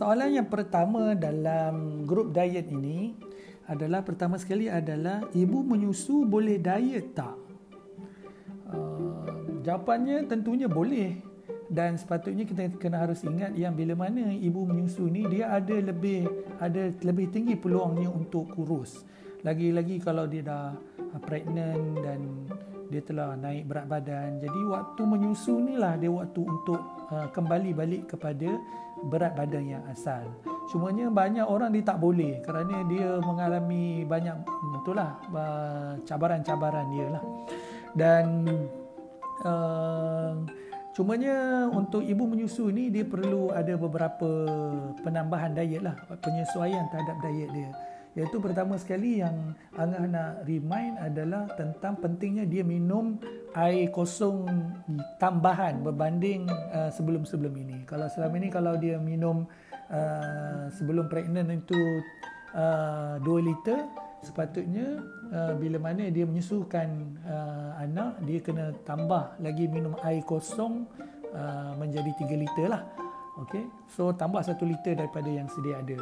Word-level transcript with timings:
soalan 0.00 0.32
yang 0.32 0.48
pertama 0.48 1.12
dalam 1.12 2.08
grup 2.08 2.32
diet 2.32 2.72
ini 2.72 3.12
adalah 3.68 4.00
pertama 4.00 4.40
sekali 4.40 4.64
adalah 4.64 5.20
ibu 5.36 5.60
menyusu 5.60 6.24
boleh 6.24 6.56
diet 6.56 7.12
tak? 7.12 7.36
Uh, 8.72 9.60
jawapannya 9.60 10.24
tentunya 10.24 10.72
boleh 10.72 11.20
dan 11.68 12.00
sepatutnya 12.00 12.48
kita 12.48 12.72
kena 12.80 13.04
harus 13.04 13.20
ingat 13.28 13.52
yang 13.52 13.76
bila 13.76 13.92
mana 13.92 14.32
ibu 14.32 14.64
menyusu 14.64 15.04
ni 15.04 15.28
dia 15.28 15.52
ada 15.52 15.76
lebih 15.76 16.24
ada 16.56 16.96
lebih 17.04 17.28
tinggi 17.28 17.60
peluangnya 17.60 18.08
untuk 18.08 18.56
kurus. 18.56 19.04
Lagi-lagi 19.44 20.00
kalau 20.00 20.24
dia 20.24 20.48
dah 20.48 20.72
pregnant 21.28 22.00
dan 22.00 22.48
dia 22.90 23.02
telah 23.06 23.38
naik 23.38 23.70
berat 23.70 23.86
badan. 23.86 24.42
Jadi 24.42 24.60
waktu 24.66 25.02
menyusu 25.06 25.62
ni 25.62 25.78
lah 25.78 25.94
dia 25.94 26.10
waktu 26.10 26.42
untuk 26.42 26.82
uh, 27.14 27.30
kembali 27.30 27.70
balik 27.72 28.02
kepada 28.10 28.50
berat 29.06 29.32
badan 29.38 29.64
yang 29.64 29.84
asal. 29.88 30.26
Cumanya 30.68 31.08
banyak 31.08 31.46
orang 31.46 31.70
dia 31.70 31.86
tak 31.86 32.02
boleh 32.02 32.42
kerana 32.42 32.84
dia 32.90 33.16
mengalami 33.22 34.02
banyak 34.04 34.36
itulah 34.82 35.16
uh, 35.30 35.94
cabaran-cabaran 36.04 36.86
dia 36.90 37.06
lah. 37.14 37.24
Dan 37.94 38.26
uh, 39.46 40.34
Cumanya 40.90 41.64
untuk 41.70 42.02
ibu 42.02 42.26
menyusu 42.26 42.66
ni 42.74 42.90
dia 42.90 43.06
perlu 43.06 43.54
ada 43.54 43.78
beberapa 43.78 44.26
penambahan 45.06 45.54
diet 45.54 45.86
lah, 45.86 45.94
penyesuaian 46.18 46.82
terhadap 46.90 47.16
diet 47.22 47.50
dia. 47.54 47.70
Iaitu 48.18 48.42
pertama 48.42 48.74
sekali 48.74 49.22
yang 49.22 49.54
Angah 49.78 50.02
nak 50.10 50.32
remind 50.42 50.98
adalah 50.98 51.46
tentang 51.54 51.94
pentingnya 51.94 52.42
dia 52.42 52.66
minum 52.66 53.16
air 53.54 53.86
kosong 53.94 54.50
tambahan 55.22 55.78
berbanding 55.80 56.50
uh, 56.74 56.90
sebelum-sebelum 56.90 57.54
ini. 57.54 57.78
Kalau 57.86 58.10
selama 58.10 58.34
ini 58.42 58.48
kalau 58.50 58.74
dia 58.74 58.98
minum 58.98 59.46
uh, 59.90 60.66
sebelum 60.74 61.06
pregnant 61.06 61.54
itu 61.54 61.78
uh, 62.54 63.22
2 63.22 63.46
liter, 63.46 63.86
sepatutnya 64.26 65.00
uh, 65.30 65.54
bila 65.54 65.78
mana 65.78 66.10
dia 66.10 66.26
menyusukan 66.26 66.88
uh, 67.24 67.78
anak, 67.78 68.20
dia 68.26 68.38
kena 68.42 68.74
tambah 68.82 69.38
lagi 69.38 69.70
minum 69.70 69.94
air 70.02 70.26
kosong 70.26 70.84
uh, 71.30 71.72
menjadi 71.78 72.10
3 72.26 72.42
liter 72.42 72.66
lah. 72.68 72.82
Okay? 73.46 73.64
So 73.94 74.12
tambah 74.12 74.42
1 74.42 74.58
liter 74.66 74.98
daripada 74.98 75.30
yang 75.30 75.46
sedia 75.46 75.78
ada. 75.78 75.98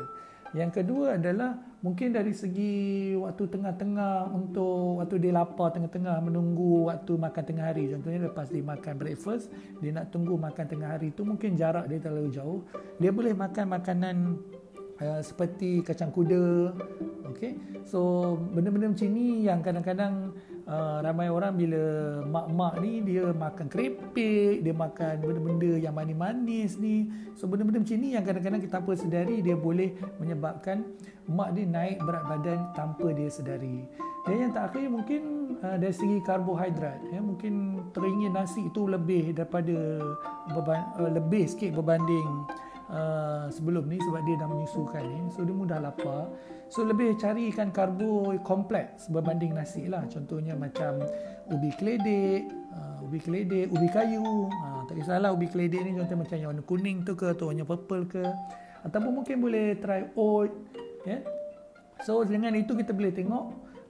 Yang 0.56 0.80
kedua 0.80 1.20
adalah 1.20 1.60
mungkin 1.84 2.16
dari 2.16 2.32
segi 2.32 3.12
waktu 3.14 3.44
tengah-tengah 3.52 4.32
untuk 4.32 5.04
waktu 5.04 5.16
dia 5.20 5.32
lapar 5.36 5.76
tengah-tengah 5.76 6.18
menunggu 6.24 6.88
waktu 6.88 7.12
makan 7.20 7.42
tengah 7.44 7.64
hari. 7.68 7.92
Contohnya 7.92 8.32
lepas 8.32 8.48
dia 8.48 8.64
makan 8.64 8.94
breakfast, 8.96 9.52
dia 9.84 9.92
nak 9.92 10.08
tunggu 10.08 10.40
makan 10.40 10.64
tengah 10.64 10.88
hari 10.96 11.12
tu 11.12 11.22
mungkin 11.28 11.54
jarak 11.54 11.86
dia 11.86 12.00
terlalu 12.00 12.32
jauh. 12.32 12.60
Dia 12.96 13.12
boleh 13.12 13.36
makan 13.36 13.66
makanan 13.76 14.16
uh, 15.04 15.20
seperti 15.20 15.84
kacang 15.84 16.10
kuda. 16.10 16.72
Okay. 17.36 17.54
So 17.86 18.34
benda-benda 18.50 18.90
macam 18.90 19.08
ni 19.12 19.46
yang 19.46 19.60
kadang-kadang 19.60 20.32
uh, 20.68 20.98
ramai 21.00 21.32
orang 21.32 21.56
bila 21.56 21.82
mak-mak 22.28 22.78
ni 22.84 23.00
dia 23.02 23.32
makan 23.32 23.66
keripik, 23.72 24.60
dia 24.60 24.74
makan 24.76 25.24
benda-benda 25.24 25.72
yang 25.80 25.96
manis-manis 25.96 26.76
ni. 26.76 27.08
So 27.34 27.48
benda-benda 27.48 27.80
macam 27.80 27.98
ni 27.98 28.08
yang 28.14 28.24
kadang-kadang 28.28 28.60
kita 28.60 28.72
tanpa 28.78 28.92
sedari 28.94 29.40
dia 29.40 29.56
boleh 29.56 29.96
menyebabkan 30.20 30.84
mak 31.26 31.56
dia 31.56 31.64
naik 31.64 31.98
berat 32.04 32.24
badan 32.28 32.60
tanpa 32.76 33.10
dia 33.16 33.28
sedari. 33.32 33.88
Dan 34.28 34.36
yang 34.44 34.52
terakhir 34.52 34.84
mungkin 34.92 35.22
uh, 35.64 35.76
dari 35.80 35.94
segi 35.94 36.20
karbohidrat 36.20 37.00
ya 37.08 37.20
mungkin 37.24 37.80
teringin 37.96 38.36
nasi 38.36 38.68
itu 38.68 38.84
lebih 38.84 39.32
daripada 39.32 40.04
beban, 40.52 40.84
uh, 41.00 41.10
lebih 41.16 41.48
sikit 41.48 41.72
berbanding 41.80 42.28
uh, 42.92 43.48
sebelum 43.48 43.88
ni 43.88 43.96
sebab 43.96 44.20
dia 44.28 44.36
dah 44.36 44.48
menyusukan 44.48 45.00
ni 45.00 45.20
so 45.32 45.44
dia 45.44 45.56
mudah 45.56 45.78
lapar 45.80 46.28
So 46.68 46.84
lebih 46.84 47.16
carikan 47.16 47.72
karbo 47.72 48.36
kompleks 48.44 49.08
berbanding 49.08 49.56
nasi 49.56 49.88
lah. 49.88 50.04
Contohnya 50.04 50.52
macam 50.52 51.00
ubi 51.48 51.72
keledek, 51.80 52.44
uh, 52.76 53.04
ubi 53.08 53.18
keledek, 53.24 53.72
ubi 53.72 53.88
kayu. 53.88 54.52
Uh, 54.52 54.84
tak 54.84 55.00
kisahlah 55.00 55.32
ubi 55.32 55.48
keledek 55.48 55.80
ni 55.80 55.96
contohnya 55.96 56.20
macam 56.20 56.36
yang 56.36 56.48
warna 56.52 56.64
kuning 56.68 56.96
tu 57.08 57.16
ke 57.16 57.32
atau 57.32 57.48
warna 57.48 57.64
purple 57.64 58.04
ke. 58.04 58.24
Ataupun 58.84 59.24
mungkin 59.24 59.40
boleh 59.40 59.80
try 59.80 60.12
oat. 60.12 60.52
Yeah? 61.08 61.24
So 62.04 62.20
dengan 62.28 62.52
itu 62.52 62.76
kita 62.76 62.92
boleh 62.92 63.16
tengok 63.16 63.44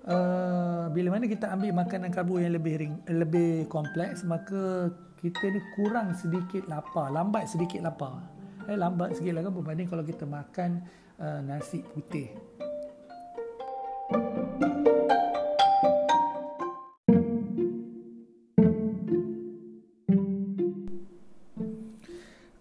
uh, 0.07 0.87
bila 0.95 1.19
mana 1.19 1.27
kita 1.27 1.51
ambil 1.51 1.75
makanan 1.77 2.15
karbo 2.15 2.39
yang 2.39 2.55
lebih 2.55 2.75
ring, 2.79 2.95
lebih 3.11 3.67
kompleks 3.67 4.23
maka 4.23 4.95
kita 5.19 5.51
ni 5.51 5.61
kurang 5.75 6.15
sedikit 6.15 6.63
lapar, 6.71 7.11
lambat 7.11 7.51
sedikit 7.51 7.83
lapar. 7.83 8.23
Eh, 8.69 8.77
lambat 8.77 9.17
sikit 9.17 9.33
lah 9.33 9.43
kan 9.49 9.53
berbanding 9.57 9.89
kalau 9.89 10.05
kita 10.05 10.29
makan 10.29 10.85
uh, 11.17 11.41
nasi 11.41 11.81
putih. 11.81 12.29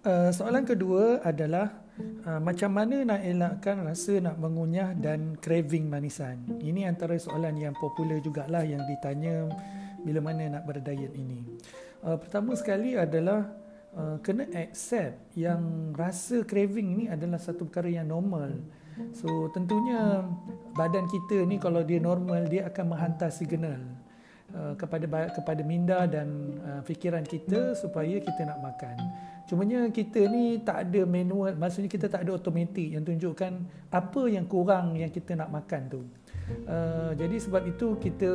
Uh, 0.07 0.31
soalan 0.31 0.63
kedua 0.63 1.19
adalah 1.19 1.83
uh, 2.23 2.39
macam 2.39 2.71
mana 2.71 3.03
nak 3.03 3.27
elakkan 3.27 3.83
rasa 3.83 4.23
nak 4.23 4.39
mengunyah 4.39 4.95
dan 4.95 5.35
craving 5.35 5.91
manisan. 5.91 6.47
Ini 6.63 6.87
antara 6.87 7.19
soalan 7.19 7.59
yang 7.59 7.75
popular 7.75 8.23
jugalah 8.23 8.63
yang 8.63 8.87
ditanya 8.87 9.51
bila 10.07 10.23
mana 10.23 10.59
nak 10.59 10.63
berdiet 10.63 11.11
ini. 11.11 11.43
Uh, 11.99 12.15
pertama 12.15 12.55
sekali 12.55 12.95
adalah 12.95 13.51
kena 14.21 14.45
accept 14.53 15.33
yang 15.33 15.89
rasa 15.97 16.45
craving 16.45 16.87
ini 16.93 17.05
adalah 17.09 17.41
satu 17.41 17.65
perkara 17.65 17.89
yang 17.89 18.13
normal. 18.13 18.61
So 19.13 19.49
tentunya 19.53 20.25
badan 20.73 21.05
kita 21.09 21.45
ni 21.45 21.57
kalau 21.57 21.81
dia 21.81 22.01
normal 22.01 22.49
dia 22.49 22.69
akan 22.69 22.93
menghantar 22.93 23.29
signal 23.33 23.77
uh, 24.53 24.73
kepada 24.77 25.05
kepada 25.33 25.61
minda 25.65 26.05
dan 26.05 26.57
uh, 26.61 26.81
fikiran 26.85 27.25
kita 27.25 27.73
supaya 27.77 28.17
kita 28.21 28.41
nak 28.45 28.59
makan. 28.61 28.97
Cumanya 29.47 29.87
kita 29.87 30.27
ni 30.27 30.59
tak 30.59 30.91
ada 30.91 31.07
manual, 31.07 31.55
maksudnya 31.55 31.87
kita 31.87 32.11
tak 32.11 32.27
ada 32.27 32.35
automatik 32.35 32.91
yang 32.91 33.07
tunjukkan 33.07 33.63
apa 33.95 34.21
yang 34.27 34.43
kurang 34.43 34.99
yang 34.99 35.07
kita 35.07 35.39
nak 35.39 35.47
makan 35.47 35.81
tu. 35.87 36.01
Uh, 36.67 37.11
jadi 37.15 37.43
sebab 37.43 37.63
itu 37.67 37.99
kita 37.99 38.31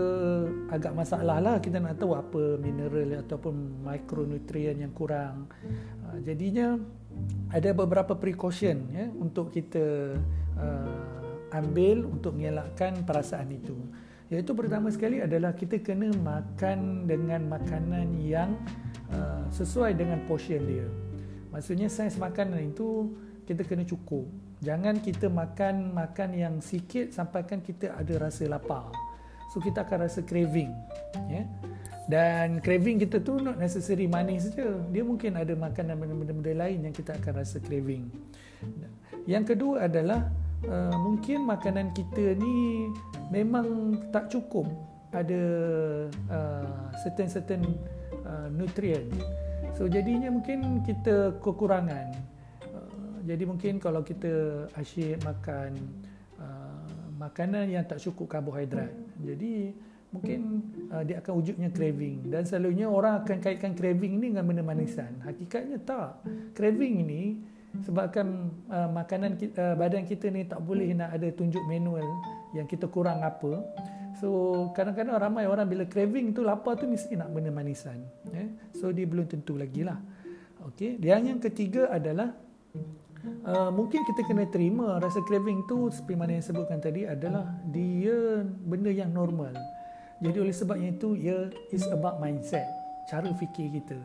agak 0.68 0.92
masalah 0.92 1.40
lah 1.40 1.56
kita 1.64 1.80
nak 1.80 1.96
tahu 1.96 2.12
apa 2.12 2.60
mineral 2.60 3.24
ataupun 3.24 3.84
mikronutrien 3.84 4.76
yang 4.80 4.92
kurang. 4.92 5.48
Uh, 6.08 6.20
jadinya 6.20 6.76
ada 7.52 7.70
beberapa 7.76 8.16
precaution 8.16 8.88
ya 8.92 9.12
untuk 9.12 9.52
kita 9.52 10.16
uh, 10.56 11.52
ambil 11.52 12.08
untuk 12.08 12.32
mengelakkan 12.36 13.04
perasaan 13.04 13.52
itu. 13.52 13.76
Iaitu 14.32 14.56
pertama 14.56 14.88
sekali 14.88 15.20
adalah 15.20 15.52
kita 15.52 15.84
kena 15.84 16.08
makan 16.16 17.04
dengan 17.04 17.44
makanan 17.52 18.16
yang 18.24 18.56
uh, 19.12 19.44
sesuai 19.52 19.92
dengan 19.92 20.24
portion 20.24 20.64
dia. 20.64 20.88
Maksudnya 21.52 21.92
saiz 21.92 22.16
makanan 22.16 22.72
itu 22.72 23.12
kita 23.44 23.68
kena 23.68 23.84
cukup. 23.84 24.24
Jangan 24.64 25.04
kita 25.04 25.28
makan 25.28 25.92
makan 25.92 26.30
yang 26.32 26.54
sikit 26.64 27.12
sampaikan 27.12 27.60
kita 27.60 27.92
ada 27.92 28.16
rasa 28.16 28.48
lapar. 28.48 28.88
So 29.52 29.60
kita 29.60 29.84
akan 29.84 30.08
rasa 30.08 30.24
craving, 30.24 30.72
ya. 31.28 31.44
Yeah? 31.44 31.46
Dan 32.10 32.58
craving 32.58 32.98
kita 33.02 33.22
tu 33.22 33.38
not 33.38 33.56
necessary 33.58 34.10
manis 34.10 34.50
saja. 34.50 34.74
Dia 34.90 35.02
mungkin 35.06 35.38
ada 35.38 35.54
makanan 35.54 35.98
benda-benda 35.98 36.66
lain 36.66 36.90
yang 36.90 36.94
kita 36.94 37.14
akan 37.14 37.32
rasa 37.42 37.62
craving. 37.62 38.10
Yang 39.26 39.54
kedua 39.54 39.86
adalah 39.86 40.30
uh, 40.66 40.94
mungkin 40.98 41.46
makanan 41.46 41.94
kita 41.94 42.34
ni 42.38 42.90
memang 43.30 43.98
tak 44.10 44.30
cukup 44.30 44.66
ada 45.12 45.42
uh, 46.32 46.88
certain 47.04 47.28
certain 47.28 47.62
uh, 48.24 48.48
nutrient 48.48 49.12
so 49.76 49.84
jadinya 49.84 50.32
mungkin 50.32 50.80
kita 50.84 51.36
kekurangan 51.44 52.16
uh, 52.72 53.16
jadi 53.28 53.44
mungkin 53.44 53.76
kalau 53.76 54.00
kita 54.00 54.66
asyik 54.80 55.20
makan 55.20 55.76
uh, 56.40 56.88
makanan 57.20 57.68
yang 57.68 57.84
tak 57.84 58.00
cukup 58.00 58.32
karbohidrat 58.32 58.92
jadi 59.20 59.76
mungkin 60.12 60.40
uh, 60.92 61.02
dia 61.02 61.18
akan 61.24 61.32
wujudnya 61.40 61.68
craving. 61.72 62.28
Dan 62.28 62.44
selalunya 62.44 62.86
orang 62.86 63.24
akan 63.24 63.36
kaitkan 63.40 63.72
craving 63.72 64.20
ni 64.20 64.30
dengan 64.30 64.44
benda 64.44 64.60
manisan. 64.60 65.18
Hakikatnya 65.24 65.80
tak. 65.82 66.20
Craving 66.52 66.94
ini 67.02 67.22
sebabkan 67.80 68.52
uh, 68.68 68.88
makanan 68.92 69.40
kita, 69.40 69.56
uh, 69.56 69.74
badan 69.74 70.04
kita 70.04 70.28
ni 70.28 70.44
tak 70.44 70.60
boleh 70.60 70.92
nak 70.92 71.16
ada 71.16 71.32
tunjuk 71.32 71.64
manual 71.64 72.04
yang 72.52 72.68
kita 72.68 72.84
kurang 72.92 73.24
apa. 73.24 73.64
So 74.20 74.68
kadang-kadang 74.76 75.16
ramai 75.16 75.48
orang 75.48 75.66
bila 75.66 75.88
craving 75.88 76.36
tu 76.36 76.44
lapar 76.44 76.76
tu 76.76 76.84
mesti 76.84 77.16
nak 77.16 77.32
benda 77.32 77.48
manisan 77.48 78.04
eh? 78.36 78.54
so 78.76 78.92
dia 78.92 79.08
belum 79.08 79.24
tentu 79.26 79.56
lagi 79.56 79.82
lah. 79.82 79.98
Okay. 80.62 80.94
dan 80.94 81.26
yang 81.26 81.42
ketiga 81.42 81.90
adalah 81.90 82.38
uh, 83.42 83.70
mungkin 83.74 84.06
kita 84.06 84.22
kena 84.30 84.46
terima 84.46 85.02
rasa 85.02 85.18
craving 85.26 85.66
tu 85.66 85.90
seperti 85.90 86.14
mana 86.14 86.38
yang 86.38 86.46
sebutkan 86.46 86.78
tadi 86.78 87.02
adalah 87.02 87.50
dia 87.66 88.46
benda 88.46 88.94
yang 88.94 89.10
normal 89.10 89.50
jadi 90.22 90.38
oleh 90.38 90.54
sebabnya 90.54 90.94
itu 90.94 91.18
ia 91.18 91.50
is 91.74 91.84
about 91.90 92.22
mindset 92.22 92.64
cara 93.10 93.26
fikir 93.34 93.68
kita 93.82 93.98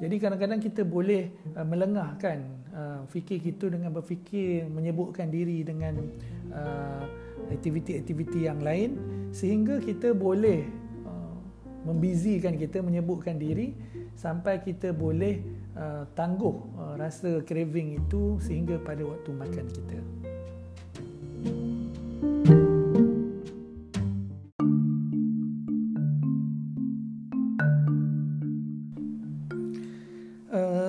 Jadi 0.00 0.18
kadang-kadang 0.18 0.58
kita 0.58 0.82
boleh 0.88 1.30
uh, 1.52 1.66
melengahkan 1.68 2.38
uh, 2.72 3.00
fikir 3.12 3.38
kita 3.44 3.68
dengan 3.70 3.92
berfikir 3.92 4.64
menyebutkan 4.66 5.28
diri 5.28 5.62
dengan 5.62 6.08
uh, 6.48 7.04
aktiviti-aktiviti 7.52 8.48
yang 8.48 8.64
lain 8.64 8.96
sehingga 9.36 9.78
kita 9.84 10.16
boleh 10.16 10.64
uh, 11.04 11.36
membizikan 11.84 12.56
kita 12.56 12.80
menyebutkan 12.80 13.36
diri 13.36 13.76
sampai 14.16 14.64
kita 14.64 14.96
boleh 14.96 15.44
uh, 15.76 16.08
tangguh 16.16 16.56
uh, 16.80 16.94
rasa 16.96 17.44
craving 17.44 18.00
itu 18.00 18.40
sehingga 18.40 18.80
pada 18.80 19.04
waktu 19.04 19.30
makan 19.30 19.66
kita. 19.70 20.00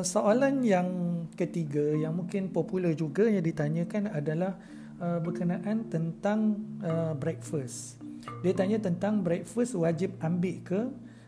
Soalan 0.04 0.62
yang 0.62 0.88
ketiga 1.34 1.82
yang 1.98 2.14
mungkin 2.20 2.52
popular 2.52 2.94
juga 2.94 3.26
yang 3.26 3.42
ditanyakan 3.42 4.12
adalah 4.12 4.60
uh, 5.02 5.20
berkenaan 5.24 5.90
tentang 5.90 6.60
uh, 6.84 7.18
breakfast. 7.18 8.00
Dia 8.44 8.56
tanya 8.56 8.80
tentang 8.80 9.20
breakfast 9.24 9.76
wajib 9.76 10.16
ambil 10.24 10.56
ke 10.64 10.82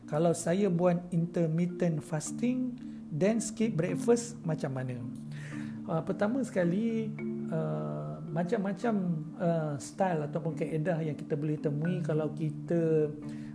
kalau 0.06 0.32
saya 0.32 0.70
buat 0.70 1.02
intermittent 1.10 2.00
fasting 2.00 2.78
then 3.10 3.42
skip 3.42 3.74
breakfast 3.74 4.38
macam 4.46 4.72
mana? 4.76 5.00
Uh, 5.86 6.02
pertama 6.02 6.42
sekali 6.42 7.10
uh, 7.50 8.20
macam-macam 8.30 8.96
uh, 9.40 9.74
style 9.80 10.28
ataupun 10.28 10.58
kaedah 10.58 11.00
yang 11.00 11.16
kita 11.16 11.40
boleh 11.40 11.56
temui 11.56 12.04
kalau 12.04 12.34
kita 12.36 13.08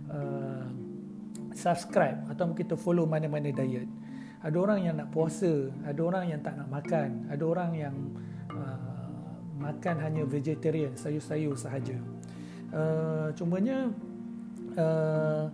uh, 0.09 0.65
subscribe 1.53 2.23
atau 2.31 2.51
kita 2.55 2.73
follow 2.79 3.05
mana-mana 3.05 3.51
diet. 3.51 3.87
Ada 4.41 4.57
orang 4.57 4.79
yang 4.81 4.95
nak 4.97 5.13
puasa, 5.13 5.69
ada 5.85 6.01
orang 6.01 6.33
yang 6.33 6.41
tak 6.41 6.57
nak 6.57 6.69
makan, 6.73 7.29
ada 7.29 7.43
orang 7.45 7.71
yang 7.77 7.95
uh, 8.49 9.37
makan 9.61 10.01
hanya 10.01 10.25
vegetarian, 10.25 10.97
sayur-sayur 10.97 11.53
sahaja. 11.53 11.93
Uh, 12.73 13.29
cumanya 13.37 13.93
uh, 14.81 15.45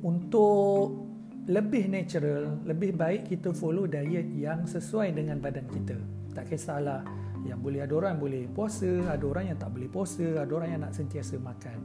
untuk 0.00 1.04
lebih 1.44 1.92
natural, 1.92 2.64
lebih 2.64 2.96
baik 2.96 3.28
kita 3.28 3.52
follow 3.52 3.84
diet 3.84 4.28
yang 4.32 4.64
sesuai 4.64 5.12
dengan 5.12 5.36
badan 5.36 5.68
kita. 5.68 6.00
Tak 6.32 6.48
kisahlah 6.48 7.04
yang 7.44 7.60
boleh 7.60 7.84
ada 7.84 7.92
orang 7.92 8.16
boleh 8.16 8.48
puasa, 8.48 8.88
ada 9.04 9.24
orang 9.24 9.52
yang 9.52 9.58
tak 9.60 9.68
boleh 9.72 9.88
puasa, 9.88 10.24
ada 10.40 10.52
orang 10.52 10.70
yang 10.76 10.82
nak 10.84 10.96
sentiasa 10.96 11.36
makan. 11.36 11.78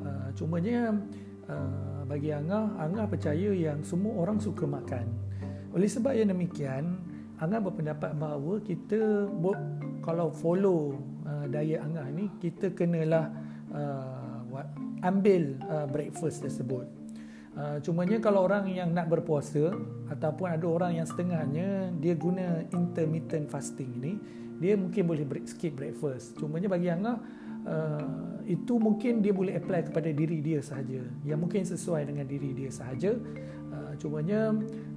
Uh, 0.00 0.28
cumanya 0.32 0.96
uh, 1.44 2.08
bagi 2.08 2.32
Angah, 2.32 2.72
Angah 2.80 3.04
percaya 3.04 3.52
yang 3.52 3.84
semua 3.84 4.16
orang 4.16 4.40
suka 4.40 4.64
makan. 4.64 5.04
Oleh 5.70 5.86
sebab 5.86 6.12
yang 6.14 6.30
demikian, 6.34 6.98
Angah 7.40 7.62
berpendapat 7.64 8.12
bahawa 8.20 8.60
kita 8.60 9.24
kalau 10.04 10.28
follow 10.28 10.92
uh, 11.24 11.48
diet 11.48 11.80
Angah 11.80 12.04
ni, 12.12 12.28
kita 12.36 12.68
kenalah 12.76 13.32
uh, 13.72 14.44
ambil 15.00 15.56
uh, 15.64 15.88
breakfast 15.88 16.44
tersebut. 16.44 16.84
Uh, 17.56 17.80
cumanya 17.82 18.20
kalau 18.22 18.46
orang 18.46 18.68
yang 18.70 18.94
nak 18.94 19.10
berpuasa 19.10 19.74
ataupun 20.12 20.52
ada 20.52 20.66
orang 20.68 21.00
yang 21.00 21.06
setengahnya 21.08 21.90
dia 21.98 22.14
guna 22.14 22.62
intermittent 22.76 23.48
fasting 23.48 23.90
ni, 23.98 24.12
dia 24.60 24.76
mungkin 24.76 25.08
boleh 25.08 25.24
break, 25.24 25.48
skip 25.48 25.72
breakfast. 25.80 26.36
Cumanya 26.36 26.68
bagi 26.68 26.92
Angah 26.92 27.16
uh, 27.64 28.44
itu 28.44 28.76
mungkin 28.76 29.24
dia 29.24 29.32
boleh 29.32 29.56
apply 29.56 29.88
kepada 29.88 30.12
diri 30.12 30.44
dia 30.44 30.60
sahaja. 30.60 31.00
Yang 31.24 31.38
mungkin 31.40 31.62
sesuai 31.64 32.04
dengan 32.04 32.28
diri 32.28 32.52
dia 32.52 32.68
sahaja. 32.68 33.16
Uh, 33.70 33.96
cumanya 33.96 34.52
uh, 34.52 34.89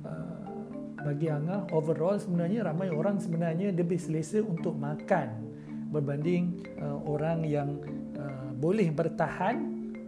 bagi 1.03 1.27
Angah 1.27 1.67
overall 1.75 2.15
sebenarnya 2.15 2.63
ramai 2.63 2.87
orang 2.89 3.19
sebenarnya 3.19 3.75
lebih 3.75 3.99
selesa 3.99 4.39
untuk 4.39 4.79
makan 4.79 5.51
berbanding 5.93 6.63
uh, 6.81 6.97
orang 7.05 7.45
yang 7.45 7.77
uh, 8.17 8.49
boleh 8.57 8.89
bertahan 8.89 9.61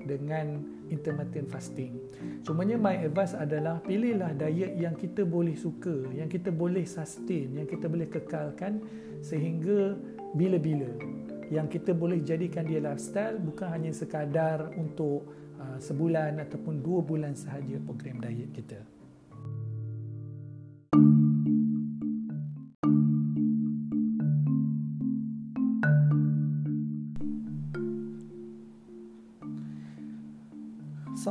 dengan 0.07 0.63
intermittent 0.89 1.49
fasting. 1.49 1.97
Cumanya 2.45 2.77
my 2.77 2.97
advice 3.05 3.33
adalah 3.33 3.81
pilihlah 3.81 4.33
diet 4.37 4.77
yang 4.77 4.93
kita 4.93 5.25
boleh 5.25 5.57
suka, 5.57 6.09
yang 6.13 6.29
kita 6.29 6.53
boleh 6.53 6.85
sustain, 6.85 7.53
yang 7.57 7.67
kita 7.69 7.89
boleh 7.89 8.09
kekalkan 8.09 8.81
sehingga 9.21 9.97
bila-bila. 10.37 10.89
Yang 11.49 11.77
kita 11.77 11.93
boleh 11.93 12.25
jadikan 12.25 12.65
dia 12.65 12.81
lifestyle 12.81 13.37
bukan 13.37 13.69
hanya 13.69 13.93
sekadar 13.93 14.73
untuk 14.77 15.29
uh, 15.61 15.77
sebulan 15.77 16.41
ataupun 16.41 16.81
dua 16.81 17.05
bulan 17.05 17.37
sahaja 17.37 17.77
program 17.85 18.21
diet 18.21 18.49
kita. 18.53 18.94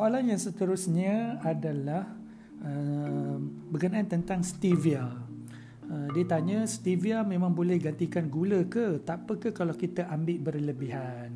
Soalan 0.05 0.29
yang 0.29 0.37
seterusnya 0.37 1.41
adalah 1.41 2.05
uh, 2.61 3.41
berkenaan 3.73 4.05
tentang 4.05 4.45
stevia. 4.45 5.09
Uh, 5.89 6.13
dia 6.13 6.29
tanya 6.29 6.69
stevia 6.69 7.25
memang 7.25 7.57
boleh 7.57 7.81
gantikan 7.81 8.29
gula 8.29 8.69
ke? 8.69 9.01
Tak 9.01 9.25
apa 9.25 9.41
ke 9.41 9.57
kalau 9.57 9.73
kita 9.73 10.05
ambil 10.13 10.45
berlebihan? 10.45 11.33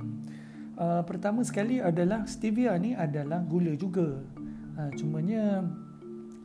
Uh, 0.77 1.01
pertama 1.09 1.41
sekali 1.49 1.81
adalah 1.81 2.29
stevia 2.29 2.77
ni 2.77 2.93
adalah 2.93 3.41
gula 3.41 3.73
juga. 3.73 4.21
Uh, 4.77 4.93
cumanya 5.01 5.65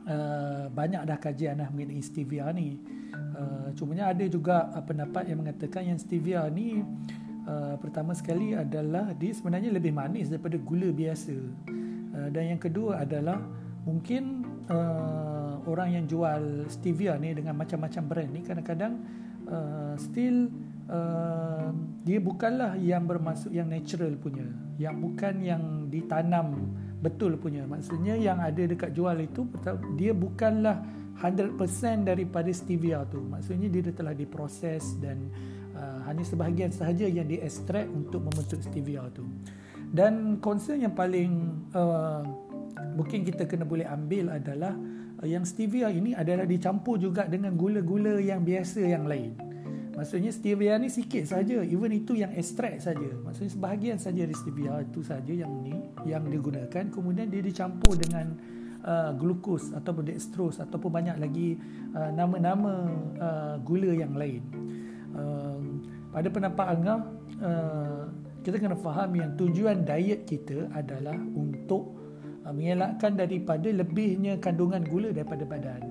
uh, 0.08 0.72
banyak 0.72 1.04
dah 1.04 1.20
kajian 1.20 1.60
lah 1.60 1.68
mengenai 1.76 2.00
stevia 2.00 2.48
ni. 2.56 2.80
Uh, 3.12 3.68
cumanya 3.76 4.16
ada 4.16 4.24
juga 4.32 4.72
uh, 4.72 4.80
pendapat 4.80 5.28
yang 5.28 5.44
mengatakan 5.44 5.92
yang 5.92 6.00
stevia 6.00 6.48
ni 6.48 6.88
uh, 7.52 7.76
pertama 7.84 8.16
sekali 8.16 8.56
adalah 8.56 9.12
dia 9.12 9.36
sebenarnya 9.36 9.76
lebih 9.76 9.92
manis 9.92 10.32
daripada 10.32 10.56
gula 10.56 10.88
biasa. 10.88 11.83
Uh, 12.14 12.30
dan 12.30 12.56
yang 12.56 12.62
kedua 12.62 13.02
adalah 13.02 13.42
mungkin 13.84 14.46
uh, 14.70 15.60
orang 15.68 15.98
yang 15.98 16.06
jual 16.06 16.70
stevia 16.70 17.18
ni 17.20 17.34
dengan 17.36 17.58
macam-macam 17.58 18.04
brand 18.06 18.30
ni 18.32 18.42
kadang-kadang 18.46 18.94
uh, 19.50 19.98
still 20.00 20.48
uh, 20.88 21.74
dia 22.06 22.20
bukanlah 22.22 22.80
yang 22.80 23.04
bermaksud 23.04 23.52
yang 23.52 23.68
natural 23.68 24.16
punya 24.16 24.48
yang 24.78 25.02
bukan 25.02 25.42
yang 25.44 25.64
ditanam 25.92 26.74
betul 27.04 27.36
punya. 27.36 27.68
Maksudnya 27.68 28.16
yang 28.16 28.40
ada 28.40 28.64
dekat 28.64 28.96
jual 28.96 29.20
itu 29.20 29.44
dia 30.00 30.16
bukanlah 30.16 30.80
100% 31.20 31.60
daripada 32.08 32.50
stevia 32.56 33.04
tu. 33.06 33.20
Maksudnya 33.20 33.68
dia 33.68 33.92
telah 33.92 34.16
diproses 34.16 34.96
dan 35.04 35.28
uh, 35.76 36.08
hanya 36.08 36.24
sebahagian 36.24 36.72
sahaja 36.72 37.06
yang 37.06 37.28
diekstrak 37.28 37.86
untuk 37.92 38.24
membentuk 38.24 38.64
stevia 38.64 39.04
tu 39.12 39.28
dan 39.94 40.42
concern 40.42 40.82
yang 40.82 40.98
paling 40.98 41.54
uh, 41.78 42.26
mungkin 42.98 43.22
kita 43.22 43.46
kena 43.46 43.62
boleh 43.62 43.86
ambil 43.86 44.34
adalah 44.34 44.74
uh, 45.22 45.28
yang 45.30 45.46
stevia 45.46 45.94
ini 45.94 46.18
adalah 46.18 46.50
dicampur 46.50 46.98
juga 46.98 47.30
dengan 47.30 47.54
gula-gula 47.54 48.18
yang 48.18 48.42
biasa 48.42 48.82
yang 48.82 49.06
lain. 49.06 49.38
Maksudnya 49.94 50.34
stevia 50.34 50.82
ni 50.82 50.90
sikit 50.90 51.30
saja, 51.30 51.62
even 51.62 51.94
itu 51.94 52.18
yang 52.18 52.34
ekstrak 52.34 52.82
saja. 52.82 53.06
Maksudnya 53.22 53.54
sebahagian 53.54 53.98
saja 54.02 54.26
dari 54.26 54.34
stevia 54.34 54.82
itu 54.82 55.06
saja 55.06 55.30
yang 55.30 55.54
ni 55.62 55.78
yang 56.10 56.26
digunakan 56.26 56.90
kemudian 56.90 57.30
dia 57.30 57.46
dicampur 57.46 57.94
dengan 57.94 58.34
uh, 58.82 59.14
glukos 59.14 59.70
atau 59.78 59.94
dextrose 60.02 60.58
ataupun 60.58 60.90
banyak 60.90 61.22
lagi 61.22 61.62
uh, 61.94 62.10
nama-nama 62.10 62.90
uh, 63.22 63.56
gula 63.62 63.94
yang 63.94 64.18
lain. 64.18 64.42
Uh, 65.14 65.62
pada 66.10 66.30
pendapat 66.34 66.66
Angah 66.74 67.00
uh, 67.46 68.04
kita 68.44 68.60
kena 68.60 68.76
faham 68.76 69.16
yang 69.16 69.32
tujuan 69.40 69.88
diet 69.88 70.28
kita 70.28 70.68
adalah 70.76 71.16
untuk 71.16 71.96
uh, 72.44 72.52
mengelakkan 72.52 73.16
daripada 73.16 73.72
lebihnya 73.72 74.36
kandungan 74.44 74.84
gula 74.84 75.16
daripada 75.16 75.48
badan. 75.48 75.82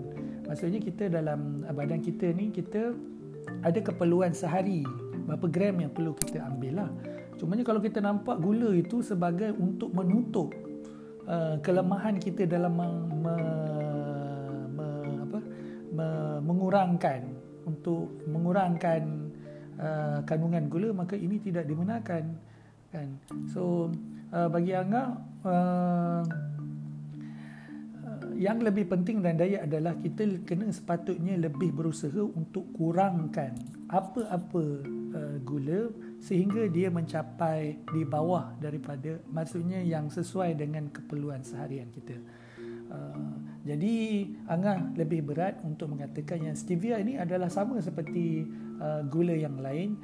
Maksudnya 0.45 0.85
kita 0.85 1.09
dalam 1.09 1.65
uh, 1.65 1.73
badan 1.73 2.05
kita 2.05 2.29
ni 2.37 2.53
kita 2.53 2.93
ada 3.65 3.81
keperluan 3.81 4.37
sehari 4.37 4.85
berapa 5.25 5.49
gram 5.49 5.81
yang 5.81 5.91
perlu 5.97 6.13
kita 6.13 6.45
ambil 6.45 6.85
lah. 6.85 6.91
Cumanya 7.41 7.65
kalau 7.65 7.81
kita 7.81 8.05
nampak 8.05 8.37
gula 8.39 8.77
itu 8.77 9.01
sebagai 9.01 9.57
untuk 9.57 9.89
menutup 9.97 10.53
uh, 11.25 11.57
kelemahan 11.65 12.21
kita 12.21 12.45
dalam 12.45 12.77
me, 12.77 12.89
me, 13.17 13.35
me, 14.77 14.89
apa, 15.25 15.39
me, 15.89 16.07
mengurangkan 16.45 17.33
untuk 17.65 18.13
mengurangkan 18.29 19.32
uh, 19.83 20.19
kandungan 20.23 20.71
gula 20.71 20.95
maka 20.95 21.19
ini 21.19 21.43
tidak 21.43 21.67
dibenarkan 21.67 22.39
kan? 22.95 23.09
So 23.51 23.91
uh, 24.31 24.49
bagi 24.49 24.73
angga 24.79 25.19
uh, 25.43 26.23
uh, 28.07 28.27
yang 28.39 28.63
lebih 28.63 28.87
penting 28.87 29.21
dan 29.21 29.37
daya 29.37 29.67
adalah 29.67 29.99
kita 29.99 30.47
kena 30.47 30.71
sepatutnya 30.71 31.35
lebih 31.35 31.75
berusaha 31.75 32.23
untuk 32.23 32.71
kurangkan 32.79 33.59
apa-apa 33.91 34.65
uh, 35.13 35.37
gula 35.43 35.91
sehingga 36.23 36.71
dia 36.71 36.87
mencapai 36.87 37.83
di 37.91 38.03
bawah 38.07 38.55
daripada 38.63 39.19
maksudnya 39.27 39.83
yang 39.83 40.07
sesuai 40.07 40.55
dengan 40.55 40.87
keperluan 40.95 41.43
seharian 41.43 41.91
kita. 41.91 42.15
Uh, 42.93 43.52
Jadi 43.63 44.27
Angah 44.51 44.91
lebih 44.99 45.23
berat 45.23 45.63
untuk 45.63 45.95
mengatakan 45.95 46.43
yang 46.43 46.59
stevia 46.59 46.99
ini 46.99 47.15
adalah 47.15 47.47
sama 47.47 47.79
seperti 47.79 48.43
uh, 48.83 49.07
gula 49.07 49.39
yang 49.39 49.63
lain. 49.63 49.95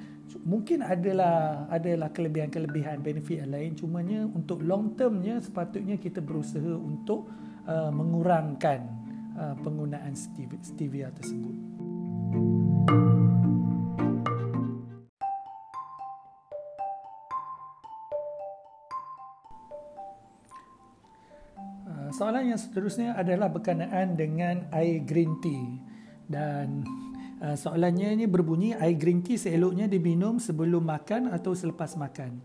Mungkin 0.47 0.87
adalah 0.87 1.67
adalah 1.67 2.15
kelebihan-kelebihan 2.15 3.03
benefit 3.03 3.43
yang 3.43 3.51
lain 3.51 3.75
cumanya 3.75 4.21
untuk 4.31 4.63
long 4.63 4.95
termnya 4.95 5.43
sepatutnya 5.43 5.99
kita 5.99 6.23
berusaha 6.23 6.71
untuk 6.71 7.27
uh, 7.67 7.91
mengurangkan 7.91 8.81
uh, 9.35 9.55
penggunaan 9.59 10.15
stevia, 10.63 11.11
tersebut. 11.11 11.57
Soalan 22.19 22.51
yang 22.51 22.59
seterusnya 22.59 23.15
adalah 23.15 23.47
berkenaan 23.47 24.19
dengan 24.19 24.67
air 24.75 25.07
green 25.07 25.39
tea. 25.39 25.79
Dan 26.27 26.83
uh, 27.39 27.55
soalannya 27.55 28.19
ini 28.19 28.27
berbunyi 28.27 28.75
air 28.75 28.99
green 28.99 29.23
tea 29.23 29.39
seeloknya 29.39 29.87
diminum 29.87 30.43
sebelum 30.43 30.83
makan 30.83 31.31
atau 31.31 31.55
selepas 31.55 31.95
makan. 31.95 32.43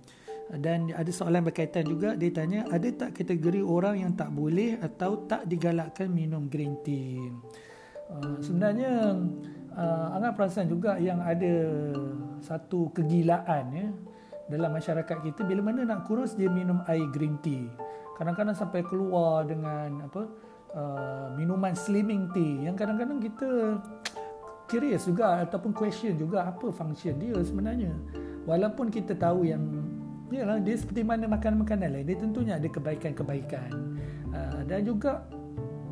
Dan 0.53 0.94
ada 0.94 1.10
soalan 1.10 1.42
berkaitan 1.42 1.89
juga 1.89 2.13
dia 2.13 2.30
tanya 2.30 2.70
ada 2.70 2.86
tak 2.94 3.18
kategori 3.18 3.65
orang 3.65 4.06
yang 4.06 4.13
tak 4.13 4.30
boleh 4.30 4.77
atau 4.77 5.25
tak 5.25 5.50
digalakkan 5.50 6.13
minum 6.13 6.46
green 6.46 6.77
tea? 6.86 7.34
Uh, 8.13 8.38
sebenarnya 8.46 9.18
uh, 9.74 10.13
Angah 10.13 10.38
perasan 10.38 10.70
juga 10.70 11.01
yang 11.01 11.18
ada 11.25 11.89
satu 12.46 12.94
kegilaan 12.94 13.65
ya 13.74 13.89
dalam 14.51 14.75
masyarakat 14.75 15.18
kita 15.24 15.42
bila 15.48 15.65
mana 15.65 15.88
nak 15.88 16.06
kurus 16.06 16.38
dia 16.38 16.51
minum 16.51 16.84
air 16.86 17.08
green 17.10 17.39
tea 17.42 17.65
kadang-kadang 18.17 18.53
sampai 18.53 18.86
keluar 18.86 19.46
dengan 19.46 20.05
apa 20.05 20.29
uh, 20.74 21.27
minuman 21.34 21.74
slimming 21.74 22.29
tea 22.34 22.70
yang 22.70 22.77
kadang-kadang 22.77 23.17
kita 23.22 23.79
curious 24.70 25.05
juga 25.05 25.46
ataupun 25.46 25.74
question 25.74 26.17
juga 26.17 26.50
apa 26.50 26.74
function 26.74 27.17
dia 27.17 27.38
sebenarnya. 27.41 27.93
Walaupun 28.43 28.91
kita 28.91 29.15
tahu 29.15 29.48
yang 29.48 29.63
yalah 30.34 30.58
dia 30.58 30.74
seperti 30.74 31.05
mana 31.05 31.29
makanan-makanan 31.29 31.93
lain 31.93 32.05
dia 32.10 32.17
tentunya 32.17 32.53
ada 32.58 32.67
kebaikan-kebaikan. 32.70 33.70
Uh, 34.34 34.62
dan 34.65 34.82
juga 34.82 35.25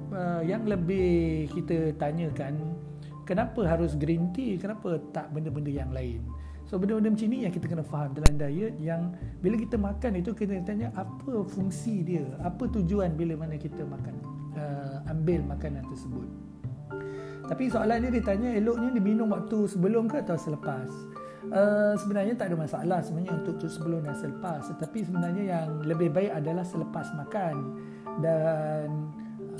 uh, 0.09 0.41
yang 0.41 0.65
lebih 0.65 1.45
kita 1.53 1.93
tanyakan 2.01 2.57
kenapa 3.25 3.65
harus 3.65 3.93
green 3.97 4.33
tea? 4.33 4.57
Kenapa 4.57 4.97
tak 5.13 5.29
benda-benda 5.29 5.69
yang 5.69 5.93
lain 5.93 6.25
So 6.71 6.79
benda-benda 6.79 7.11
macam 7.11 7.27
ni 7.27 7.43
yang 7.43 7.51
kita 7.51 7.67
kena 7.67 7.83
faham 7.83 8.15
dalam 8.15 8.39
diet 8.39 8.79
yang 8.79 9.11
bila 9.43 9.59
kita 9.59 9.75
makan 9.75 10.23
itu 10.23 10.31
kita 10.31 10.55
tanya 10.63 10.87
apa 10.95 11.43
fungsi 11.43 11.99
dia, 11.99 12.23
apa 12.39 12.63
tujuan 12.63 13.11
bila 13.19 13.35
mana 13.43 13.59
kita 13.59 13.83
makan 13.83 14.15
uh, 14.55 15.03
ambil 15.11 15.43
makanan 15.51 15.83
tersebut. 15.91 16.31
Tapi 17.51 17.67
soalan 17.67 18.07
dia 18.07 18.23
tanya 18.23 18.55
eloknya 18.55 18.87
diminum 18.95 19.35
waktu 19.35 19.67
sebelum 19.67 20.07
ke 20.07 20.23
atau 20.23 20.39
selepas. 20.39 20.87
Uh, 21.51 21.91
sebenarnya 21.99 22.39
tak 22.39 22.55
ada 22.55 22.55
masalah 22.55 23.03
sebenarnya 23.03 23.35
untuk 23.43 23.59
tu 23.59 23.67
sebelum 23.67 24.05
dan 24.05 24.13
selepas 24.13 24.61
tetapi 24.61 25.01
sebenarnya 25.01 25.43
yang 25.49 25.67
lebih 25.83 26.13
baik 26.13 26.37
adalah 26.37 26.61
selepas 26.61 27.09
makan 27.17 27.81
dan 28.21 29.09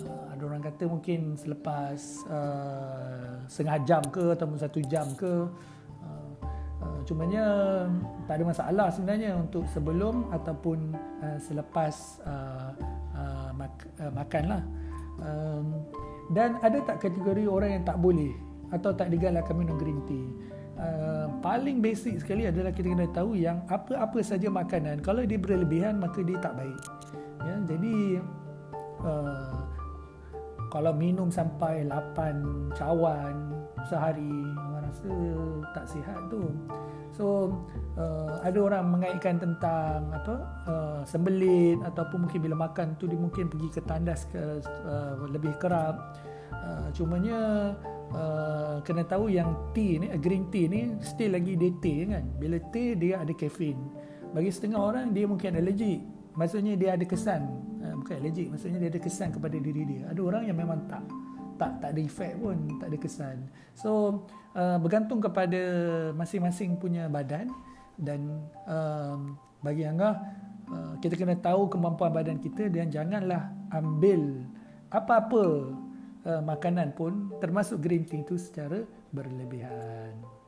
uh, 0.05 0.29
ada 0.29 0.41
orang 0.45 0.61
kata 0.61 0.85
mungkin 0.85 1.33
selepas 1.33 2.21
uh, 2.29 3.43
setengah 3.49 3.81
jam 3.81 4.01
ke 4.13 4.23
ataupun 4.29 4.61
satu 4.61 4.79
jam 4.85 5.09
ke 5.17 5.49
cumanya 7.05 7.43
tak 8.25 8.41
ada 8.41 8.43
masalah 8.47 8.87
sebenarnya 8.93 9.37
untuk 9.37 9.65
sebelum 9.69 10.29
ataupun 10.31 10.93
uh, 11.23 11.37
selepas 11.41 11.93
uh, 12.25 12.69
uh, 13.15 13.49
mak- 13.55 13.91
uh, 13.99 14.11
makan 14.13 14.43
lah. 14.47 14.63
Um, 15.21 15.65
dan 16.31 16.57
ada 16.63 16.79
tak 16.81 17.03
kategori 17.03 17.45
orang 17.45 17.81
yang 17.81 17.83
tak 17.83 17.99
boleh 17.99 18.31
atau 18.71 18.95
tak 18.95 19.11
digalakkan 19.11 19.55
minum 19.57 19.75
green 19.75 19.99
tea? 20.07 20.27
Uh, 20.81 21.27
paling 21.45 21.77
basic 21.83 22.23
sekali 22.23 22.47
adalah 22.49 22.73
kita 22.73 22.89
kena 22.89 23.05
tahu 23.11 23.37
yang 23.37 23.61
apa-apa 23.69 24.17
saja 24.25 24.49
makanan 24.49 25.03
kalau 25.05 25.21
dia 25.21 25.37
berlebihan 25.37 25.99
maka 26.01 26.23
dia 26.25 26.39
tak 26.41 26.57
baik. 26.57 26.81
Ya, 27.41 27.55
jadi 27.69 28.21
uh, 29.05 29.61
kalau 30.71 30.95
minum 30.95 31.27
sampai 31.27 31.83
8 31.83 32.79
cawan 32.79 33.51
sehari 33.91 34.47
rasa 34.91 35.11
tak 35.71 35.85
sihat 35.87 36.19
tu. 36.27 36.51
So 37.15 37.55
uh, 37.95 38.43
ada 38.43 38.59
orang 38.59 38.91
mengaitkan 38.91 39.39
tentang 39.39 40.11
apa 40.11 40.35
uh, 40.67 41.01
sembelit 41.07 41.79
ataupun 41.83 42.27
mungkin 42.27 42.39
bila 42.43 42.67
makan 42.67 42.99
tu 42.99 43.07
dia 43.07 43.19
mungkin 43.19 43.47
pergi 43.47 43.79
ke 43.79 43.81
tandas 43.87 44.27
ke 44.27 44.59
uh, 44.63 45.15
lebih 45.31 45.55
kerap. 45.59 46.19
Uh, 46.51 46.91
cumanya 46.91 47.73
uh, 48.11 48.83
kena 48.83 49.07
tahu 49.07 49.31
yang 49.31 49.55
tea 49.71 49.97
ni 49.97 50.11
green 50.19 50.51
tea 50.51 50.67
ni 50.67 50.99
still 50.99 51.31
lagi 51.35 51.55
dia 51.55 51.71
tea 51.79 52.03
kan. 52.11 52.27
Bila 52.35 52.59
tea 52.75 52.99
dia 52.99 53.23
ada 53.23 53.31
kafein. 53.31 53.79
Bagi 54.35 54.51
setengah 54.51 54.79
orang 54.79 55.15
dia 55.15 55.23
mungkin 55.27 55.55
allergic. 55.55 56.03
Maksudnya 56.31 56.79
dia 56.79 56.95
ada 56.95 57.03
kesan. 57.03 57.43
Uh, 57.83 57.95
bukan 57.99 58.23
allergic, 58.23 58.47
maksudnya 58.47 58.79
dia 58.87 58.89
ada 58.91 59.01
kesan 59.03 59.35
kepada 59.35 59.55
diri 59.59 59.83
dia. 59.83 60.07
Ada 60.11 60.21
orang 60.23 60.43
yang 60.47 60.57
memang 60.59 60.87
tak 60.87 61.03
tak 61.61 61.77
tak 61.77 61.89
ada 61.93 62.01
efek 62.01 62.33
pun, 62.41 62.57
tak 62.81 62.89
ada 62.89 62.97
kesan. 62.97 63.37
So 63.77 64.23
uh, 64.57 64.81
bergantung 64.81 65.21
kepada 65.21 65.61
masing-masing 66.17 66.81
punya 66.81 67.05
badan 67.05 67.53
dan 68.01 68.41
uh, 68.65 69.21
bagi 69.61 69.85
angah 69.85 70.17
uh, 70.73 70.93
kita 70.97 71.13
kena 71.13 71.37
tahu 71.37 71.69
kemampuan 71.69 72.09
badan 72.09 72.41
kita 72.41 72.65
dan 72.73 72.89
janganlah 72.89 73.53
ambil 73.69 74.41
apa-apa 74.89 75.45
uh, 76.25 76.41
makanan 76.41 76.97
pun 76.97 77.29
termasuk 77.37 77.77
green 77.77 78.09
tea 78.09 78.25
itu 78.25 78.41
secara 78.41 78.81
berlebihan. 79.13 80.40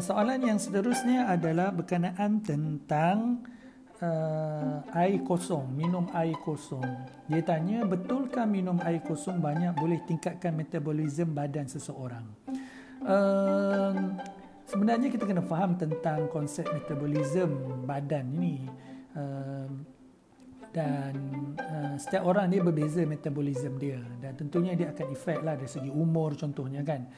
Soalan 0.00 0.40
yang 0.42 0.58
seterusnya 0.60 1.28
adalah 1.30 1.72
berkenaan 1.74 2.40
tentang 2.42 3.44
uh, 4.00 4.82
air 4.96 5.20
kosong, 5.24 5.68
minum 5.72 6.08
air 6.12 6.36
kosong. 6.44 6.84
Dia 7.28 7.42
tanya, 7.44 7.84
betulkah 7.84 8.44
minum 8.44 8.80
air 8.84 9.00
kosong 9.04 9.40
banyak 9.40 9.72
boleh 9.76 10.00
tingkatkan 10.04 10.56
metabolisme 10.56 11.32
badan 11.32 11.68
seseorang? 11.68 12.24
Uh, 13.04 14.16
sebenarnya 14.68 15.12
kita 15.12 15.24
kena 15.28 15.44
faham 15.44 15.76
tentang 15.76 16.28
konsep 16.32 16.66
metabolisme 16.72 17.84
badan 17.84 18.26
ini. 18.36 18.56
Uh, 19.16 19.68
dan 20.76 21.16
uh, 21.56 21.96
setiap 21.96 22.28
orang 22.28 22.52
dia 22.52 22.60
berbeza 22.60 23.00
metabolisme 23.08 23.80
dia 23.80 23.96
dan 24.20 24.36
tentunya 24.36 24.76
dia 24.76 24.92
akan 24.92 25.08
efek 25.08 25.40
lah 25.40 25.56
dari 25.56 25.72
segi 25.72 25.88
umur 25.88 26.36
contohnya 26.36 26.84
kan 26.84 27.08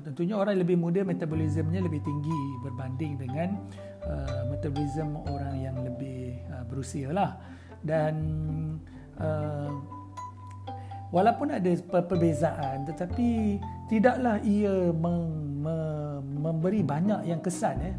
tentunya 0.00 0.40
orang 0.40 0.56
lebih 0.56 0.80
muda 0.80 1.04
metabolismenya 1.04 1.84
lebih 1.84 2.00
tinggi 2.00 2.40
berbanding 2.64 3.20
dengan 3.20 3.60
uh, 4.08 4.48
metabolisme 4.48 5.20
orang 5.28 5.60
yang 5.60 5.76
lebih 5.84 6.40
uh, 6.48 6.64
berusia 6.64 7.12
lah 7.12 7.36
dan 7.84 8.14
uh, 9.20 9.68
walaupun 11.12 11.52
ada 11.52 11.68
perbezaan 11.92 12.88
tetapi 12.88 13.60
tidaklah 13.92 14.40
ia 14.40 14.88
mem- 14.96 15.60
mem- 15.60 16.40
memberi 16.40 16.80
banyak 16.80 17.28
yang 17.28 17.44
kesan 17.44 17.76
eh 17.84 17.96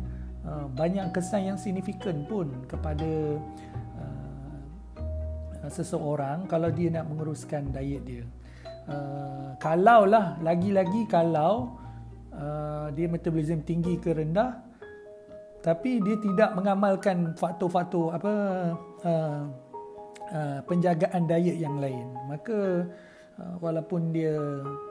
uh, 0.50 0.66
banyak 0.74 1.14
kesan 1.14 1.54
yang 1.54 1.58
signifikan 1.62 2.26
pun 2.26 2.50
kepada 2.66 3.38
Uh, 5.64 5.72
seseorang 5.72 6.44
kalau 6.44 6.68
dia 6.68 6.92
nak 6.92 7.08
menguruskan 7.08 7.72
diet 7.72 8.04
dia. 8.04 8.28
Uh, 8.84 9.56
kalau 9.64 10.04
lah 10.04 10.36
lagi-lagi 10.44 11.08
kalau 11.08 11.80
uh, 12.36 12.92
dia 12.92 13.08
metabolism 13.08 13.64
tinggi 13.64 13.96
ke 13.96 14.12
rendah 14.12 14.60
tapi 15.64 16.04
dia 16.04 16.20
tidak 16.20 16.52
mengamalkan 16.60 17.32
faktor-faktor 17.40 18.12
apa 18.12 18.34
uh, 19.08 19.42
uh, 20.36 20.60
penjagaan 20.68 21.24
diet 21.24 21.56
yang 21.64 21.80
lain 21.80 22.12
maka 22.28 22.84
uh, 23.40 23.56
walaupun 23.64 24.12
dia 24.12 24.36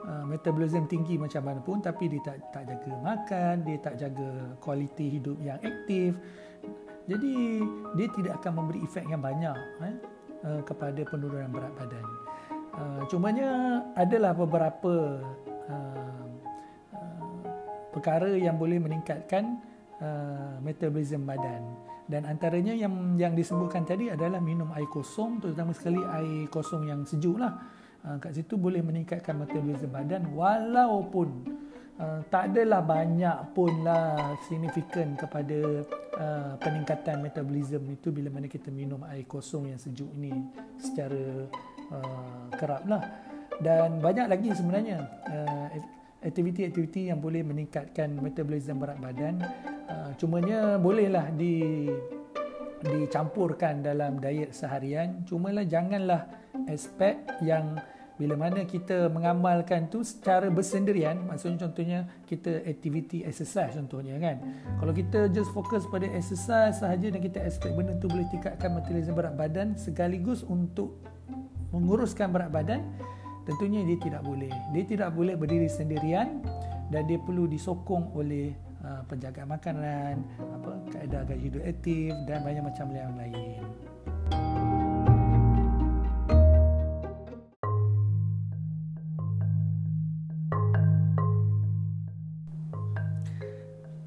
uh, 0.09 0.25
metabolism 0.25 0.89
tinggi 0.89 1.21
macam 1.21 1.45
mana 1.45 1.61
pun 1.61 1.77
tapi 1.77 2.09
dia 2.09 2.21
tak 2.25 2.41
tak 2.49 2.63
jaga 2.73 2.93
makan 3.05 3.55
dia 3.61 3.77
tak 3.77 3.95
jaga 4.01 4.57
kualiti 4.57 5.21
hidup 5.21 5.37
yang 5.37 5.61
aktif 5.61 6.17
jadi 7.03 7.33
dia 7.99 8.07
tidak 8.15 8.33
akan 8.39 8.63
memberi 8.63 8.79
efek 8.87 9.03
yang 9.11 9.19
banyak 9.19 9.57
eh? 9.83 9.95
Uh, 10.43 10.59
kepada 10.67 10.99
penurunan 11.07 11.47
berat 11.51 11.71
badan. 11.79 12.03
Uh, 12.73 13.05
cumanya 13.05 13.81
adalah 13.93 14.33
beberapa 14.33 15.21
uh, 15.69 16.25
uh, 16.89 17.45
perkara 17.93 18.33
yang 18.33 18.57
boleh 18.57 18.81
meningkatkan 18.81 19.61
uh, 20.01 20.57
metabolisme 20.57 21.21
badan 21.21 21.61
dan 22.09 22.27
antaranya 22.27 22.75
yang 22.75 23.15
yang 23.15 23.31
disebutkan 23.31 23.87
tadi 23.87 24.11
adalah 24.11 24.43
minum 24.43 24.67
air 24.75 24.89
kosong 24.91 25.39
terutama 25.39 25.71
sekali 25.71 26.01
air 26.03 26.51
kosong 26.51 26.89
yang 26.91 27.07
sejuk 27.07 27.39
lah. 27.39 27.55
Uh, 28.03 28.19
kat 28.19 28.35
situ 28.35 28.59
boleh 28.59 28.83
meningkatkan 28.83 29.39
metabolisme 29.39 29.87
badan 29.87 30.27
walaupun 30.35 31.47
uh, 31.95 32.19
tak 32.27 32.51
adalah 32.51 32.83
banyak 32.83 33.55
pun 33.55 33.71
lah 33.79 34.35
signifikan 34.43 35.15
kepada 35.15 35.87
uh, 36.19 36.53
peningkatan 36.59 37.23
metabolism 37.23 37.87
itu 37.87 38.11
bila 38.11 38.27
mana 38.27 38.51
kita 38.51 38.67
minum 38.75 38.99
air 39.07 39.23
kosong 39.23 39.71
yang 39.71 39.79
sejuk 39.79 40.11
ini 40.19 40.35
secara 40.75 41.47
uh, 41.93 42.49
kerap 42.57 42.83
lah 42.89 43.01
dan 43.61 44.01
banyak 44.01 44.27
lagi 44.27 44.49
sebenarnya 44.55 44.97
uh, 45.29 45.67
aktiviti-aktiviti 46.23 47.11
yang 47.11 47.19
boleh 47.19 47.43
meningkatkan 47.43 48.15
metabolism 48.17 48.79
berat 48.79 48.97
badan. 48.97 49.43
Uh, 49.85 50.15
cumanya 50.15 50.79
bolehlah 50.79 51.29
di 51.35 51.91
dicampurkan 52.83 53.83
dalam 53.83 54.19
diet 54.19 54.51
seharian. 54.51 55.23
Cumalah 55.23 55.63
janganlah 55.63 56.27
aspek 56.67 57.23
yang 57.43 57.79
bila 58.13 58.37
mana 58.37 58.63
kita 58.67 59.09
mengamalkan 59.09 59.87
tu 59.87 60.03
secara 60.03 60.51
bersendirian. 60.51 61.17
Maksudnya 61.27 61.67
contohnya 61.67 61.99
kita 62.27 62.61
aktiviti 62.67 63.23
exercise 63.23 63.75
contohnya 63.75 64.19
kan. 64.19 64.43
Kalau 64.79 64.93
kita 64.93 65.31
just 65.31 65.49
fokus 65.55 65.87
pada 65.87 66.07
exercise 66.11 66.79
sahaja 66.79 67.07
dan 67.09 67.19
kita 67.23 67.39
expect 67.43 67.73
benda 67.73 67.95
tu 67.97 68.11
boleh 68.11 68.27
tingkatkan 68.29 68.69
metabolisme 68.75 69.15
berat 69.15 69.35
badan 69.35 69.75
sekaligus 69.79 70.43
untuk 70.43 70.99
menguruskan 71.73 72.29
berat 72.29 72.53
badan 72.53 72.85
tentunya 73.43 73.81
dia 73.83 73.97
tidak 73.99 74.21
boleh 74.21 74.53
dia 74.71 74.83
tidak 74.85 75.09
boleh 75.11 75.33
berdiri 75.35 75.67
sendirian 75.67 76.39
dan 76.93 77.09
dia 77.09 77.17
perlu 77.17 77.49
disokong 77.49 78.13
oleh 78.13 78.53
uh, 78.85 79.01
penjaga 79.09 79.43
makanan 79.43 80.21
apa 80.39 80.71
kaedah 80.93 81.25
gaya 81.25 81.41
hidup 81.41 81.63
aktif 81.65 82.13
dan 82.29 82.45
banyak 82.45 82.63
macam 82.63 82.87
yang 82.93 83.13
lain 83.17 83.65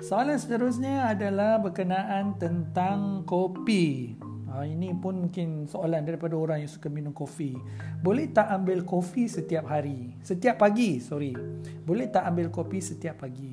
Soalan 0.06 0.38
seterusnya 0.38 1.10
adalah 1.10 1.58
berkenaan 1.58 2.38
tentang 2.38 3.26
kopi. 3.26 4.14
Ha, 4.56 4.64
ini 4.64 4.88
pun 4.96 5.28
mungkin 5.28 5.68
soalan 5.68 6.00
daripada 6.00 6.32
orang 6.32 6.64
yang 6.64 6.72
suka 6.72 6.88
minum 6.88 7.12
kopi. 7.12 7.52
Boleh 8.00 8.32
tak 8.32 8.48
ambil 8.48 8.88
kopi 8.88 9.28
setiap 9.28 9.68
hari? 9.68 10.16
Setiap 10.24 10.56
pagi, 10.56 10.96
sorry. 10.96 11.36
Boleh 11.84 12.08
tak 12.08 12.24
ambil 12.24 12.48
kopi 12.48 12.80
setiap 12.80 13.20
pagi? 13.20 13.52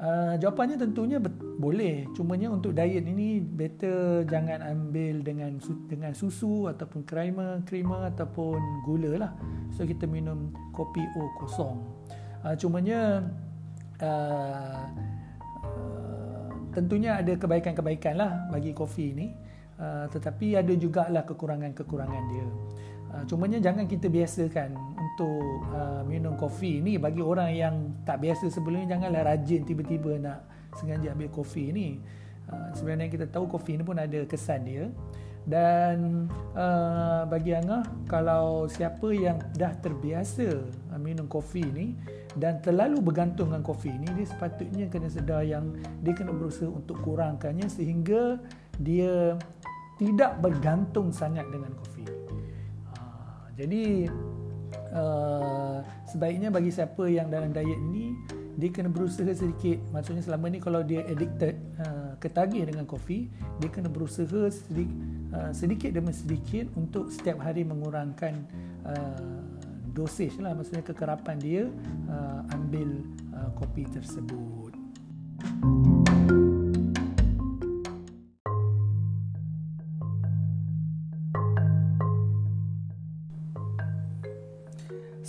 Uh, 0.00 0.40
jawapannya 0.40 0.80
tentunya 0.80 1.20
bet- 1.20 1.36
boleh. 1.60 2.08
Cumanya 2.16 2.48
untuk 2.48 2.72
diet 2.72 3.04
ini 3.04 3.36
better 3.36 4.24
jangan 4.24 4.64
ambil 4.64 5.20
dengan 5.20 5.60
su- 5.60 5.84
dengan 5.84 6.16
susu 6.16 6.72
ataupun 6.72 7.04
creamer, 7.04 7.60
creamer 7.68 8.08
ataupun 8.08 8.80
gula 8.88 9.20
lah. 9.20 9.32
So 9.76 9.84
kita 9.84 10.08
minum 10.08 10.56
kopi 10.72 11.04
O 11.20 11.28
kosong. 11.36 11.84
Uh, 12.40 12.56
cumanya 12.56 13.28
uh, 14.00 14.88
tentunya 16.72 17.20
ada 17.20 17.36
kebaikan-kebaikan 17.36 18.16
lah 18.16 18.48
bagi 18.48 18.72
kopi 18.72 19.12
ini 19.12 19.49
uh, 19.80 20.06
tetapi 20.12 20.60
ada 20.60 20.72
jugalah 20.76 21.24
kekurangan-kekurangan 21.24 22.24
dia. 22.28 22.46
Uh, 23.10 23.24
cumanya 23.26 23.58
jangan 23.58 23.90
kita 23.90 24.06
biasakan 24.06 24.76
untuk 24.94 25.66
uh, 25.74 26.06
minum 26.06 26.38
kopi 26.38 26.78
ini 26.78 26.94
bagi 26.94 27.18
orang 27.18 27.50
yang 27.50 27.74
tak 28.06 28.22
biasa 28.22 28.46
sebelumnya 28.52 28.94
janganlah 28.94 29.34
rajin 29.34 29.66
tiba-tiba 29.66 30.14
nak 30.22 30.46
sengaja 30.78 31.10
ambil 31.10 31.26
kopi 31.34 31.74
ini 31.74 31.98
uh, 32.46 32.70
sebenarnya 32.78 33.10
kita 33.10 33.26
tahu 33.26 33.50
kopi 33.50 33.74
ini 33.74 33.82
pun 33.82 33.98
ada 33.98 34.20
kesan 34.28 34.62
dia. 34.68 34.86
Dan 35.40 36.28
uh, 36.52 37.24
bagi 37.24 37.56
Angah 37.56 37.82
kalau 38.04 38.68
siapa 38.68 39.08
yang 39.08 39.40
dah 39.56 39.72
terbiasa 39.80 40.68
uh, 40.92 41.00
minum 41.00 41.24
kopi 41.26 41.64
ini 41.64 41.96
dan 42.36 42.60
terlalu 42.60 43.00
bergantung 43.00 43.50
dengan 43.50 43.64
kopi 43.64 43.88
ini 43.90 44.06
dia 44.14 44.26
sepatutnya 44.28 44.86
kena 44.92 45.08
sedar 45.08 45.42
yang 45.42 45.72
dia 46.04 46.12
kena 46.12 46.36
berusaha 46.36 46.68
untuk 46.68 47.00
kurangkannya 47.02 47.66
sehingga 47.72 48.36
dia 48.78 49.34
tidak 50.00 50.40
bergantung 50.40 51.12
sangat 51.12 51.44
dengan 51.52 51.76
kopi. 51.76 52.08
Uh, 52.96 53.44
jadi 53.60 54.08
uh, 54.96 55.84
sebaiknya 56.08 56.48
bagi 56.48 56.72
siapa 56.72 57.04
yang 57.04 57.28
dalam 57.28 57.52
diet 57.52 57.76
ini 57.92 58.16
dia 58.56 58.72
kena 58.72 58.88
berusaha 58.88 59.28
sedikit. 59.36 59.76
Maksudnya 59.92 60.24
selama 60.24 60.48
ni 60.48 60.56
kalau 60.56 60.80
dia 60.80 61.04
addicted 61.04 61.60
uh, 61.84 62.16
ketagih 62.16 62.64
dengan 62.64 62.88
kopi 62.88 63.28
dia 63.60 63.68
kena 63.68 63.92
berusaha 63.92 64.48
sedikit, 64.48 64.96
uh, 65.36 65.52
sedikit 65.52 65.92
demi 65.92 66.16
sedikit 66.16 66.72
untuk 66.80 67.12
setiap 67.12 67.44
hari 67.44 67.68
mengurangkan 67.68 68.40
uh, 68.88 69.44
dosage 69.92 70.40
lah. 70.40 70.56
Maksudnya 70.56 70.80
kekerapan 70.80 71.36
dia 71.36 71.68
uh, 72.08 72.40
ambil 72.56 73.04
uh, 73.36 73.52
kopi 73.52 73.84
tersebut 73.84 74.72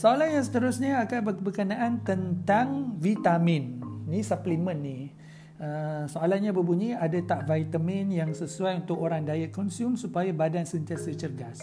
Soalan 0.01 0.33
yang 0.33 0.41
seterusnya 0.41 0.97
akan 1.05 1.45
berkenaan 1.45 2.01
tentang 2.01 2.97
vitamin. 2.97 3.77
Ni 4.09 4.25
suplemen 4.25 4.81
ni. 4.81 5.13
Uh, 5.61 6.09
soalannya 6.09 6.49
berbunyi 6.49 6.97
ada 6.97 7.21
tak 7.21 7.45
vitamin 7.45 8.09
yang 8.09 8.33
sesuai 8.33 8.81
untuk 8.81 8.97
orang 8.97 9.29
diet 9.29 9.53
konsum 9.53 9.93
supaya 9.93 10.33
badan 10.33 10.65
sentiasa 10.65 11.13
cergas. 11.13 11.61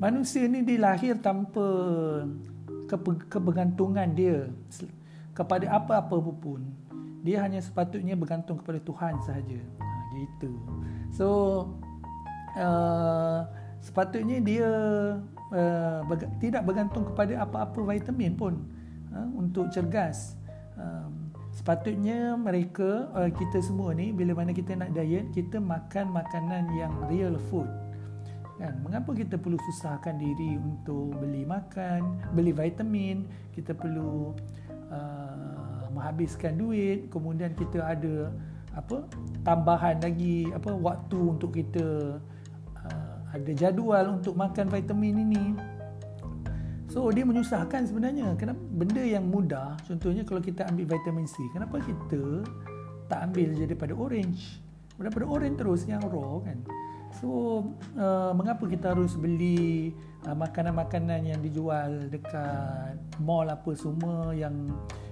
Manusia 0.00 0.48
ni 0.48 0.64
dilahir 0.64 1.20
tanpa 1.20 1.60
kebergantungan 3.28 4.08
dia 4.16 4.48
kepada 5.36 5.76
apa-apa 5.76 6.32
pun. 6.32 6.64
Dia 7.20 7.44
hanya 7.44 7.60
sepatutnya 7.60 8.16
bergantung 8.16 8.64
kepada 8.64 8.80
Tuhan 8.80 9.20
sahaja. 9.28 9.60
Ha, 9.76 9.86
gitu. 10.16 10.56
So 11.12 11.28
uh, 12.56 13.44
sepatutnya 13.84 14.40
dia 14.40 14.72
uh, 15.52 16.00
berg- 16.08 16.32
tidak 16.40 16.62
bergantung 16.64 17.04
kepada 17.12 17.44
apa-apa 17.44 17.78
vitamin 17.84 18.32
pun 18.34 18.58
uh, 19.12 19.28
untuk 19.36 19.68
cergas. 19.70 20.34
Uh, 20.74 21.08
sepatutnya 21.52 22.32
mereka 22.34 23.12
uh, 23.12 23.28
kita 23.28 23.60
semua 23.60 23.92
ni 23.92 24.08
bila 24.10 24.32
mana 24.32 24.56
kita 24.56 24.72
nak 24.72 24.96
diet 24.96 25.28
kita 25.36 25.60
makan 25.60 26.10
makanan 26.10 26.64
yang 26.74 26.92
real 27.12 27.36
food. 27.52 27.68
Kan? 28.56 28.80
Mengapa 28.80 29.12
kita 29.12 29.36
perlu 29.36 29.58
susahkan 29.68 30.16
diri 30.16 30.56
untuk 30.56 31.18
beli 31.18 31.42
makan, 31.42 32.20
beli 32.32 32.54
vitamin, 32.54 33.28
kita 33.52 33.74
perlu 33.76 34.32
uh, 34.88 35.88
menghabiskan 35.92 36.56
duit, 36.56 37.10
kemudian 37.12 37.52
kita 37.58 37.84
ada 37.84 38.32
apa 38.72 39.04
tambahan 39.44 40.00
lagi 40.00 40.48
apa 40.48 40.72
waktu 40.72 41.18
untuk 41.36 41.52
kita 41.52 42.16
ada 43.32 43.50
jadual 43.56 44.20
untuk 44.20 44.36
makan 44.36 44.68
vitamin 44.68 45.24
ini. 45.24 45.44
So 46.92 47.08
dia 47.08 47.24
menyusahkan 47.24 47.88
sebenarnya. 47.88 48.36
Kenapa 48.36 48.60
benda 48.60 49.00
yang 49.00 49.24
mudah, 49.24 49.80
contohnya 49.88 50.28
kalau 50.28 50.44
kita 50.44 50.68
ambil 50.68 50.92
vitamin 50.92 51.24
C, 51.24 51.40
kenapa 51.48 51.80
kita 51.80 52.44
tak 53.08 53.32
ambil 53.32 53.48
je 53.56 53.64
daripada 53.64 53.96
orange? 53.96 54.60
Daripada 55.00 55.24
orange 55.24 55.56
terus 55.56 55.80
yang 55.88 56.04
raw 56.04 56.44
kan. 56.44 56.60
So 57.16 57.28
uh, 57.96 58.36
mengapa 58.36 58.68
kita 58.68 58.92
harus 58.92 59.16
beli 59.16 59.92
uh, 60.28 60.36
makanan-makanan 60.36 61.32
yang 61.32 61.40
dijual 61.40 62.08
dekat 62.12 62.96
mall 63.20 63.48
apa 63.48 63.72
semua 63.72 64.32
yang 64.36 64.68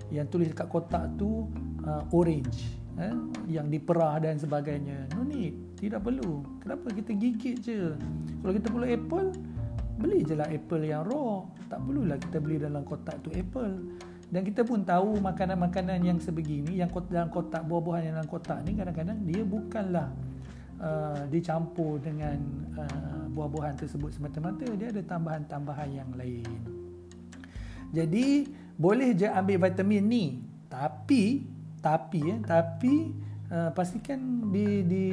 yang 0.08 0.26
tulis 0.28 0.48
dekat 0.52 0.68
kotak 0.68 1.06
tu 1.20 1.48
uh, 1.84 2.04
orange 2.12 2.79
eh, 3.00 3.14
yang 3.48 3.72
diperah 3.72 4.20
dan 4.20 4.36
sebagainya. 4.36 5.08
No 5.16 5.24
need. 5.24 5.56
Tidak 5.80 5.98
perlu. 5.98 6.44
Kenapa 6.60 6.92
kita 6.92 7.16
gigit 7.16 7.56
je? 7.64 7.96
Kalau 8.44 8.52
kita 8.52 8.68
perlu 8.68 8.86
apple, 8.86 9.28
beli 9.96 10.20
je 10.22 10.36
lah 10.36 10.48
apple 10.52 10.84
yang 10.84 11.08
raw. 11.08 11.48
Tak 11.72 11.80
perlulah 11.80 12.20
kita 12.20 12.36
beli 12.38 12.60
dalam 12.60 12.84
kotak 12.84 13.16
tu 13.24 13.32
apple. 13.32 13.96
Dan 14.30 14.46
kita 14.46 14.62
pun 14.62 14.86
tahu 14.86 15.18
makanan-makanan 15.18 16.06
yang 16.06 16.18
sebegini, 16.22 16.78
yang 16.78 16.92
dalam 17.10 17.34
kotak, 17.34 17.66
buah-buahan 17.66 18.02
yang 18.06 18.14
dalam 18.22 18.30
kotak 18.30 18.62
ni 18.62 18.78
kadang-kadang 18.78 19.18
dia 19.26 19.42
bukanlah 19.42 20.06
uh, 20.78 21.26
dicampur 21.26 21.98
dengan 21.98 22.38
uh, 22.78 23.26
buah-buahan 23.34 23.74
tersebut 23.74 24.14
semata-mata. 24.14 24.70
Dia 24.78 24.94
ada 24.94 25.02
tambahan-tambahan 25.02 25.88
yang 25.90 26.10
lain. 26.14 26.46
Jadi, 27.90 28.46
boleh 28.78 29.18
je 29.18 29.26
ambil 29.26 29.66
vitamin 29.66 30.02
ni. 30.06 30.26
Tapi, 30.70 31.42
tapi, 31.80 32.20
eh, 32.28 32.38
tapi 32.44 32.94
uh, 33.50 33.70
pastikan 33.72 34.52
di, 34.52 34.84
di, 34.84 35.06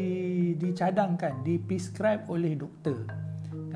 dicadangkan, 0.55 1.43
diprescribe 1.43 2.27
oleh 2.29 2.53
doktor. 2.55 3.07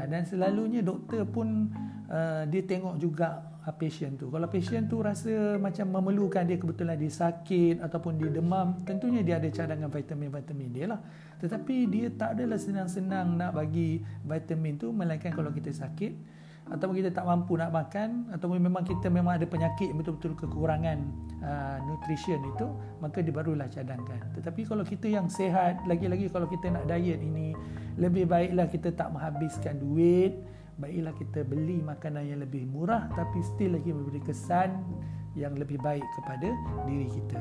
Dan 0.01 0.25
selalunya 0.25 0.81
doktor 0.81 1.29
pun 1.29 1.69
uh, 2.09 2.43
dia 2.49 2.65
tengok 2.65 2.97
juga 2.97 3.53
uh, 3.65 3.75
patient 3.75 4.17
tu. 4.17 4.33
Kalau 4.33 4.47
patient 4.49 4.89
tu 4.89 4.97
rasa 4.97 5.61
macam 5.61 5.93
memerlukan 5.93 6.41
dia 6.41 6.57
kebetulan 6.57 6.97
dia 6.97 7.11
sakit 7.11 7.85
ataupun 7.85 8.17
dia 8.17 8.29
demam, 8.33 8.81
tentunya 8.81 9.21
dia 9.21 9.37
ada 9.37 9.49
cadangan 9.53 9.93
vitamin-vitamin 9.93 10.69
dia 10.73 10.85
lah. 10.89 10.99
Tetapi 11.37 11.75
dia 11.89 12.07
tak 12.13 12.37
adalah 12.37 12.57
senang-senang 12.57 13.37
nak 13.37 13.57
bagi 13.57 14.01
vitamin 14.25 14.77
tu 14.77 14.89
melainkan 14.89 15.33
kalau 15.33 15.53
kita 15.53 15.69
sakit 15.69 16.40
ataupun 16.71 16.95
kita 17.03 17.11
tak 17.11 17.27
mampu 17.27 17.59
nak 17.59 17.75
makan 17.75 18.31
ataupun 18.31 18.57
memang 18.57 18.87
kita 18.87 19.11
memang 19.11 19.35
ada 19.35 19.43
penyakit 19.43 19.91
betul-betul 19.91 20.39
kekurangan 20.39 21.03
uh, 21.43 21.77
nutrition 21.83 22.39
itu 22.47 22.67
maka 23.03 23.19
dia 23.19 23.35
barulah 23.35 23.67
cadangkan 23.67 24.23
tetapi 24.39 24.63
kalau 24.63 24.87
kita 24.87 25.11
yang 25.11 25.27
sehat 25.27 25.83
lagi-lagi 25.83 26.31
kalau 26.31 26.47
kita 26.47 26.71
nak 26.71 26.87
diet 26.87 27.19
ini 27.19 27.51
lebih 27.99 28.25
baiklah 28.31 28.71
kita 28.71 28.95
tak 28.95 29.11
menghabiskan 29.11 29.83
duit 29.83 30.39
baiklah 30.79 31.13
kita 31.19 31.43
beli 31.43 31.83
makanan 31.83 32.23
yang 32.23 32.39
lebih 32.39 32.63
murah 32.65 33.11
tapi 33.13 33.43
still 33.43 33.75
lagi 33.75 33.91
memberi 33.91 34.23
kesan 34.23 34.79
yang 35.35 35.55
lebih 35.55 35.79
baik 35.79 36.03
kepada 36.19 36.49
diri 36.87 37.07
kita. 37.07 37.39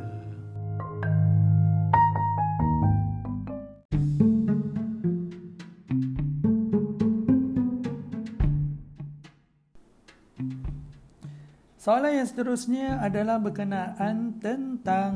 Soalan 11.81 12.13
yang 12.13 12.29
seterusnya 12.29 13.01
adalah 13.01 13.41
berkenaan 13.41 14.37
tentang 14.37 15.13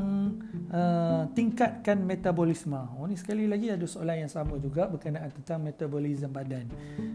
uh, 0.72 1.28
tingkatkan 1.36 2.00
metabolisme. 2.00 2.80
Oh 2.96 3.04
ni 3.04 3.20
sekali 3.20 3.44
lagi 3.44 3.68
ada 3.68 3.84
soalan 3.84 4.24
yang 4.24 4.32
sama 4.32 4.56
juga 4.56 4.88
berkenaan 4.88 5.28
tentang 5.28 5.60
metabolisme 5.60 6.32
badan. 6.32 6.64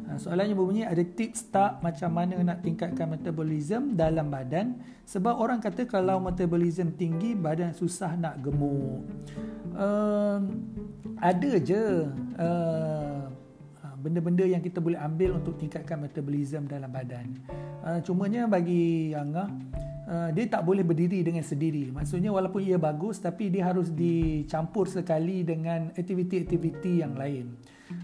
Uh, 0.06 0.22
soalannya 0.22 0.54
berbunyi 0.54 0.86
ada 0.86 1.02
tips 1.02 1.50
tak 1.50 1.82
macam 1.82 2.14
mana 2.14 2.38
nak 2.46 2.62
tingkatkan 2.62 3.10
metabolisme 3.10 3.98
dalam 3.98 4.30
badan 4.30 4.78
sebab 5.10 5.42
orang 5.42 5.58
kata 5.58 5.90
kalau 5.90 6.22
metabolisme 6.22 6.94
tinggi 6.94 7.34
badan 7.34 7.74
susah 7.74 8.14
nak 8.22 8.38
gemuk. 8.46 9.02
Uh, 9.74 10.46
ada 11.18 11.52
je 11.58 12.06
uh, 12.38 13.34
benda-benda 14.00 14.48
yang 14.48 14.64
kita 14.64 14.80
boleh 14.80 14.98
ambil 14.98 15.36
untuk 15.36 15.60
tingkatkan 15.60 16.00
metabolisme 16.00 16.66
dalam 16.66 16.88
badan. 16.88 17.36
Uh, 17.84 18.00
cumanya 18.00 18.48
bagi 18.48 19.12
Angah, 19.12 19.52
uh, 20.08 20.30
dia 20.34 20.46
tak 20.48 20.64
boleh 20.64 20.82
berdiri 20.82 21.22
dengan 21.22 21.44
sendiri. 21.44 21.92
Maksudnya 21.92 22.32
walaupun 22.34 22.64
ia 22.64 22.80
bagus 22.80 23.20
tapi 23.20 23.52
dia 23.52 23.68
harus 23.68 23.92
dicampur 23.92 24.88
sekali 24.88 25.44
dengan 25.44 25.92
aktiviti-aktiviti 25.94 27.04
yang 27.04 27.14
lain. 27.14 27.54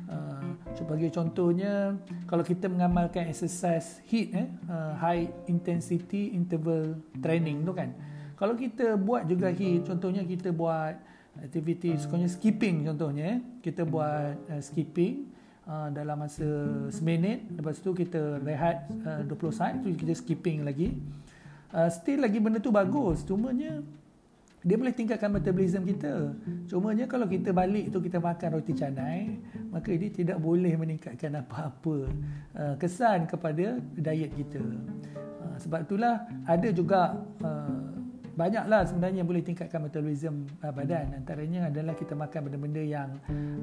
Uh, 0.10 0.58
sebagai 0.74 1.14
contohnya 1.14 1.94
kalau 2.26 2.42
kita 2.42 2.66
mengamalkan 2.66 3.30
exercise 3.30 4.02
HIIT 4.10 4.30
eh 4.34 4.48
uh, 4.66 4.98
high 4.98 5.30
intensity 5.46 6.34
interval 6.34 6.98
training 7.22 7.62
tu 7.62 7.70
kan 7.70 7.94
kalau 8.34 8.58
kita 8.58 8.98
buat 8.98 9.30
juga 9.30 9.54
HIIT 9.54 9.86
contohnya 9.86 10.26
kita 10.26 10.50
buat 10.50 10.98
aktiviti 11.38 11.94
sekurang 12.02 12.26
skipping 12.26 12.90
contohnya 12.90 13.38
eh 13.38 13.40
kita 13.62 13.86
buat 13.86 14.34
uh, 14.50 14.58
skipping 14.58 15.35
uh, 15.68 15.90
dalam 15.92 16.18
masa 16.18 16.48
seminit. 16.94 17.46
Lepas 17.54 17.82
tu 17.82 17.92
kita 17.92 18.42
rehat 18.42 18.90
uh, 19.06 19.22
20 19.28 19.54
saat. 19.54 19.74
Tu 19.82 19.94
kita 19.94 20.14
skipping 20.16 20.66
lagi. 20.66 20.96
Uh, 21.74 21.90
still 21.92 22.24
lagi 22.24 22.40
benda 22.40 22.62
tu 22.62 22.72
bagus. 22.72 23.26
Cumanya 23.26 23.82
dia 24.66 24.82
boleh 24.82 24.98
tingkatkan 24.98 25.30
metabolism 25.30 25.86
kita. 25.86 26.34
Cumanya 26.66 27.06
kalau 27.06 27.30
kita 27.30 27.54
balik 27.54 27.94
tu 27.94 28.02
kita 28.02 28.18
makan 28.18 28.58
roti 28.58 28.74
canai 28.74 29.38
maka 29.70 29.94
ini 29.94 30.10
tidak 30.10 30.42
boleh 30.42 30.74
meningkatkan 30.74 31.38
apa-apa 31.38 32.10
uh, 32.58 32.74
kesan 32.82 33.30
kepada 33.30 33.78
diet 33.94 34.34
kita. 34.34 34.64
Uh, 35.44 35.56
sebab 35.62 35.86
itulah 35.86 36.26
ada 36.50 36.70
juga 36.74 37.14
uh, 37.46 37.95
banyaklah 38.36 38.84
sebenarnya 38.84 39.24
yang 39.24 39.30
boleh 39.32 39.44
tingkatkan 39.44 39.80
metabolisme 39.80 40.46
uh, 40.60 40.72
badan. 40.76 41.16
Antaranya 41.24 41.72
adalah 41.72 41.96
kita 41.96 42.14
makan 42.14 42.40
benda-benda 42.52 42.84
yang 42.84 43.10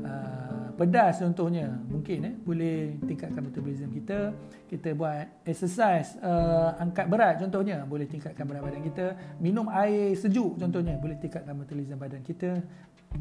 uh, 0.02 0.72
pedas 0.74 1.20
contohnya. 1.20 1.68
Mungkin 1.92 2.18
eh 2.24 2.34
boleh 2.40 2.96
tingkatkan 3.04 3.44
metabolisme 3.44 3.92
kita. 3.92 4.32
Kita 4.66 4.96
buat 4.96 5.44
exercise 5.44 6.16
uh, 6.24 6.74
angkat 6.80 7.06
berat 7.06 7.38
contohnya. 7.44 7.84
Boleh 7.84 8.08
tingkatkan 8.08 8.48
berat 8.48 8.64
badan 8.64 8.82
kita. 8.82 9.06
Minum 9.38 9.68
air 9.68 10.16
sejuk 10.16 10.56
contohnya. 10.56 10.96
Boleh 10.98 11.20
tingkatkan 11.20 11.52
metabolisme 11.52 12.00
badan 12.00 12.24
kita. 12.24 12.58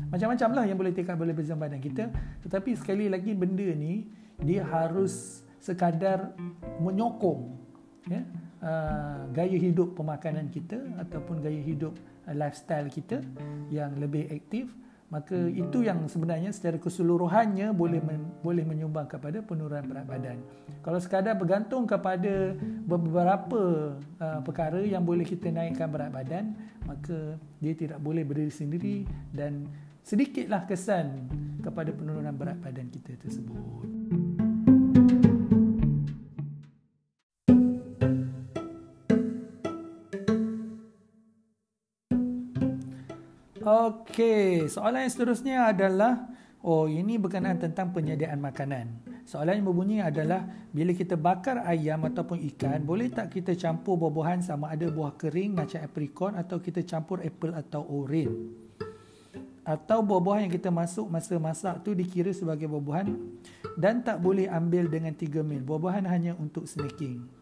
Macam-macam 0.07 0.49
lah 0.55 0.63
yang 0.65 0.79
boleh 0.79 0.95
tingkatkan 0.95 1.19
metabolisme 1.19 1.59
badan 1.59 1.83
kita. 1.83 2.07
Tetapi 2.47 2.79
sekali 2.79 3.11
lagi 3.11 3.35
benda 3.35 3.67
ni 3.75 4.07
dia 4.41 4.65
harus 4.65 5.43
sekadar 5.61 6.33
menyokong 6.81 7.61
ya 8.09 8.21
uh, 8.65 9.29
gaya 9.29 9.57
hidup 9.57 9.93
pemakanan 9.93 10.49
kita 10.49 10.77
ataupun 10.97 11.41
gaya 11.43 11.61
hidup 11.61 11.93
uh, 12.25 12.33
lifestyle 12.33 12.89
kita 12.89 13.21
yang 13.69 13.93
lebih 14.01 14.25
aktif 14.33 14.69
maka 15.11 15.35
itu 15.51 15.83
yang 15.83 16.07
sebenarnya 16.07 16.55
secara 16.55 16.79
keseluruhannya 16.79 17.75
boleh 17.75 17.99
men, 17.99 18.31
boleh 18.39 18.63
menyumbang 18.63 19.11
kepada 19.11 19.43
penurunan 19.43 19.83
berat 19.83 20.07
badan. 20.07 20.39
Kalau 20.79 21.03
sekadar 21.03 21.35
bergantung 21.35 21.83
kepada 21.83 22.55
beberapa 22.87 23.91
uh, 24.23 24.39
perkara 24.39 24.79
yang 24.79 25.03
boleh 25.03 25.27
kita 25.27 25.51
naikkan 25.51 25.91
berat 25.91 26.15
badan, 26.15 26.55
maka 26.87 27.35
dia 27.59 27.75
tidak 27.75 27.99
boleh 27.99 28.23
berdiri 28.23 28.55
sendiri 28.55 29.03
dan 29.35 29.67
sedikitlah 29.99 30.63
kesan 30.63 31.27
kepada 31.59 31.91
penurunan 31.91 32.31
berat 32.31 32.55
badan 32.63 32.87
kita 32.87 33.19
tersebut. 33.19 34.31
Okey, 44.12 44.67
soalan 44.67 45.08
yang 45.08 45.13
seterusnya 45.15 45.71
adalah 45.71 46.28
oh 46.67 46.84
ini 46.84 47.15
berkenaan 47.15 47.56
tentang 47.56 47.95
penyediaan 47.95 48.43
makanan. 48.43 48.91
Soalan 49.24 49.63
yang 49.63 49.71
berbunyi 49.71 50.04
adalah 50.04 50.43
bila 50.76 50.91
kita 50.91 51.15
bakar 51.15 51.63
ayam 51.63 52.04
ataupun 52.04 52.43
ikan, 52.52 52.84
boleh 52.84 53.08
tak 53.08 53.32
kita 53.32 53.56
campur 53.56 53.95
buah-buahan 53.95 54.43
sama 54.43 54.67
ada 54.67 54.91
buah 54.91 55.15
kering 55.15 55.56
macam 55.56 55.80
aprikot 55.80 56.36
atau 56.36 56.60
kita 56.60 56.84
campur 56.84 57.24
apple 57.24 57.56
atau 57.56 57.88
orange? 57.88 58.36
Atau 59.63 60.04
buah-buahan 60.04 60.52
yang 60.52 60.56
kita 60.60 60.67
masuk 60.76 61.08
masa 61.08 61.39
masak 61.39 61.80
tu 61.80 61.95
dikira 61.95 62.36
sebagai 62.36 62.67
buah-buahan 62.67 63.15
dan 63.80 64.04
tak 64.04 64.19
boleh 64.19 64.52
ambil 64.52 64.91
dengan 64.91 65.15
3 65.15 65.39
mil. 65.39 65.63
Buah-buahan 65.63 66.04
hanya 66.04 66.36
untuk 66.36 66.67
snacking. 66.67 67.40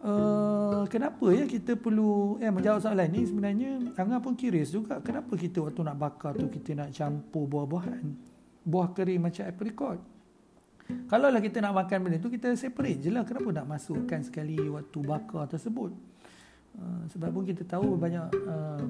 Uh, 0.00 0.88
kenapa 0.88 1.28
ya 1.28 1.44
kita 1.44 1.76
perlu 1.76 2.40
eh 2.40 2.48
menjawab 2.48 2.80
soalan 2.80 3.08
ni? 3.12 3.28
Sebenarnya 3.28 3.92
Angah 4.00 4.20
pun 4.24 4.32
curious 4.32 4.72
juga. 4.72 4.96
Kenapa 5.04 5.36
kita 5.36 5.60
waktu 5.60 5.80
nak 5.84 5.96
bakar 6.00 6.32
tu 6.36 6.48
kita 6.48 6.72
nak 6.72 6.88
campur 6.96 7.44
buah-buahan? 7.44 8.04
Buah 8.64 8.96
kering 8.96 9.20
macam 9.20 9.44
apricot 9.44 10.00
kalau 11.06 11.28
lah 11.30 11.42
kita 11.42 11.58
nak 11.62 11.74
makan 11.74 11.98
benda 12.06 12.18
tu 12.22 12.30
kita 12.30 12.54
separate 12.54 12.98
je 13.02 13.10
lah. 13.10 13.22
Kenapa 13.26 13.48
nak 13.50 13.66
masukkan 13.66 14.20
sekali 14.22 14.58
waktu 14.58 14.98
bakar 15.02 15.46
tersebut? 15.50 15.92
Uh, 16.78 17.02
sebab 17.10 17.34
pun 17.34 17.42
kita 17.42 17.66
tahu 17.66 17.98
banyak 17.98 18.30
uh, 18.46 18.84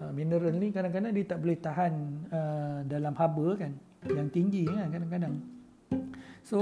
uh, 0.00 0.12
mineral 0.16 0.52
ni 0.56 0.72
kadang-kadang 0.72 1.12
dia 1.12 1.24
tak 1.28 1.38
boleh 1.44 1.56
tahan 1.60 1.92
uh, 2.32 2.78
dalam 2.88 3.12
haba 3.16 3.46
kan. 3.56 3.72
Yang 4.08 4.28
tinggi 4.32 4.64
kan 4.66 4.88
kadang-kadang 4.90 5.34
So 6.42 6.58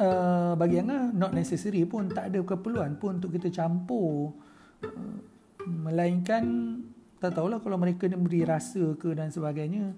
uh, 0.00 0.56
bagi 0.56 0.80
Angah 0.80 1.12
not 1.12 1.36
necessary 1.36 1.84
pun 1.84 2.08
tak 2.08 2.32
ada 2.32 2.40
keperluan 2.40 2.96
pun 2.96 3.20
untuk 3.20 3.36
kita 3.36 3.52
campur. 3.52 4.32
Uh, 4.80 5.20
melainkan 5.68 6.44
tak 7.20 7.36
tahulah 7.36 7.60
kalau 7.60 7.76
mereka 7.76 8.08
ni 8.08 8.16
beri 8.16 8.48
rasa 8.48 8.96
ke 8.96 9.12
dan 9.12 9.28
sebagainya. 9.28 9.92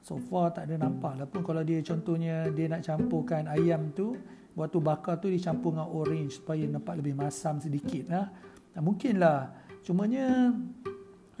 So 0.00 0.16
far 0.16 0.56
tak 0.56 0.72
ada 0.72 0.80
nampak 0.80 1.20
lah 1.20 1.28
pun. 1.28 1.44
Kalau 1.44 1.60
dia 1.60 1.84
contohnya 1.84 2.48
dia 2.52 2.72
nak 2.72 2.84
campurkan 2.84 3.48
ayam 3.52 3.92
tu 3.92 4.16
waktu 4.56 4.78
bakar 4.80 5.20
tu 5.20 5.28
dicampur 5.28 5.76
dengan 5.76 5.92
orange 5.92 6.40
supaya 6.40 6.64
nampak 6.64 7.04
lebih 7.04 7.12
masam 7.20 7.60
sedikit 7.60 8.08
lah. 8.08 8.32
Nah, 8.74 8.82
mungkin 8.82 9.20
lah. 9.20 9.52
Cumanya 9.84 10.56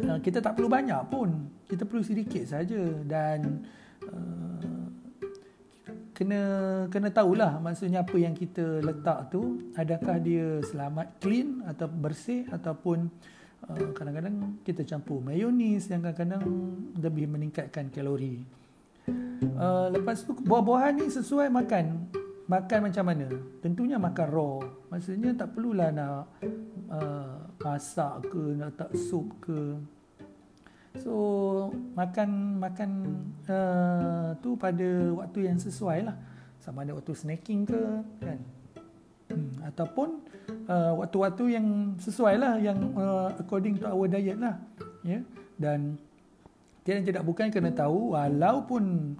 uh, 0.04 0.18
kita 0.20 0.44
tak 0.44 0.60
perlu 0.60 0.68
banyak 0.68 1.00
pun. 1.08 1.48
Kita 1.64 1.88
perlu 1.88 2.04
sedikit 2.04 2.44
saja. 2.44 2.84
Dan 3.00 3.64
uh, 4.04 4.43
kena 6.14 6.42
kena 6.88 7.10
tahulah 7.10 7.58
maksudnya 7.58 8.06
apa 8.06 8.14
yang 8.14 8.32
kita 8.32 8.80
letak 8.80 9.34
tu 9.34 9.58
adakah 9.74 10.16
dia 10.22 10.62
selamat 10.62 11.18
clean 11.18 11.66
atau 11.66 11.90
bersih 11.90 12.46
ataupun 12.54 13.10
uh, 13.66 13.90
kadang-kadang 13.92 14.62
kita 14.62 14.86
campur 14.86 15.18
mayonis 15.18 15.90
yang 15.90 16.06
kadang-kadang 16.06 16.46
lebih 16.94 17.26
meningkatkan 17.26 17.90
kalori. 17.90 18.40
Uh, 19.58 19.92
lepas 19.92 20.24
tu 20.24 20.32
buah-buahan 20.32 20.96
ni 20.96 21.12
sesuai 21.12 21.52
makan 21.52 22.08
makan 22.46 22.78
macam 22.88 23.04
mana? 23.04 23.28
Tentunya 23.60 23.96
makan 23.96 24.26
raw. 24.28 24.56
Maksudnya 24.92 25.32
tak 25.34 25.56
perlulah 25.56 25.90
nak 25.90 26.30
uh, 26.92 27.36
masak 27.60 28.28
ke 28.28 28.42
nak 28.56 28.72
tak 28.76 28.90
sup 28.96 29.26
ke 29.40 29.76
So 31.02 31.14
makan 31.98 32.62
makan 32.62 32.90
uh, 33.50 34.38
tu 34.38 34.54
pada 34.54 34.88
waktu 35.18 35.50
yang 35.50 35.58
sesuai 35.58 36.06
lah 36.06 36.16
sama 36.62 36.86
ada 36.86 36.96
waktu 36.96 37.12
snacking 37.12 37.68
ke 37.68 37.82
kan 38.24 38.40
hmm, 39.28 39.68
ataupun 39.68 40.22
uh, 40.64 40.92
waktu-waktu 40.96 41.44
yang 41.60 41.98
sesuai 42.00 42.34
lah 42.40 42.56
yang 42.56 42.78
uh, 42.96 43.28
according 43.36 43.76
to 43.76 43.84
our 43.84 44.08
diet 44.08 44.40
lah 44.40 44.56
ya 45.04 45.20
yeah? 45.20 45.22
dan 45.60 46.00
tiada 46.84 47.04
tidak 47.04 47.22
bukan 47.24 47.52
kena 47.52 47.68
tahu 47.68 48.16
walaupun 48.16 49.12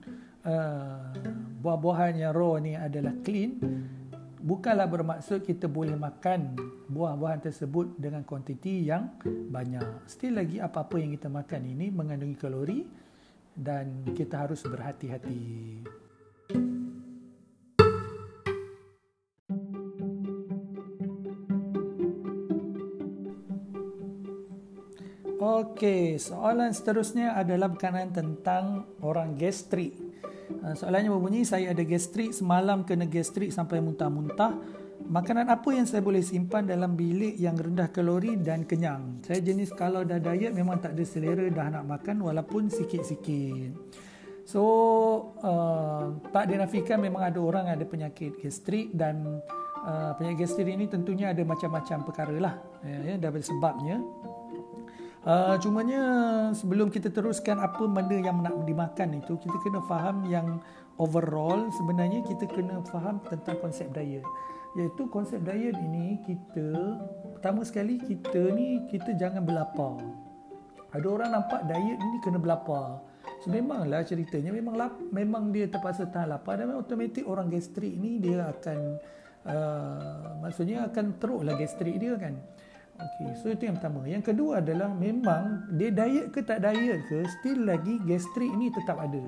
uh, 0.44 1.12
buah-buahan 1.60 2.20
yang 2.20 2.32
raw 2.32 2.56
ni 2.56 2.76
adalah 2.76 3.12
clean 3.20 3.60
bukanlah 4.44 4.85
bermaksud 4.85 5.40
kita 5.40 5.72
boleh 5.72 5.96
makan 5.96 6.52
buah-buahan 6.92 7.48
tersebut 7.48 7.96
dengan 7.96 8.20
kuantiti 8.28 8.85
yang 8.85 9.16
banyak. 9.24 10.04
Still 10.04 10.37
lagi 10.37 10.61
apa-apa 10.61 11.00
yang 11.00 11.16
kita 11.16 11.33
makan 11.33 11.64
ini 11.64 11.88
mengandungi 11.88 12.37
kalori 12.37 12.85
dan 13.57 14.04
kita 14.12 14.44
harus 14.44 14.61
berhati-hati. 14.68 15.40
Okey, 25.44 26.16
soalan 26.20 26.72
seterusnya 26.72 27.37
adalah 27.37 27.68
berkenaan 27.72 28.12
tentang 28.12 28.88
orang 29.04 29.37
gastrik. 29.37 30.03
Ah, 30.64 30.76
soalannya 30.76 31.12
berbunyi, 31.12 31.44
saya 31.44 31.72
ada 31.72 31.85
gastrik, 31.85 32.33
semalam 32.33 32.85
kena 32.85 33.09
gastrik 33.09 33.52
sampai 33.52 33.80
muntah-muntah. 33.80 34.57
Makanan 35.04 35.52
apa 35.52 35.68
yang 35.74 35.85
saya 35.85 36.00
boleh 36.00 36.24
simpan 36.24 36.64
dalam 36.64 36.96
bilik 36.96 37.37
yang 37.37 37.59
rendah 37.59 37.92
kalori 37.92 38.40
dan 38.40 38.64
kenyang? 38.64 39.20
Saya 39.20 39.44
jenis 39.44 39.74
kalau 39.76 40.00
dah 40.00 40.16
diet 40.16 40.57
memang 40.57 40.80
tak 40.80 40.96
ada 40.96 41.04
selera 41.04 41.44
dah 41.52 41.66
nak 41.68 41.85
makan 41.85 42.24
walaupun 42.24 42.72
sikit-sikit. 42.72 43.74
So, 44.44 44.62
uh, 45.40 46.20
tak 46.33 46.52
dinafikan 46.52 47.00
memang 47.00 47.24
ada 47.24 47.40
orang 47.40 47.68
ada 47.68 47.85
penyakit 47.85 48.40
gastrik 48.40 48.92
dan 48.92 49.40
uh, 49.85 50.12
penyakit 50.16 50.48
gastrik 50.48 50.72
ini 50.72 50.88
tentunya 50.88 51.33
ada 51.33 51.40
macam-macam 51.44 51.98
perkara 52.04 52.37
lah. 52.40 52.54
Ya, 52.85 52.98
ya, 53.04 53.14
dah 53.20 53.33
sebabnya. 53.40 54.00
Uh, 55.24 55.56
cumanya 55.56 56.02
sebelum 56.52 56.92
kita 56.92 57.08
teruskan 57.08 57.56
apa 57.56 57.88
benda 57.88 58.12
yang 58.12 58.44
nak 58.44 58.60
dimakan 58.68 59.24
itu 59.24 59.40
kita 59.40 59.56
kena 59.64 59.80
faham 59.88 60.20
yang 60.28 60.60
overall 61.00 61.64
sebenarnya 61.72 62.20
kita 62.28 62.44
kena 62.44 62.84
faham 62.92 63.24
tentang 63.24 63.56
konsep 63.56 63.88
diet. 63.96 64.20
Iaitu 64.76 65.08
konsep 65.08 65.40
diet 65.40 65.80
ini 65.80 66.20
kita 66.28 67.00
pertama 67.40 67.64
sekali 67.64 67.96
kita 68.04 68.52
ni 68.52 68.84
kita 68.92 69.16
jangan 69.16 69.40
berlapar. 69.48 70.04
Ada 70.92 71.06
orang 71.08 71.30
nampak 71.32 71.72
diet 71.72 71.96
ini 71.96 72.16
kena 72.20 72.37
berlapar. 72.37 73.00
So, 73.40 73.48
memanglah 73.48 74.04
ceritanya 74.04 74.52
memang 74.52 74.76
lap, 74.76 74.92
memang 75.08 75.48
dia 75.56 75.72
terpaksa 75.72 76.04
tahan 76.04 76.37
lapar 76.37 76.60
dan 76.60 76.76
automatik 76.76 77.24
orang 77.24 77.48
gastrik 77.48 77.96
ni 77.96 78.20
dia 78.20 78.44
akan 78.44 79.00
uh, 79.48 80.37
maksudnya 80.44 80.84
akan 80.84 81.16
teruklah 81.16 81.56
gastrik 81.56 81.96
dia 81.96 82.12
kan 82.20 82.37
Okey, 82.94 83.35
so 83.35 83.50
itu 83.50 83.66
yang 83.66 83.74
pertama. 83.74 84.07
Yang 84.07 84.30
kedua 84.30 84.62
adalah 84.62 84.87
memang 84.87 85.66
dia 85.74 85.90
diet 85.90 86.30
ke 86.30 86.46
tak 86.46 86.62
diet 86.62 87.02
ke, 87.11 87.26
still 87.40 87.66
lagi 87.66 87.98
gastrik 88.07 88.54
ni 88.54 88.70
tetap 88.70 89.02
ada. 89.02 89.22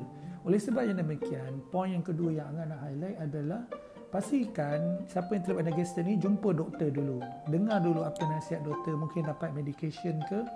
Oleh 0.46 0.62
sebab 0.62 0.86
yang 0.86 1.02
demikian, 1.02 1.58
poin 1.74 1.90
yang 1.90 2.06
kedua 2.06 2.30
yang 2.30 2.46
Angah 2.54 2.66
nak 2.70 2.80
highlight 2.86 3.18
adalah 3.18 3.66
pastikan 4.14 5.02
siapa 5.10 5.34
yang 5.34 5.42
terlibat 5.42 5.62
dengan 5.66 5.76
gastrik 5.82 6.04
ni 6.06 6.14
jumpa 6.14 6.48
doktor 6.54 6.88
dulu. 6.94 7.18
Dengar 7.50 7.82
dulu 7.82 8.06
apa 8.06 8.22
nasihat 8.30 8.62
doktor, 8.62 8.94
mungkin 8.94 9.26
dapat 9.26 9.50
medication 9.50 10.22
ke 10.30 10.46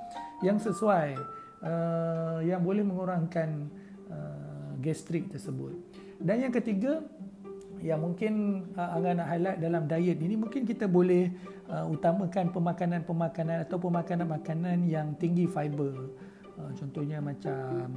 yang 0.46 0.62
sesuai 0.62 1.18
uh, 1.66 2.38
yang 2.46 2.62
boleh 2.62 2.86
mengurangkan 2.86 3.66
uh, 4.06 4.70
gastrik 4.78 5.26
tersebut. 5.26 5.74
Dan 6.22 6.46
yang 6.46 6.54
ketiga, 6.54 7.02
yang 7.80 8.00
mungkin 8.04 8.64
uh, 8.76 8.96
Angah 8.96 9.16
nak 9.16 9.28
highlight 9.32 9.58
dalam 9.60 9.82
diet 9.88 10.18
ini 10.20 10.34
mungkin 10.36 10.68
kita 10.68 10.84
boleh 10.84 11.32
uh, 11.68 11.84
utamakan 11.88 12.52
pemakanan-pemakanan 12.52 13.64
atau 13.64 13.76
pemakanan-makanan 13.80 14.84
yang 14.88 15.16
tinggi 15.16 15.48
fiber. 15.48 16.12
Uh, 16.60 16.70
contohnya 16.76 17.24
macam 17.24 17.96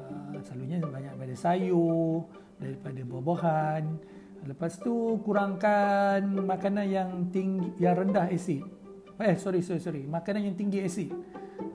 uh, 0.00 0.40
selalunya 0.40 0.80
banyak 0.80 1.12
daripada 1.16 1.36
sayur, 1.36 2.24
daripada 2.56 3.00
buah-buahan. 3.04 3.84
Lepas 4.48 4.80
tu 4.80 5.20
kurangkan 5.20 6.24
makanan 6.24 6.86
yang 6.88 7.10
tinggi 7.28 7.76
yang 7.76 8.00
rendah 8.00 8.32
asid. 8.32 8.64
Eh 9.20 9.36
sorry 9.36 9.60
sorry 9.60 9.84
sorry, 9.84 10.02
makanan 10.08 10.48
yang 10.48 10.56
tinggi 10.56 10.80
asid. 10.80 11.12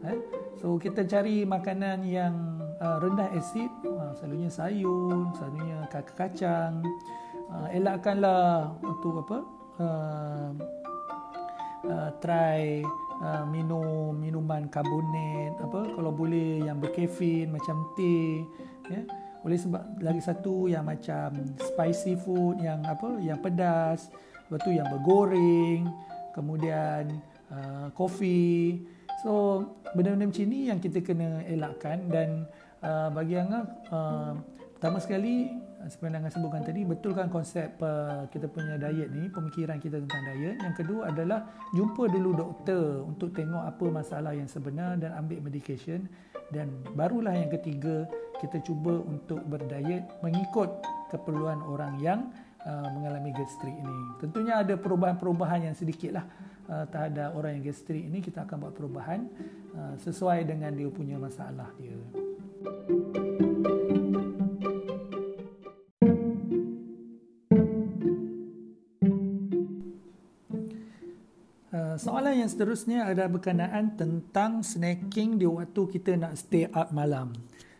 Eh? 0.01 0.17
So 0.57 0.81
kita 0.81 1.05
cari 1.05 1.45
makanan 1.45 2.01
yang 2.09 2.33
uh, 2.81 2.97
rendah 2.97 3.29
asid, 3.37 3.69
uh, 3.85 4.17
selalunya 4.17 4.49
sayur, 4.49 5.29
selalunya 5.37 5.85
kacang-kacang 5.93 6.81
uh, 7.55 7.67
elakkanlah 7.71 8.75
untuk 8.83 9.23
apa 9.23 9.37
uh, 9.79 10.49
uh, 11.87 12.09
try 12.19 12.83
uh, 13.23 13.45
minum 13.47 14.11
minuman 14.17 14.67
karbonat 14.67 15.55
apa 15.63 15.95
kalau 15.95 16.11
boleh 16.11 16.67
yang 16.67 16.77
berkafein 16.81 17.51
macam 17.51 17.87
teh 17.95 18.43
ya 18.91 18.99
yeah. 18.99 19.05
oleh 19.45 19.57
sebab 19.61 19.83
lagi 20.01 20.21
satu 20.21 20.67
yang 20.67 20.83
macam 20.83 21.37
spicy 21.61 22.17
food 22.17 22.59
yang 22.59 22.81
apa 22.83 23.21
yang 23.21 23.39
pedas 23.39 24.09
lepas 24.49 24.59
tu 24.61 24.73
yang 24.73 24.89
bergoreng 24.89 25.87
kemudian 26.33 27.21
uh, 27.53 27.87
kopi 27.93 28.83
so 29.23 29.63
benda-benda 29.95 30.27
macam 30.29 30.45
ni 30.49 30.69
yang 30.69 30.77
kita 30.81 30.99
kena 31.01 31.45
elakkan 31.47 32.09
dan 32.11 32.45
uh, 32.83 33.09
bagi 33.13 33.39
Angah 33.39 33.65
uh, 33.89 34.33
pertama 34.77 34.99
sekali 35.01 35.49
seperti 35.87 36.17
yang 36.17 36.33
sebutkan 36.33 36.61
tadi 36.65 36.81
betulkan 36.81 37.27
konsep 37.29 37.77
uh, 37.81 38.25
kita 38.33 38.49
punya 38.49 38.77
diet 38.77 39.09
ni 39.13 39.29
pemikiran 39.29 39.77
kita 39.77 40.01
tentang 40.01 40.23
diet. 40.33 40.57
Yang 40.61 40.75
kedua 40.85 41.13
adalah 41.13 41.45
jumpa 41.73 42.09
dulu 42.09 42.31
doktor 42.33 43.05
untuk 43.05 43.33
tengok 43.33 43.63
apa 43.69 43.85
masalah 43.89 44.33
yang 44.33 44.49
sebenar 44.49 44.97
dan 44.97 45.13
ambil 45.17 45.41
medication. 45.45 46.09
Dan 46.53 46.69
barulah 46.93 47.33
yang 47.33 47.49
ketiga 47.49 48.05
kita 48.37 48.61
cuba 48.61 49.01
untuk 49.01 49.41
berdiet 49.49 50.05
mengikut 50.21 50.69
keperluan 51.09 51.61
orang 51.65 51.97
yang 52.01 52.29
uh, 52.65 52.89
mengalami 52.91 53.31
gastrik 53.31 53.73
ini 53.73 53.97
tentunya 54.19 54.59
ada 54.59 54.75
perubahan-perubahan 54.75 55.71
yang 55.71 55.75
sedikitlah 55.77 56.25
uh, 56.67 56.85
terhadap 56.89 57.37
orang 57.37 57.61
yang 57.61 57.71
gastrik 57.71 58.03
ini 58.03 58.19
kita 58.19 58.43
akan 58.43 58.67
buat 58.67 58.73
perubahan 58.75 59.29
uh, 59.77 59.95
sesuai 60.01 60.43
dengan 60.49 60.73
dia 60.73 60.89
punya 60.89 61.15
masalah 61.15 61.69
dia 61.79 61.95
soalan 71.97 72.45
yang 72.45 72.49
seterusnya 72.49 73.09
adalah 73.09 73.29
berkenaan 73.31 73.99
tentang 73.99 74.63
snacking 74.63 75.39
di 75.39 75.45
waktu 75.49 75.81
kita 75.91 76.15
nak 76.15 76.39
stay 76.39 76.67
up 76.71 76.93
malam. 76.95 77.33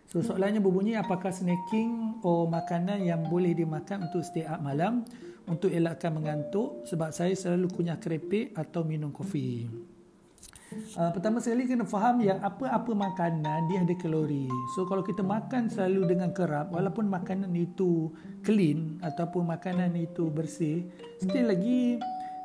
So 0.09 0.23
soalannya 0.23 0.63
berbunyi 0.63 0.95
apakah 0.95 1.33
snacking 1.33 2.21
atau 2.23 2.47
makanan 2.47 3.03
yang 3.03 3.27
boleh 3.27 3.51
dimakan 3.51 4.07
untuk 4.07 4.23
stay 4.23 4.47
up 4.47 4.63
malam 4.63 5.03
untuk 5.45 5.69
elakkan 5.69 6.13
mengantuk 6.13 6.87
sebab 6.89 7.13
saya 7.13 7.33
selalu 7.37 7.69
kunyah 7.73 7.99
kerepek 8.01 8.55
atau 8.57 8.81
minum 8.81 9.13
kopi. 9.13 9.67
Uh, 10.95 11.07
pertama 11.13 11.39
sekali 11.39 11.69
kena 11.69 11.87
faham 11.87 12.19
yang 12.19 12.41
apa-apa 12.43 12.91
makanan 12.91 13.69
dia 13.71 13.85
ada 13.85 13.95
kalori. 13.95 14.49
So 14.75 14.83
kalau 14.83 15.05
kita 15.05 15.23
makan 15.23 15.71
selalu 15.71 16.15
dengan 16.15 16.35
kerap 16.35 16.73
walaupun 16.73 17.07
makanan 17.07 17.53
itu 17.55 18.11
clean 18.43 18.99
ataupun 18.99 19.47
makanan 19.47 19.95
itu 19.95 20.27
bersih, 20.27 20.83
still 21.21 21.47
lagi 21.47 22.01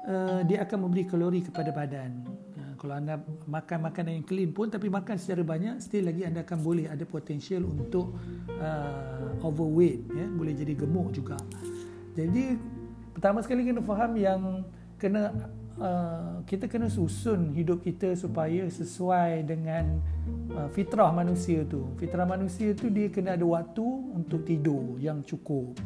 uh, 0.06 0.40
dia 0.46 0.64
akan 0.64 0.88
memberi 0.88 1.04
kalori 1.04 1.40
kepada 1.44 1.74
badan. 1.74 2.24
Uh, 2.56 2.72
kalau 2.80 2.96
anda 2.96 3.20
makan 3.44 3.78
makanan 3.90 4.12
yang 4.20 4.26
clean 4.26 4.50
pun 4.54 4.70
tapi 4.72 4.88
makan 4.88 5.16
secara 5.20 5.42
banyak, 5.44 5.82
still 5.82 6.08
lagi 6.08 6.24
anda 6.24 6.46
akan 6.46 6.58
boleh 6.60 6.86
ada 6.88 7.04
potensial 7.04 7.66
untuk 7.66 8.16
uh, 8.56 9.44
overweight, 9.44 10.06
ya, 10.12 10.26
boleh 10.28 10.52
jadi 10.56 10.72
gemuk 10.78 11.12
juga. 11.12 11.36
Jadi 12.16 12.56
pertama 13.12 13.44
sekali 13.44 13.66
kena 13.66 13.82
faham 13.84 14.12
yang 14.16 14.40
kena 15.00 15.32
uh, 15.80 16.42
kita 16.44 16.68
kena 16.68 16.92
susun 16.92 17.56
hidup 17.56 17.80
kita 17.80 18.12
supaya 18.18 18.68
sesuai 18.68 19.48
dengan 19.48 19.98
uh, 20.52 20.68
fitrah 20.72 21.08
manusia 21.14 21.64
tu. 21.64 21.88
Fitrah 21.96 22.28
manusia 22.28 22.76
tu 22.76 22.92
dia 22.92 23.08
kena 23.08 23.34
ada 23.34 23.46
waktu 23.46 23.84
untuk 24.14 24.44
tidur 24.44 25.00
yang 25.00 25.24
cukup. 25.24 25.78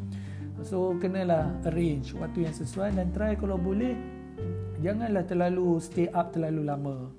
So 0.63 0.95
kenalah 1.03 1.51
arrange 1.67 2.15
waktu 2.15 2.47
yang 2.47 2.55
sesuai 2.55 2.95
dan 2.95 3.11
try 3.11 3.35
kalau 3.35 3.59
boleh 3.59 3.99
janganlah 4.79 5.27
terlalu 5.27 5.83
stay 5.83 6.07
up 6.15 6.31
terlalu 6.31 6.63
lama. 6.63 7.11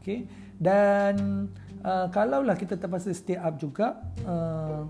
Okay. 0.00 0.24
Dan 0.56 1.48
uh, 1.84 2.08
kalaulah 2.08 2.56
kita 2.56 2.80
terpaksa 2.80 3.12
stay 3.12 3.36
up 3.36 3.60
juga 3.60 4.00
uh, 4.24 4.88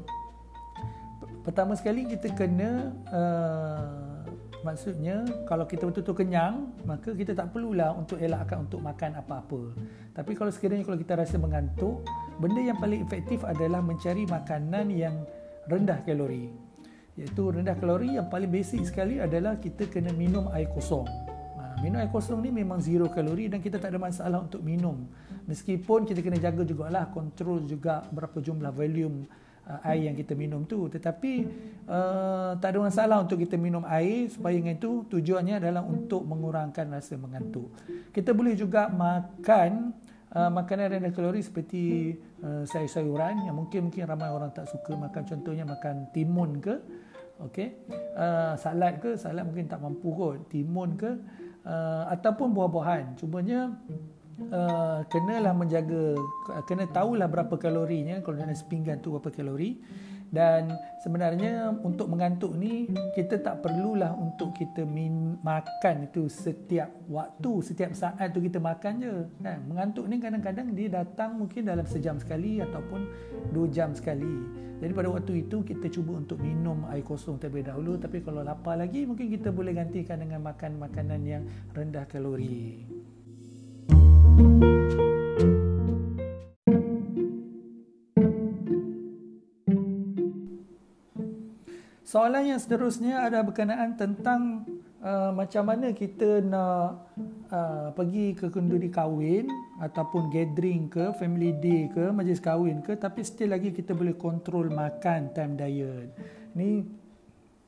pertama 1.43 1.75
sekali 1.75 2.07
kita 2.07 2.31
kena 2.37 2.95
uh, 3.11 4.23
maksudnya 4.61 5.25
kalau 5.49 5.65
kita 5.65 5.89
betul-betul 5.89 6.27
kenyang 6.27 6.69
maka 6.85 7.17
kita 7.17 7.33
tak 7.33 7.51
perlulah 7.51 7.97
untuk 7.97 8.21
elakkan 8.23 8.71
untuk 8.71 8.79
makan 8.79 9.19
apa-apa. 9.19 9.75
Tapi 10.15 10.33
kalau 10.37 10.53
sekiranya 10.53 10.85
kalau 10.85 11.01
kita 11.01 11.17
rasa 11.17 11.41
mengantuk, 11.41 12.05
benda 12.39 12.61
yang 12.61 12.79
paling 12.79 13.03
efektif 13.03 13.41
adalah 13.43 13.81
mencari 13.81 14.29
makanan 14.29 14.93
yang 14.93 15.15
rendah 15.71 16.03
kalori 16.05 16.70
iaitu 17.21 17.53
rendah 17.53 17.77
kalori 17.77 18.17
yang 18.17 18.33
paling 18.33 18.49
basic 18.49 18.89
sekali 18.89 19.21
adalah 19.21 19.61
kita 19.61 19.85
kena 19.93 20.09
minum 20.17 20.49
air 20.57 20.73
kosong. 20.73 21.05
Ha, 21.61 21.85
minum 21.85 22.01
air 22.01 22.09
kosong 22.09 22.41
ni 22.41 22.49
memang 22.49 22.81
zero 22.81 23.13
kalori 23.13 23.53
dan 23.53 23.61
kita 23.61 23.77
tak 23.77 23.93
ada 23.93 24.01
masalah 24.01 24.41
untuk 24.41 24.65
minum. 24.65 25.05
Meskipun 25.45 26.09
kita 26.09 26.25
kena 26.25 26.41
jaga 26.41 26.65
jugalah 26.65 27.13
kontrol 27.13 27.61
juga 27.69 28.09
berapa 28.09 28.41
jumlah 28.41 28.73
volume 28.73 29.29
uh, 29.71 29.81
air 29.87 30.11
yang 30.11 30.17
kita 30.19 30.35
minum 30.35 30.67
tu 30.67 30.91
tetapi 30.91 31.47
uh, 31.87 32.59
tak 32.59 32.75
ada 32.75 32.79
masalah 32.83 33.17
untuk 33.23 33.39
kita 33.39 33.55
minum 33.55 33.87
air 33.87 34.27
supaya 34.27 34.59
dengan 34.59 34.75
itu 34.75 35.07
tujuannya 35.07 35.63
adalah 35.63 35.83
untuk 35.87 36.27
mengurangkan 36.27 36.91
rasa 36.91 37.15
mengantuk 37.15 37.71
kita 38.11 38.35
boleh 38.35 38.59
juga 38.59 38.91
makan 38.91 39.95
uh, 40.35 40.51
makanan 40.51 40.99
rendah 40.99 41.13
kalori 41.15 41.41
seperti 41.45 42.15
uh, 42.43 42.67
sayur-sayuran 42.67 43.47
yang 43.47 43.55
mungkin 43.55 43.89
mungkin 43.91 44.03
ramai 44.07 44.31
orang 44.31 44.51
tak 44.51 44.67
suka 44.67 44.99
makan 44.99 45.23
contohnya 45.23 45.65
makan 45.67 46.11
timun 46.11 46.59
ke 46.59 46.75
okey? 47.49 47.73
Uh, 48.17 48.53
salad 48.61 49.01
ke 49.01 49.17
salad 49.17 49.47
mungkin 49.49 49.71
tak 49.71 49.81
mampu 49.81 50.13
kot. 50.13 50.51
Timun 50.53 50.99
ke 50.99 51.17
uh, 51.65 52.05
ataupun 52.13 52.53
buah-buahan. 52.53 53.17
Cumanya 53.17 53.73
uh, 54.53 55.01
kenalah 55.09 55.57
menjaga 55.57 56.19
kena 56.69 56.85
tahulah 56.91 57.31
berapa 57.31 57.55
kalorinya. 57.57 58.21
Kalau 58.21 58.37
dalam 58.37 58.57
sepinggan 58.57 59.01
tu 59.01 59.17
berapa 59.17 59.33
kalori. 59.33 59.81
Dan 60.31 60.71
sebenarnya 61.03 61.75
untuk 61.83 62.07
mengantuk 62.07 62.55
ni 62.55 62.87
kita 63.19 63.43
tak 63.43 63.67
perlulah 63.67 64.15
untuk 64.15 64.55
kita 64.55 64.87
min, 64.87 65.35
makan 65.43 66.07
itu 66.07 66.31
setiap 66.31 66.87
waktu 67.11 67.51
setiap 67.67 67.91
saat 67.99 68.31
tu 68.31 68.39
kita 68.39 68.63
makan 68.63 69.03
je. 69.03 69.15
Kan? 69.43 69.59
Mengantuk 69.67 70.07
ni 70.07 70.23
kadang-kadang 70.23 70.71
dia 70.71 71.03
datang 71.03 71.35
mungkin 71.35 71.67
dalam 71.67 71.83
sejam 71.83 72.15
sekali 72.23 72.63
ataupun 72.63 73.11
dua 73.51 73.67
jam 73.75 73.91
sekali 73.91 74.70
jadi 74.81 74.97
pada 74.97 75.13
waktu 75.13 75.45
itu 75.45 75.61
kita 75.61 75.93
cuba 75.93 76.17
untuk 76.17 76.41
minum 76.41 76.89
air 76.89 77.05
kosong 77.05 77.37
terlebih 77.37 77.69
dahulu. 77.69 78.01
Tapi 78.01 78.25
kalau 78.25 78.41
lapar 78.41 78.81
lagi 78.81 79.05
mungkin 79.05 79.29
kita 79.29 79.53
boleh 79.53 79.77
gantikan 79.77 80.25
dengan 80.25 80.41
makan 80.41 80.81
makanan 80.81 81.21
yang 81.29 81.45
rendah 81.77 82.09
kalori. 82.09 82.89
Soalan 92.09 92.43
yang 92.43 92.59
seterusnya 92.59 93.23
ada 93.23 93.45
berkenaan 93.45 93.95
tentang 94.01 94.65
uh, 95.05 95.31
macam 95.33 95.65
mana 95.65 95.93
kita 95.93 96.45
nak 96.45 97.13
uh, 97.51 97.89
pergi 97.97 98.37
ke 98.37 98.53
kenduri 98.53 98.93
kahwin 98.93 99.49
ataupun 99.81 100.29
gathering 100.29 100.89
ke, 100.93 101.13
family 101.17 101.57
day 101.57 101.89
ke, 101.89 102.13
majlis 102.13 102.41
kahwin 102.41 102.85
ke 102.85 102.97
tapi 102.97 103.25
still 103.25 103.53
lagi 103.53 103.73
kita 103.73 103.97
boleh 103.97 104.15
kontrol 104.17 104.69
makan 104.69 105.33
time 105.33 105.57
diet. 105.57 106.13
Ni 106.57 106.85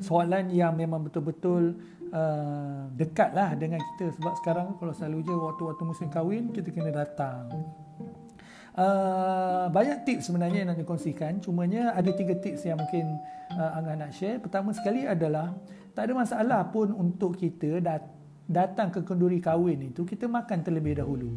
soalan 0.02 0.50
yang 0.52 0.74
memang 0.76 1.06
betul-betul 1.06 1.78
uh, 2.12 2.90
dekat 2.92 3.32
lah 3.32 3.54
dengan 3.56 3.80
kita 3.80 4.12
sebab 4.18 4.32
sekarang 4.42 4.66
kalau 4.76 4.92
selalu 4.92 5.24
je 5.24 5.34
waktu-waktu 5.34 5.82
musim 5.86 6.08
kahwin 6.12 6.52
kita 6.52 6.68
kena 6.68 6.92
datang. 6.92 7.48
Uh, 8.72 9.68
banyak 9.68 10.00
tips 10.08 10.32
sebenarnya 10.32 10.64
yang 10.64 10.72
nak 10.72 10.80
dikongsikan 10.80 11.44
cumanya 11.44 11.92
ada 11.92 12.08
tiga 12.08 12.32
tips 12.40 12.64
yang 12.64 12.80
mungkin 12.80 13.04
uh, 13.52 13.76
Angah 13.76 13.96
nak 14.00 14.12
share. 14.16 14.40
Pertama 14.40 14.72
sekali 14.72 15.04
adalah 15.04 15.52
tak 15.92 16.08
ada 16.08 16.12
masalah 16.16 16.60
pun 16.72 16.92
untuk 16.96 17.36
kita 17.36 17.80
dat- 17.80 18.12
datang 18.48 18.88
ke 18.92 19.04
kenduri 19.04 19.38
kahwin 19.38 19.92
itu 19.92 20.04
kita 20.04 20.28
makan 20.28 20.64
terlebih 20.64 20.98
dahulu. 20.98 21.32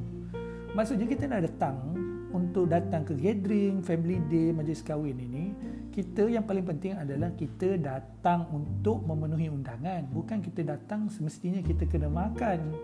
Maksudnya 0.76 1.08
kita 1.08 1.32
nak 1.32 1.48
datang 1.48 1.76
untuk 2.36 2.68
datang 2.68 3.08
ke 3.08 3.16
gathering, 3.16 3.80
family 3.80 4.20
day, 4.28 4.52
majlis 4.52 4.84
kahwin 4.84 5.16
ini, 5.16 5.56
kita 5.96 6.28
yang 6.28 6.44
paling 6.44 6.68
penting 6.68 6.92
adalah 6.92 7.32
kita 7.32 7.80
datang 7.80 8.44
untuk 8.52 9.08
memenuhi 9.08 9.48
undangan. 9.48 10.04
Bukan 10.12 10.44
kita 10.44 10.68
datang 10.68 11.08
semestinya 11.08 11.64
kita 11.64 11.88
kena 11.88 12.12
makan. 12.12 12.76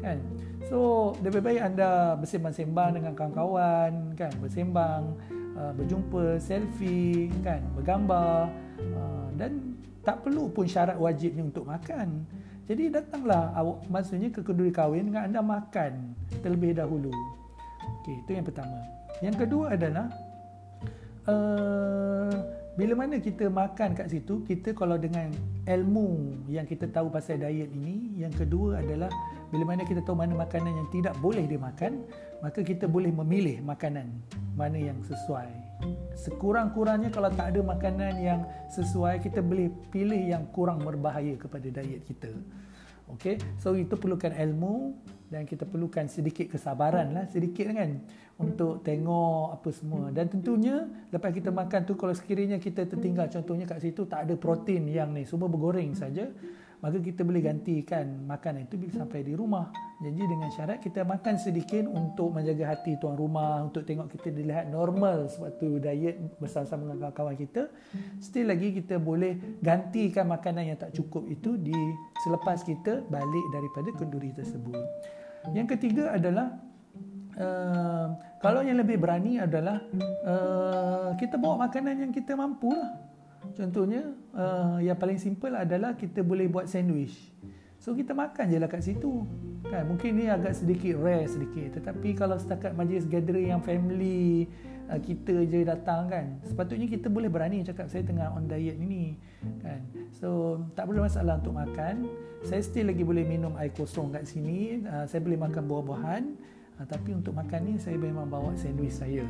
Kan? 0.00 0.24
So, 0.72 1.12
lebih 1.20 1.44
baik 1.44 1.60
anda 1.60 2.16
bersembang-sembang 2.16 2.96
dengan 2.96 3.12
kawan-kawan, 3.12 4.16
kan? 4.16 4.32
bersembang, 4.40 5.12
uh, 5.60 5.72
berjumpa, 5.76 6.40
selfie, 6.40 7.28
kan? 7.44 7.60
bergambar 7.76 8.48
uh, 8.80 9.28
dan 9.36 9.73
tak 10.04 10.20
perlu 10.22 10.52
pun 10.52 10.68
syarat 10.68 11.00
wajibnya 11.00 11.42
untuk 11.42 11.64
makan. 11.64 12.28
Jadi 12.64 12.92
datanglah 12.92 13.52
awak 13.52 13.84
maksudnya 13.92 14.32
ke 14.32 14.40
kenduri 14.40 14.72
kahwin 14.72 15.12
dengan 15.12 15.28
anda 15.28 15.40
makan 15.44 16.16
terlebih 16.40 16.76
dahulu. 16.76 17.12
Okey, 18.00 18.24
itu 18.24 18.30
yang 18.36 18.44
pertama. 18.44 18.78
Yang 19.20 19.36
kedua 19.44 19.76
adalah 19.76 20.06
uh, 21.28 22.32
bila 22.74 22.92
mana 22.98 23.20
kita 23.20 23.46
makan 23.46 23.94
kat 23.94 24.10
situ, 24.10 24.42
kita 24.48 24.74
kalau 24.74 24.98
dengan 24.98 25.30
ilmu 25.64 26.36
yang 26.50 26.66
kita 26.66 26.90
tahu 26.90 27.06
pasal 27.06 27.40
diet 27.40 27.70
ini, 27.70 28.18
yang 28.18 28.32
kedua 28.34 28.82
adalah 28.82 29.12
bila 29.54 29.62
mana 29.72 29.86
kita 29.86 30.02
tahu 30.02 30.18
mana 30.18 30.34
makanan 30.34 30.74
yang 30.74 30.88
tidak 30.90 31.14
boleh 31.22 31.46
dimakan, 31.46 32.02
maka 32.42 32.66
kita 32.66 32.90
boleh 32.90 33.14
memilih 33.14 33.62
makanan 33.62 34.10
mana 34.58 34.74
yang 34.74 34.98
sesuai. 35.06 35.63
Sekurang-kurangnya 36.14 37.12
kalau 37.12 37.28
tak 37.28 37.52
ada 37.52 37.60
makanan 37.60 38.14
yang 38.22 38.40
sesuai, 38.72 39.20
kita 39.20 39.44
boleh 39.44 39.68
pilih 39.92 40.18
yang 40.18 40.48
kurang 40.50 40.80
berbahaya 40.80 41.36
kepada 41.36 41.68
diet 41.68 42.06
kita. 42.08 42.32
Okey, 43.12 43.36
so 43.60 43.76
itu 43.76 44.00
perlukan 44.00 44.32
ilmu 44.32 44.96
dan 45.28 45.44
kita 45.44 45.68
perlukan 45.68 46.08
sedikit 46.08 46.48
kesabaran 46.48 47.12
lah, 47.12 47.28
sedikit 47.28 47.68
kan? 47.68 48.00
Untuk 48.40 48.80
tengok 48.80 49.60
apa 49.60 49.68
semua. 49.76 50.08
Dan 50.08 50.32
tentunya 50.32 50.88
lepas 51.12 51.28
kita 51.28 51.52
makan 51.52 51.84
tu 51.84 52.00
kalau 52.00 52.16
sekiranya 52.16 52.56
kita 52.56 52.88
tertinggal 52.88 53.28
contohnya 53.28 53.68
kat 53.68 53.84
situ 53.84 54.08
tak 54.08 54.24
ada 54.24 54.34
protein 54.40 54.88
yang 54.88 55.12
ni, 55.12 55.28
semua 55.28 55.52
bergoreng 55.52 55.92
saja, 55.92 56.32
maka 56.84 57.00
kita 57.00 57.24
boleh 57.24 57.40
gantikan 57.40 58.28
makanan 58.28 58.68
itu 58.68 58.76
bila 58.76 58.92
sampai 58.92 59.24
di 59.24 59.32
rumah. 59.32 59.72
Jadi 60.04 60.20
dengan 60.20 60.52
syarat 60.52 60.84
kita 60.84 61.00
makan 61.00 61.40
sedikit 61.40 61.88
untuk 61.88 62.28
menjaga 62.36 62.76
hati 62.76 63.00
tuan 63.00 63.16
rumah, 63.16 63.64
untuk 63.64 63.88
tengok 63.88 64.12
kita 64.12 64.28
dilihat 64.28 64.68
normal 64.68 65.32
sewaktu 65.32 65.80
diet 65.80 66.20
bersama-sama 66.36 66.92
dengan 66.92 67.08
kawan-kawan 67.08 67.40
kita. 67.40 67.72
Still 68.20 68.52
lagi 68.52 68.76
kita 68.76 69.00
boleh 69.00 69.56
gantikan 69.64 70.28
makanan 70.28 70.76
yang 70.76 70.76
tak 70.76 70.92
cukup 70.92 71.24
itu 71.32 71.56
di 71.56 71.72
selepas 72.20 72.60
kita 72.60 73.00
balik 73.08 73.46
daripada 73.48 73.88
kenduri 73.96 74.36
tersebut. 74.36 74.84
Yang 75.56 75.80
ketiga 75.80 76.12
adalah 76.12 76.52
uh, 77.40 78.12
kalau 78.44 78.60
yang 78.60 78.76
lebih 78.76 79.00
berani 79.00 79.40
adalah 79.40 79.80
uh, 80.28 81.16
kita 81.16 81.40
bawa 81.40 81.64
makanan 81.64 81.96
yang 81.96 82.12
kita 82.12 82.36
mampu 82.36 82.76
lah. 82.76 82.92
Contohnya 83.52 84.16
uh, 84.32 84.80
yang 84.80 84.96
paling 84.96 85.20
simple 85.20 85.52
adalah 85.52 85.92
kita 85.92 86.24
boleh 86.24 86.48
buat 86.48 86.64
sandwich. 86.64 87.12
So 87.76 87.92
kita 87.92 88.16
makan 88.16 88.48
je 88.48 88.56
lah 88.56 88.70
kat 88.72 88.80
situ. 88.80 89.28
Kan 89.68 89.92
mungkin 89.92 90.16
ni 90.16 90.24
agak 90.32 90.56
sedikit 90.56 90.96
rare 91.00 91.28
sedikit 91.28 91.80
tetapi 91.80 92.16
kalau 92.16 92.36
setakat 92.40 92.72
majlis 92.72 93.04
gathering 93.04 93.52
yang 93.52 93.60
family 93.64 94.48
uh, 94.88 95.00
kita 95.00 95.44
je 95.48 95.64
datang 95.64 96.08
kan 96.08 96.36
sepatutnya 96.44 96.84
kita 96.84 97.08
boleh 97.08 97.32
berani 97.32 97.64
cakap 97.64 97.88
saya 97.88 98.04
tengah 98.04 98.32
on 98.32 98.48
diet 98.48 98.76
ni 98.80 99.16
kan. 99.60 99.84
So 100.16 100.60
tak 100.72 100.88
perlu 100.88 101.04
masalah 101.04 101.40
untuk 101.40 101.56
makan. 101.56 102.08
Saya 102.44 102.60
still 102.60 102.92
lagi 102.92 103.04
boleh 103.04 103.24
minum 103.24 103.56
air 103.56 103.72
kosong 103.72 104.12
kat 104.12 104.28
sini. 104.28 104.84
Uh, 104.84 105.04
saya 105.08 105.20
boleh 105.24 105.40
makan 105.40 105.64
buah-buahan. 105.64 106.22
Uh, 106.80 106.86
tapi 106.88 107.16
untuk 107.16 107.32
makan 107.36 107.60
ni 107.68 107.74
saya 107.80 107.96
memang 107.96 108.28
bawa 108.28 108.52
sandwich 108.56 108.96
saya. 108.96 109.24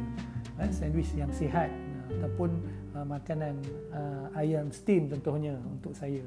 Uh, 0.59 0.70
sandwich 0.70 1.11
yang 1.14 1.31
sihat 1.31 1.70
uh, 1.70 2.18
ataupun 2.18 2.55
uh, 2.94 3.07
makanan 3.07 3.59
uh, 3.90 4.38
ayam 4.38 4.70
steam 4.70 5.11
contohnya 5.11 5.59
untuk 5.66 5.92
saya. 5.92 6.22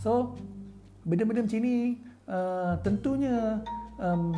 So 0.00 0.34
benda-benda 1.06 1.46
macam 1.46 1.60
ni 1.62 2.00
uh, 2.26 2.74
tentunya 2.82 3.62
um, 4.00 4.34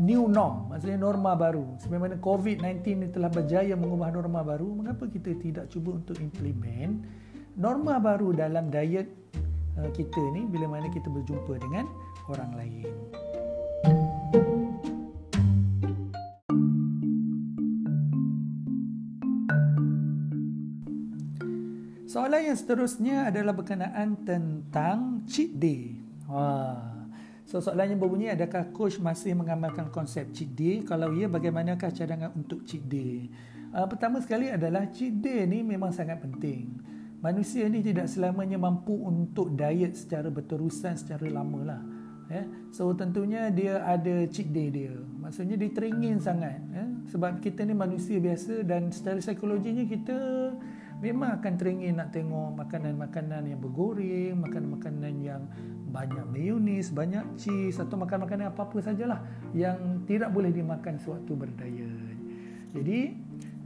new 0.00 0.26
norm, 0.26 0.74
maksudnya 0.74 0.98
norma 0.98 1.38
baru. 1.38 1.78
Sebagaimana 1.78 2.18
COVID-19 2.18 2.82
ini 2.82 3.06
telah 3.14 3.30
berjaya 3.30 3.78
mengubah 3.78 4.10
norma 4.10 4.42
baru, 4.42 4.66
mengapa 4.74 5.06
kita 5.06 5.38
tidak 5.38 5.70
cuba 5.70 6.02
untuk 6.02 6.18
implement 6.18 7.06
norma 7.54 8.02
baru 8.02 8.34
dalam 8.34 8.72
diet 8.72 9.06
uh, 9.78 9.90
kita 9.94 10.22
ni 10.34 10.50
bila 10.50 10.66
mana 10.66 10.90
kita 10.90 11.06
berjumpa 11.06 11.62
dengan 11.62 11.86
orang 12.26 12.50
lain. 12.58 12.88
Soalan 22.14 22.46
yang 22.46 22.54
seterusnya 22.54 23.26
adalah 23.26 23.50
berkenaan 23.58 24.22
tentang 24.22 25.26
cheat 25.26 25.50
day. 25.58 25.98
Wah. 26.30 27.10
So 27.42 27.58
soalannya 27.58 27.98
berbunyi 27.98 28.30
adakah 28.30 28.70
coach 28.70 29.02
masih 29.02 29.34
mengamalkan 29.34 29.90
konsep 29.90 30.30
cheat 30.30 30.54
day? 30.54 30.86
Kalau 30.86 31.10
ya 31.10 31.26
bagaimanakah 31.26 31.90
cadangan 31.90 32.30
untuk 32.38 32.62
cheat 32.62 32.86
day? 32.86 33.26
Uh, 33.74 33.90
pertama 33.90 34.22
sekali 34.22 34.46
adalah 34.46 34.86
cheat 34.94 35.18
day 35.18 35.42
ni 35.42 35.66
memang 35.66 35.90
sangat 35.90 36.22
penting. 36.22 36.78
Manusia 37.18 37.66
ni 37.66 37.82
tidak 37.82 38.06
selamanya 38.06 38.62
mampu 38.62 38.94
untuk 38.94 39.50
diet 39.50 39.98
secara 39.98 40.30
berterusan 40.30 40.94
secara 40.94 41.26
lama 41.26 41.60
lah. 41.66 41.82
Ya. 42.30 42.46
So 42.70 42.94
tentunya 42.94 43.50
dia 43.50 43.82
ada 43.82 44.22
cheat 44.30 44.54
day 44.54 44.70
dia. 44.70 44.94
Maksudnya 45.18 45.58
dia 45.58 45.66
teringin 45.66 46.22
sangat. 46.22 46.62
Ya. 46.70 46.86
Sebab 47.10 47.42
kita 47.42 47.66
ni 47.66 47.74
manusia 47.74 48.22
biasa 48.22 48.62
dan 48.62 48.94
secara 48.94 49.18
psikologinya 49.18 49.82
kita 49.82 50.14
memang 51.04 51.36
akan 51.36 51.52
teringin 51.60 52.00
nak 52.00 52.16
tengok 52.16 52.56
makanan-makanan 52.56 53.44
yang 53.44 53.60
bergoreng, 53.60 54.40
makanan-makanan 54.40 55.14
yang 55.20 55.44
banyak 55.92 56.24
mayonis, 56.32 56.88
banyak 56.88 57.22
cheese 57.36 57.76
atau 57.76 58.00
makanan-makanan 58.00 58.48
apa-apa 58.50 58.80
sajalah 58.80 59.20
yang 59.52 60.00
tidak 60.08 60.32
boleh 60.32 60.48
dimakan 60.48 60.96
sewaktu 60.96 61.32
berdaya. 61.36 61.92
Jadi 62.72 63.14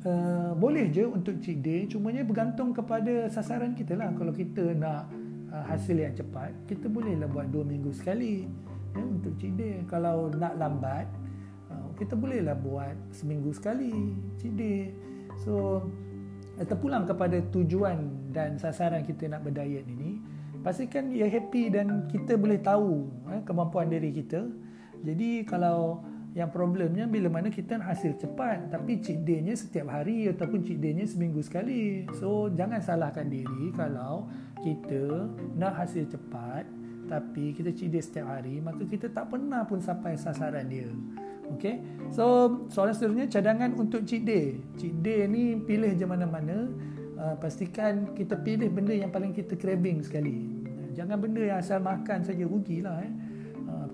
uh, 0.05 0.53
boleh 0.59 0.91
je 0.91 1.07
untuk 1.07 1.39
cheat 1.39 1.63
day 1.63 1.87
cumanya 1.87 2.27
bergantung 2.27 2.75
kepada 2.75 3.31
sasaran 3.31 3.73
kita 3.73 3.95
lah. 3.95 4.11
Kalau 4.13 4.35
kita 4.35 4.75
nak 4.75 5.09
uh, 5.55 5.65
hasil 5.71 5.95
yang 5.95 6.13
cepat 6.19 6.53
kita 6.67 6.91
bolehlah 6.91 7.31
buat 7.31 7.49
dua 7.49 7.65
minggu 7.65 7.95
sekali 7.95 8.45
ya, 8.93 9.01
untuk 9.01 9.39
cheat 9.41 9.55
day. 9.57 9.81
Kalau 9.89 10.29
nak 10.35 10.61
lambat 10.61 11.09
uh, 11.73 11.89
kita 11.97 12.13
bolehlah 12.13 12.59
buat 12.59 12.99
seminggu 13.15 13.55
sekali 13.57 14.13
cheat 14.37 14.53
day. 14.59 14.93
So 15.41 15.87
terpulang 16.67 17.07
kepada 17.07 17.39
tujuan 17.55 18.31
dan 18.35 18.59
sasaran 18.59 19.07
kita 19.07 19.31
nak 19.31 19.47
berdiet 19.47 19.87
ini 19.87 20.19
pastikan 20.63 21.15
ia 21.15 21.31
happy 21.31 21.71
dan 21.71 22.11
kita 22.11 22.35
boleh 22.35 22.59
tahu 22.59 23.07
eh, 23.31 23.43
kemampuan 23.47 23.89
diri 23.89 24.11
kita. 24.11 24.47
Jadi 25.07 25.47
kalau 25.47 26.03
yang 26.37 26.51
problemnya 26.53 27.09
bila 27.09 27.31
mana 27.33 27.49
kita 27.49 27.79
nak 27.79 27.97
hasil 27.97 28.15
cepat 28.19 28.71
tapi 28.71 29.01
cheat 29.01 29.25
day-nya 29.25 29.57
setiap 29.57 29.91
hari 29.91 30.29
ataupun 30.29 30.63
cheat 30.67 30.83
day-nya 30.83 31.07
seminggu 31.07 31.41
sekali. 31.41 32.05
So 32.19 32.51
jangan 32.51 32.83
salahkan 32.83 33.31
diri 33.31 33.71
kalau 33.75 34.27
kita 34.67 35.31
nak 35.55 35.79
hasil 35.79 36.11
cepat 36.11 36.67
tapi 37.09 37.57
kita 37.57 37.73
cheat 37.73 37.89
day 37.95 38.03
setiap 38.05 38.29
hari 38.29 38.61
maka 38.61 38.85
kita 38.85 39.09
tak 39.09 39.33
pernah 39.33 39.65
pun 39.65 39.81
sampai 39.81 40.19
sasaran 40.21 40.69
dia 40.69 40.93
Okay. 41.57 41.81
So 42.13 42.57
soalan 42.69 42.93
seterusnya 42.93 43.27
cadangan 43.33 43.73
untuk 43.79 44.05
cheat 44.05 44.27
day. 44.29 44.61
Cheat 44.77 45.01
day 45.01 45.25
ni 45.25 45.57
pilih 45.57 45.97
je 45.97 46.05
mana-mana. 46.05 46.69
Uh, 47.19 47.35
pastikan 47.43 48.15
kita 48.15 48.39
pilih 48.39 48.71
benda 48.71 48.95
yang 48.95 49.11
paling 49.11 49.35
kita 49.35 49.59
craving 49.59 50.07
sekali. 50.07 50.55
Jangan 50.95 51.19
benda 51.19 51.43
yang 51.43 51.59
asal 51.59 51.83
makan 51.83 52.23
saja 52.23 52.47
rugilah 52.47 53.03
eh. 53.03 53.13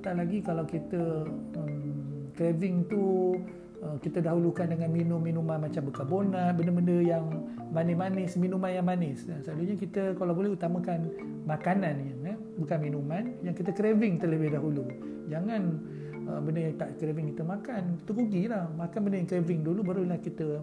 Apatah 0.04 0.20
lagi 0.20 0.44
kalau 0.44 0.68
kita 0.68 1.24
um, 1.56 2.28
craving 2.36 2.84
tu 2.92 3.32
uh, 3.80 3.96
kita 4.04 4.20
dahulukan 4.20 4.68
dengan 4.68 4.92
minum 4.92 5.16
minuman 5.16 5.64
macam 5.64 5.88
berkarbonat, 5.88 6.52
benda-benda 6.60 7.00
yang 7.00 7.24
manis-manis, 7.72 8.36
minuman 8.36 8.68
yang 8.68 8.84
manis. 8.84 9.24
Uh, 9.24 9.40
selalunya 9.40 9.80
kita 9.80 10.12
kalau 10.20 10.36
boleh 10.36 10.52
utamakan 10.52 11.08
makanan 11.48 12.04
ya, 12.04 12.36
eh? 12.36 12.38
bukan 12.60 12.78
minuman 12.84 13.32
yang 13.40 13.56
kita 13.56 13.72
craving 13.72 14.20
terlebih 14.20 14.52
dahulu. 14.52 14.84
Jangan 15.32 15.80
uh, 16.28 16.40
benda 16.40 16.60
yang 16.70 16.76
tak 16.80 16.96
craving 17.00 17.32
kita 17.32 17.42
makan 17.44 17.82
terugi 18.04 18.48
lah 18.48 18.68
makan 18.74 19.00
benda 19.04 19.16
yang 19.20 19.28
craving 19.28 19.60
dulu 19.64 19.80
barulah 19.84 20.18
kita 20.20 20.60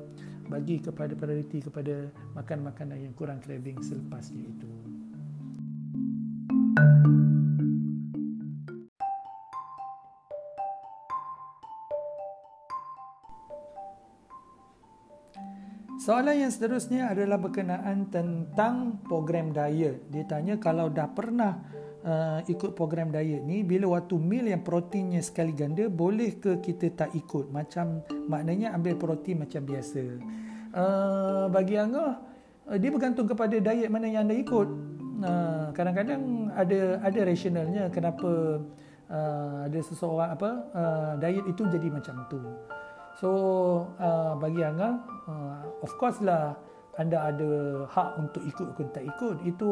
bagi 0.52 0.84
kepada 0.84 1.16
prioriti 1.16 1.64
kepada 1.64 2.12
makan 2.36 2.60
makanan 2.68 2.98
yang 3.00 3.14
kurang 3.16 3.40
craving 3.40 3.80
selepasnya 3.80 4.44
itu 4.52 4.70
Soalan 16.02 16.34
yang 16.34 16.50
seterusnya 16.50 17.14
adalah 17.14 17.38
berkenaan 17.38 18.10
tentang 18.10 19.06
program 19.06 19.54
diet. 19.54 20.10
Dia 20.10 20.26
tanya 20.26 20.58
kalau 20.58 20.90
dah 20.90 21.06
pernah 21.14 21.62
uh, 22.06 22.40
ikut 22.46 22.74
program 22.74 23.10
diet 23.14 23.42
ni 23.46 23.62
bila 23.62 23.98
waktu 23.98 24.18
meal 24.18 24.46
yang 24.50 24.62
proteinnya 24.66 25.22
sekali 25.22 25.54
ganda 25.54 25.88
boleh 25.88 26.38
ke 26.38 26.62
kita 26.62 26.94
tak 26.94 27.10
ikut? 27.14 27.50
Macam 27.50 28.02
maknanya 28.30 28.74
ambil 28.78 28.98
protein 28.98 29.42
macam 29.42 29.62
biasa. 29.66 30.04
Uh, 30.72 31.46
bagi 31.52 31.76
Angah 31.76 32.22
uh, 32.70 32.78
dia 32.80 32.90
bergantung 32.90 33.28
kepada 33.28 33.56
diet 33.58 33.90
mana 33.92 34.08
yang 34.08 34.30
anda 34.30 34.38
ikut. 34.38 34.70
Uh, 35.22 35.70
kadang-kadang 35.78 36.50
ada 36.58 36.98
ada 37.06 37.20
rationalnya 37.22 37.94
kenapa 37.94 38.58
uh, 39.12 39.70
ada 39.70 39.80
seseorang 39.86 40.34
apa 40.34 40.50
uh, 40.74 41.14
diet 41.22 41.46
itu 41.46 41.64
jadi 41.70 41.88
macam 41.94 42.26
tu. 42.32 42.42
So 43.20 43.30
uh, 44.02 44.34
bagi 44.40 44.66
Angah 44.66 44.98
uh, 45.30 45.86
of 45.86 45.92
course 46.02 46.18
lah 46.24 46.58
anda 47.00 47.24
ada 47.24 47.84
hak 47.88 48.10
untuk 48.20 48.44
ikut 48.44 48.68
atau 48.76 48.86
tak 48.92 49.04
ikut. 49.08 49.38
Itu 49.48 49.70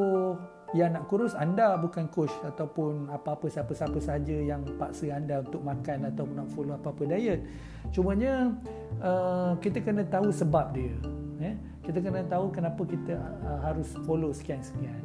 yang 0.73 0.93
nak 0.93 1.09
kurus 1.09 1.33
anda 1.33 1.73
bukan 1.81 2.05
coach 2.13 2.33
ataupun 2.45 3.09
apa-apa 3.09 3.49
siapa-siapa 3.49 3.97
saja 3.97 4.37
yang 4.37 4.61
paksa 4.77 5.09
anda 5.17 5.41
untuk 5.41 5.65
makan 5.65 6.13
atau 6.13 6.29
nak 6.29 6.47
follow 6.53 6.77
apa-apa 6.77 7.09
diet. 7.09 7.41
Cumanya 7.89 8.53
uh, 9.01 9.57
kita 9.57 9.81
kena 9.81 10.05
tahu 10.05 10.29
sebab 10.29 10.69
dia. 10.77 10.93
Ya? 11.41 11.53
Kita 11.81 12.05
kena 12.05 12.21
tahu 12.29 12.53
kenapa 12.53 12.85
kita 12.85 13.17
uh, 13.17 13.59
harus 13.65 13.89
follow 14.05 14.29
sekian-sekian. 14.29 15.01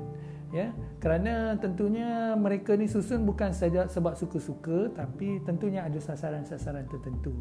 Ya? 0.53 0.69
Kerana 1.01 1.57
tentunya 1.57 2.37
mereka 2.37 2.77
ni 2.77 2.85
susun 2.85 3.25
bukan 3.25 3.57
saja 3.57 3.89
sebab 3.89 4.21
suka-suka 4.21 4.93
tapi 4.93 5.41
tentunya 5.49 5.81
ada 5.81 5.97
sasaran-sasaran 5.97 6.85
tertentu. 6.93 7.33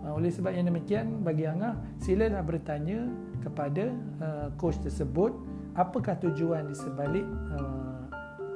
Uh, 0.00 0.16
oleh 0.16 0.32
sebab 0.32 0.56
yang 0.56 0.64
demikian 0.64 1.20
bagi 1.20 1.44
Angah 1.44 1.76
silalah 2.00 2.40
bertanya 2.40 3.04
kepada 3.44 3.92
uh, 4.24 4.48
coach 4.56 4.80
tersebut 4.80 5.36
apakah 5.78 6.18
tujuan 6.18 6.66
di 6.66 6.74
sebalik 6.74 7.26
uh, 7.54 8.02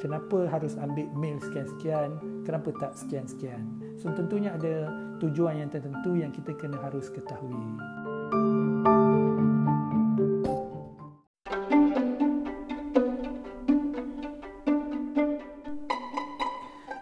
kenapa 0.02 0.50
harus 0.50 0.74
ambil 0.80 1.06
mail 1.14 1.38
sekian-sekian 1.38 2.18
kenapa 2.42 2.74
tak 2.78 2.92
sekian-sekian? 2.98 3.62
So 3.98 4.10
tentunya 4.10 4.54
ada 4.54 4.90
tujuan 5.22 5.64
yang 5.64 5.70
tertentu 5.70 6.18
yang 6.18 6.34
kita 6.34 6.52
kena 6.58 6.78
harus 6.82 7.08
ketahui. 7.08 7.54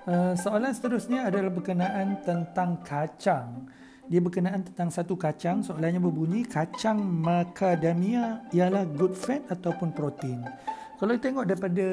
Uh, 0.02 0.34
soalan 0.36 0.74
seterusnya 0.74 1.30
adalah 1.30 1.48
berkenaan 1.48 2.20
tentang 2.20 2.84
kacang 2.84 3.70
dia 4.10 4.20
berkenaan 4.22 4.66
tentang 4.66 4.90
satu 4.90 5.14
kacang 5.14 5.62
soalannya 5.62 6.02
berbunyi 6.02 6.42
kacang 6.46 6.98
macadamia 6.98 8.42
ialah 8.50 8.86
good 8.98 9.14
fat 9.14 9.46
ataupun 9.50 9.94
protein. 9.94 10.42
Kalau 10.98 11.18
kita 11.18 11.34
tengok 11.34 11.46
daripada 11.50 11.86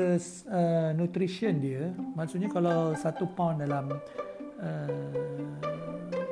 uh, 0.49 0.89
nutrition 0.93 1.57
dia 1.57 1.89
maksudnya 2.14 2.49
kalau 2.49 2.93
satu 2.93 3.26
pound 3.34 3.62
dalam 3.66 3.89
uh, 4.62 5.53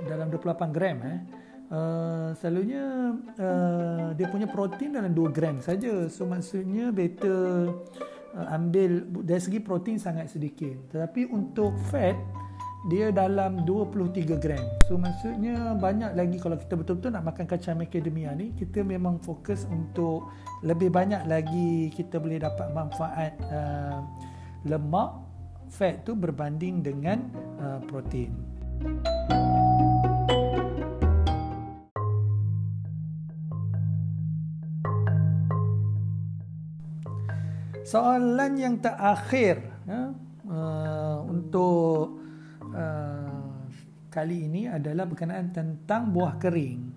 dalam 0.06 0.28
28 0.30 0.76
gram 0.76 0.98
eh 1.04 1.20
Uh, 1.68 2.32
selalunya 2.40 3.12
uh, 3.44 4.16
dia 4.16 4.32
punya 4.32 4.48
protein 4.48 4.96
dalam 4.96 5.12
2 5.12 5.36
gram 5.36 5.60
saja. 5.60 6.08
So 6.08 6.24
maksudnya 6.24 6.96
better 6.96 7.76
uh, 8.40 8.56
ambil 8.56 9.04
dari 9.04 9.42
segi 9.44 9.60
protein 9.60 10.00
sangat 10.00 10.32
sedikit. 10.32 10.96
Tetapi 10.96 11.28
untuk 11.28 11.76
fat 11.92 12.16
dia 12.88 13.12
dalam 13.12 13.68
23 13.68 14.40
gram. 14.40 14.64
So 14.88 14.96
maksudnya 14.96 15.76
banyak 15.76 16.16
lagi 16.16 16.40
kalau 16.40 16.56
kita 16.56 16.80
betul-betul 16.80 17.12
nak 17.12 17.28
makan 17.28 17.46
kacang 17.46 17.76
macadamia 17.76 18.32
ni, 18.32 18.56
kita 18.56 18.80
memang 18.80 19.20
fokus 19.20 19.68
untuk 19.68 20.32
lebih 20.64 20.88
banyak 20.88 21.28
lagi 21.28 21.92
kita 21.92 22.16
boleh 22.16 22.40
dapat 22.40 22.72
manfaat 22.72 23.36
uh, 23.52 24.00
lemak 24.64 25.20
fat 25.68 26.08
tu 26.08 26.16
berbanding 26.16 26.80
dengan 26.80 27.28
uh, 27.60 27.84
protein. 27.92 28.32
Soalan 37.84 38.60
yang 38.60 38.80
terakhir 38.80 39.64
uh, 39.88 40.12
uh, 40.48 41.20
untuk 41.28 42.27
Uh, 42.78 43.66
kali 44.14 44.46
ini 44.46 44.70
adalah 44.70 45.10
berkenaan 45.10 45.50
tentang 45.50 46.14
buah 46.14 46.38
kering. 46.38 46.94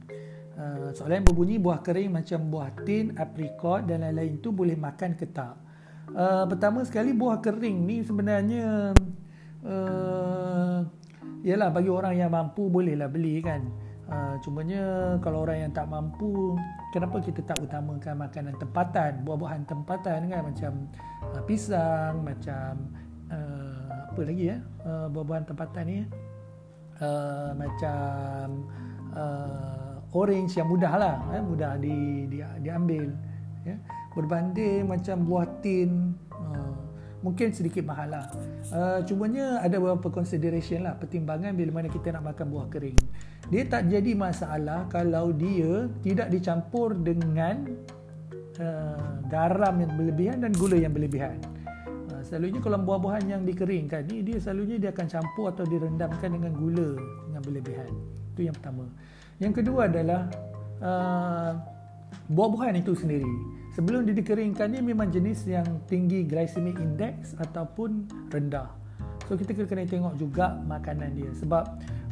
Uh, 0.60 0.92
soalan 0.92 1.24
yang 1.24 1.28
berbunyi 1.32 1.56
buah 1.56 1.80
kering 1.80 2.12
macam 2.12 2.52
buah 2.52 2.70
tin, 2.84 3.16
aprikot 3.16 3.88
dan 3.88 4.04
lain-lain 4.04 4.36
itu 4.36 4.52
boleh 4.52 4.76
makan 4.76 5.16
ke 5.16 5.24
tak? 5.32 5.56
Uh, 6.12 6.44
pertama 6.44 6.84
sekali 6.84 7.16
buah 7.16 7.40
kering 7.40 7.86
ni 7.86 8.04
sebenarnya 8.04 8.92
uh, 9.64 10.84
yalah 11.40 11.70
bagi 11.72 11.88
orang 11.88 12.14
yang 12.18 12.28
mampu 12.28 12.68
bolehlah 12.68 13.08
beli 13.08 13.40
kan. 13.40 13.64
Uh, 14.10 14.34
cumanya 14.42 15.14
kalau 15.22 15.46
orang 15.46 15.64
yang 15.64 15.72
tak 15.72 15.86
mampu 15.86 16.58
kenapa 16.90 17.22
kita 17.22 17.46
tak 17.46 17.62
utamakan 17.62 18.26
makanan 18.26 18.58
tempatan 18.58 19.22
buah-buahan 19.22 19.62
tempatan 19.70 20.26
kan 20.26 20.42
macam 20.50 20.72
uh, 21.30 21.42
pisang 21.46 22.18
macam 22.26 22.90
uh, 23.30 23.89
apa 24.10 24.26
lagi 24.26 24.50
ya 24.50 24.58
uh, 24.82 25.06
buah-buahan 25.06 25.46
tempatan 25.46 25.84
ni 25.86 25.98
uh, 26.98 27.54
macam 27.54 28.66
uh, 29.14 29.94
orange 30.10 30.58
yang 30.58 30.66
mudah 30.66 30.92
lah 30.98 31.16
eh, 31.30 31.42
mudah 31.42 31.78
di, 31.78 32.26
di 32.26 32.42
diambil 32.62 33.14
ya. 33.62 33.78
Berbanding 34.10 34.90
macam 34.90 35.22
buah 35.22 35.46
tin 35.62 36.18
uh, 36.34 36.74
mungkin 37.22 37.54
sedikit 37.54 37.86
mahal 37.86 38.18
lah. 38.18 38.26
Uh, 38.74 38.98
cumanya 39.06 39.62
ada 39.62 39.78
beberapa 39.78 40.10
consideration 40.10 40.82
lah 40.82 40.98
pertimbangan 40.98 41.54
bila 41.54 41.78
mana 41.78 41.86
kita 41.86 42.10
nak 42.10 42.34
makan 42.34 42.50
buah 42.50 42.66
kering. 42.66 42.98
Dia 43.54 43.62
tak 43.70 43.86
jadi 43.86 44.18
masalah 44.18 44.90
kalau 44.90 45.30
dia 45.30 45.86
tidak 46.02 46.34
dicampur 46.34 46.98
dengan 46.98 47.70
uh, 48.58 49.22
garam 49.30 49.78
yang 49.78 49.92
berlebihan 49.94 50.42
dan 50.42 50.50
gula 50.58 50.74
yang 50.74 50.90
berlebihan 50.90 51.38
selalunya 52.30 52.62
kalau 52.62 52.78
buah-buahan 52.78 53.24
yang 53.26 53.42
dikeringkan 53.42 54.06
ni 54.06 54.22
dia 54.22 54.38
selalunya 54.38 54.78
dia 54.78 54.90
akan 54.94 55.06
campur 55.10 55.50
atau 55.50 55.66
direndamkan 55.66 56.30
dengan 56.30 56.54
gula 56.54 56.94
dengan 57.26 57.42
berlebihan. 57.42 57.90
Itu 58.32 58.46
yang 58.46 58.54
pertama. 58.54 58.86
Yang 59.42 59.52
kedua 59.58 59.90
adalah 59.90 60.30
uh, 60.78 61.52
buah-buahan 62.30 62.78
itu 62.78 62.94
sendiri 62.94 63.34
sebelum 63.74 64.06
dia 64.06 64.14
dikeringkan 64.14 64.70
ni 64.70 64.78
memang 64.78 65.10
jenis 65.10 65.42
yang 65.50 65.66
tinggi 65.90 66.22
glycemic 66.22 66.78
index 66.78 67.34
ataupun 67.34 68.06
rendah. 68.30 68.70
So 69.26 69.34
kita 69.34 69.54
kena 69.66 69.86
tengok 69.86 70.14
juga 70.18 70.58
makanan 70.66 71.18
dia 71.18 71.30
sebab 71.34 71.64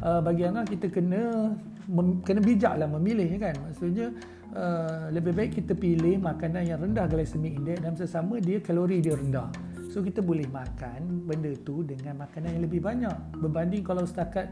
uh, 0.03 0.19
bagi 0.23 0.47
Angah 0.47 0.67
kita 0.67 0.87
kena 0.87 1.55
mem, 1.87 2.19
kena 2.23 2.39
bijaklah 2.43 2.87
memilih 2.87 3.27
kan. 3.39 3.55
Maksudnya 3.59 4.11
uh, 4.55 5.11
lebih 5.11 5.35
baik 5.35 5.51
kita 5.63 5.75
pilih 5.75 6.19
makanan 6.19 6.63
yang 6.67 6.79
rendah 6.79 7.07
glycemic 7.07 7.59
index 7.59 7.83
dan 7.83 7.95
sesama 7.95 8.39
dia 8.39 8.59
kalori 8.59 8.99
dia 8.99 9.15
rendah. 9.15 9.68
So 9.99 10.07
kita 10.07 10.23
boleh 10.23 10.47
makan 10.47 11.27
benda 11.27 11.51
tu 11.59 11.83
dengan 11.83 12.23
makanan 12.23 12.55
yang 12.55 12.63
lebih 12.63 12.79
banyak 12.79 13.35
berbanding 13.35 13.83
kalau 13.83 14.07
setakat 14.07 14.47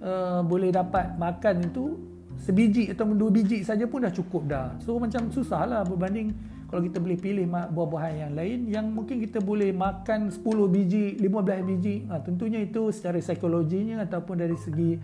uh, 0.00 0.40
boleh 0.40 0.72
dapat 0.72 1.20
makan 1.20 1.68
itu 1.68 2.00
sebiji 2.40 2.88
atau 2.88 3.04
dua 3.12 3.28
biji 3.28 3.60
saja 3.60 3.84
pun 3.84 4.08
dah 4.08 4.08
cukup 4.08 4.48
dah. 4.48 4.72
So 4.80 4.96
macam 4.96 5.28
susahlah 5.28 5.84
berbanding 5.84 6.32
kalau 6.72 6.80
kita 6.80 6.96
boleh 6.96 7.20
pilih 7.20 7.44
buah-buahan 7.44 8.24
yang 8.24 8.32
lain 8.32 8.58
yang 8.72 8.88
mungkin 8.88 9.20
kita 9.20 9.44
boleh 9.44 9.68
makan 9.68 10.32
10 10.32 10.40
biji, 10.64 11.20
15 11.20 11.68
biji. 11.68 12.08
Ha, 12.08 12.24
tentunya 12.24 12.64
itu 12.64 12.88
secara 12.88 13.20
psikologinya 13.20 14.00
ataupun 14.00 14.40
dari 14.40 14.56
segi 14.56 14.96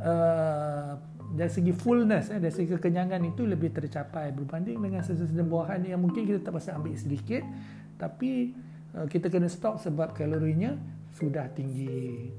uh, 0.00 0.96
dari 1.36 1.52
segi 1.52 1.76
fullness 1.76 2.32
eh, 2.32 2.40
dari 2.40 2.48
segi 2.48 2.72
kekenyangan 2.80 3.20
itu 3.28 3.44
lebih 3.44 3.76
tercapai 3.76 4.32
berbanding 4.32 4.80
dengan 4.80 5.04
sesuatu 5.04 5.36
buahan 5.44 5.84
yang 5.84 6.00
mungkin 6.00 6.24
kita 6.24 6.40
tak 6.40 6.56
pasal 6.56 6.80
ambil 6.80 6.96
sedikit 6.96 7.44
tapi 8.00 8.56
kita 9.10 9.26
kena 9.26 9.50
stop 9.50 9.82
sebab 9.82 10.14
kalorinya 10.14 10.78
sudah 11.14 11.50
tinggi. 11.50 12.30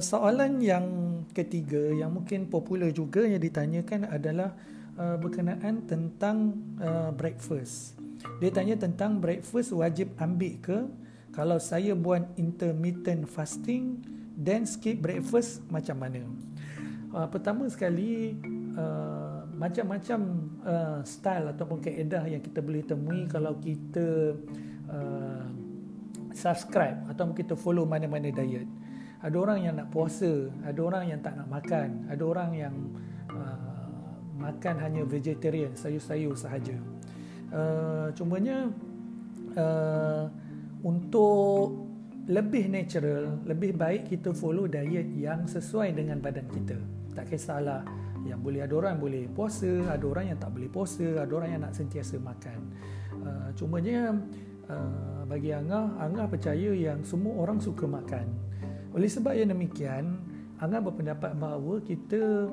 soalan 0.00 0.60
yang 0.60 0.86
ketiga 1.32 1.92
yang 1.92 2.12
mungkin 2.12 2.48
popular 2.48 2.92
juga 2.92 3.24
yang 3.24 3.40
ditanyakan 3.40 4.08
adalah 4.08 4.56
uh, 4.96 5.16
berkenaan 5.20 5.84
tentang 5.84 6.56
uh, 6.80 7.12
breakfast. 7.12 7.96
Dia 8.40 8.50
tanya 8.52 8.76
tentang 8.76 9.20
breakfast 9.20 9.72
wajib 9.72 10.12
ambil 10.18 10.54
ke 10.60 10.78
kalau 11.32 11.60
saya 11.60 11.92
buat 11.92 12.24
intermittent 12.40 13.28
fasting 13.28 14.00
then 14.36 14.64
skip 14.64 15.00
breakfast 15.00 15.64
macam 15.68 16.00
mana? 16.00 16.24
Uh, 17.16 17.24
pertama 17.32 17.64
sekali 17.72 18.36
uh, 18.76 19.48
macam-macam 19.56 20.20
uh, 20.68 21.00
style 21.00 21.48
ataupun 21.56 21.80
kaedah 21.80 22.28
yang 22.28 22.44
kita 22.44 22.60
boleh 22.60 22.84
temui 22.84 23.24
kalau 23.24 23.56
kita 23.56 24.36
uh, 24.92 25.48
subscribe 26.36 27.08
atau 27.08 27.32
kita 27.32 27.56
follow 27.56 27.88
mana-mana 27.88 28.28
diet. 28.28 28.68
Ada 29.24 29.32
orang 29.32 29.64
yang 29.64 29.80
nak 29.80 29.88
puasa, 29.88 30.52
ada 30.60 30.76
orang 30.84 31.08
yang 31.08 31.24
tak 31.24 31.40
nak 31.40 31.48
makan, 31.48 32.04
ada 32.12 32.20
orang 32.20 32.50
yang 32.52 32.74
uh, 33.32 34.12
makan 34.36 34.76
hanya 34.76 35.08
vegetarian, 35.08 35.72
sayur-sayur 35.72 36.36
sahaja. 36.36 36.76
Uh, 37.48 38.12
cumanya 38.12 38.68
uh, 39.56 40.28
untuk 40.84 41.80
lebih 42.28 42.68
natural, 42.68 43.40
lebih 43.48 43.72
baik 43.72 44.12
kita 44.12 44.36
follow 44.36 44.68
diet 44.68 45.08
yang 45.16 45.48
sesuai 45.48 45.96
dengan 45.96 46.20
badan 46.20 46.44
kita. 46.52 46.95
Tak 47.16 47.32
kisahlah 47.32 47.80
yang 48.28 48.44
boleh 48.44 48.60
ada 48.60 48.74
orang 48.76 49.00
boleh 49.00 49.24
puasa, 49.32 49.88
ada 49.88 50.04
orang 50.04 50.34
yang 50.34 50.38
tak 50.38 50.52
boleh 50.52 50.68
puasa, 50.68 51.24
ada 51.24 51.32
orang 51.32 51.50
yang 51.56 51.62
nak 51.64 51.72
sentiasa 51.72 52.20
makan. 52.20 52.58
Uh, 53.24 53.48
cumanya 53.56 54.12
uh, 54.68 55.22
bagi 55.24 55.56
Angah, 55.56 55.96
Angah 55.96 56.28
percaya 56.28 56.70
yang 56.76 57.00
semua 57.06 57.40
orang 57.40 57.56
suka 57.56 57.88
makan. 57.88 58.28
Oleh 58.92 59.08
sebab 59.08 59.32
yang 59.32 59.48
demikian, 59.54 60.20
Angah 60.60 60.84
berpendapat 60.84 61.32
bahawa 61.40 61.80
kita 61.80 62.52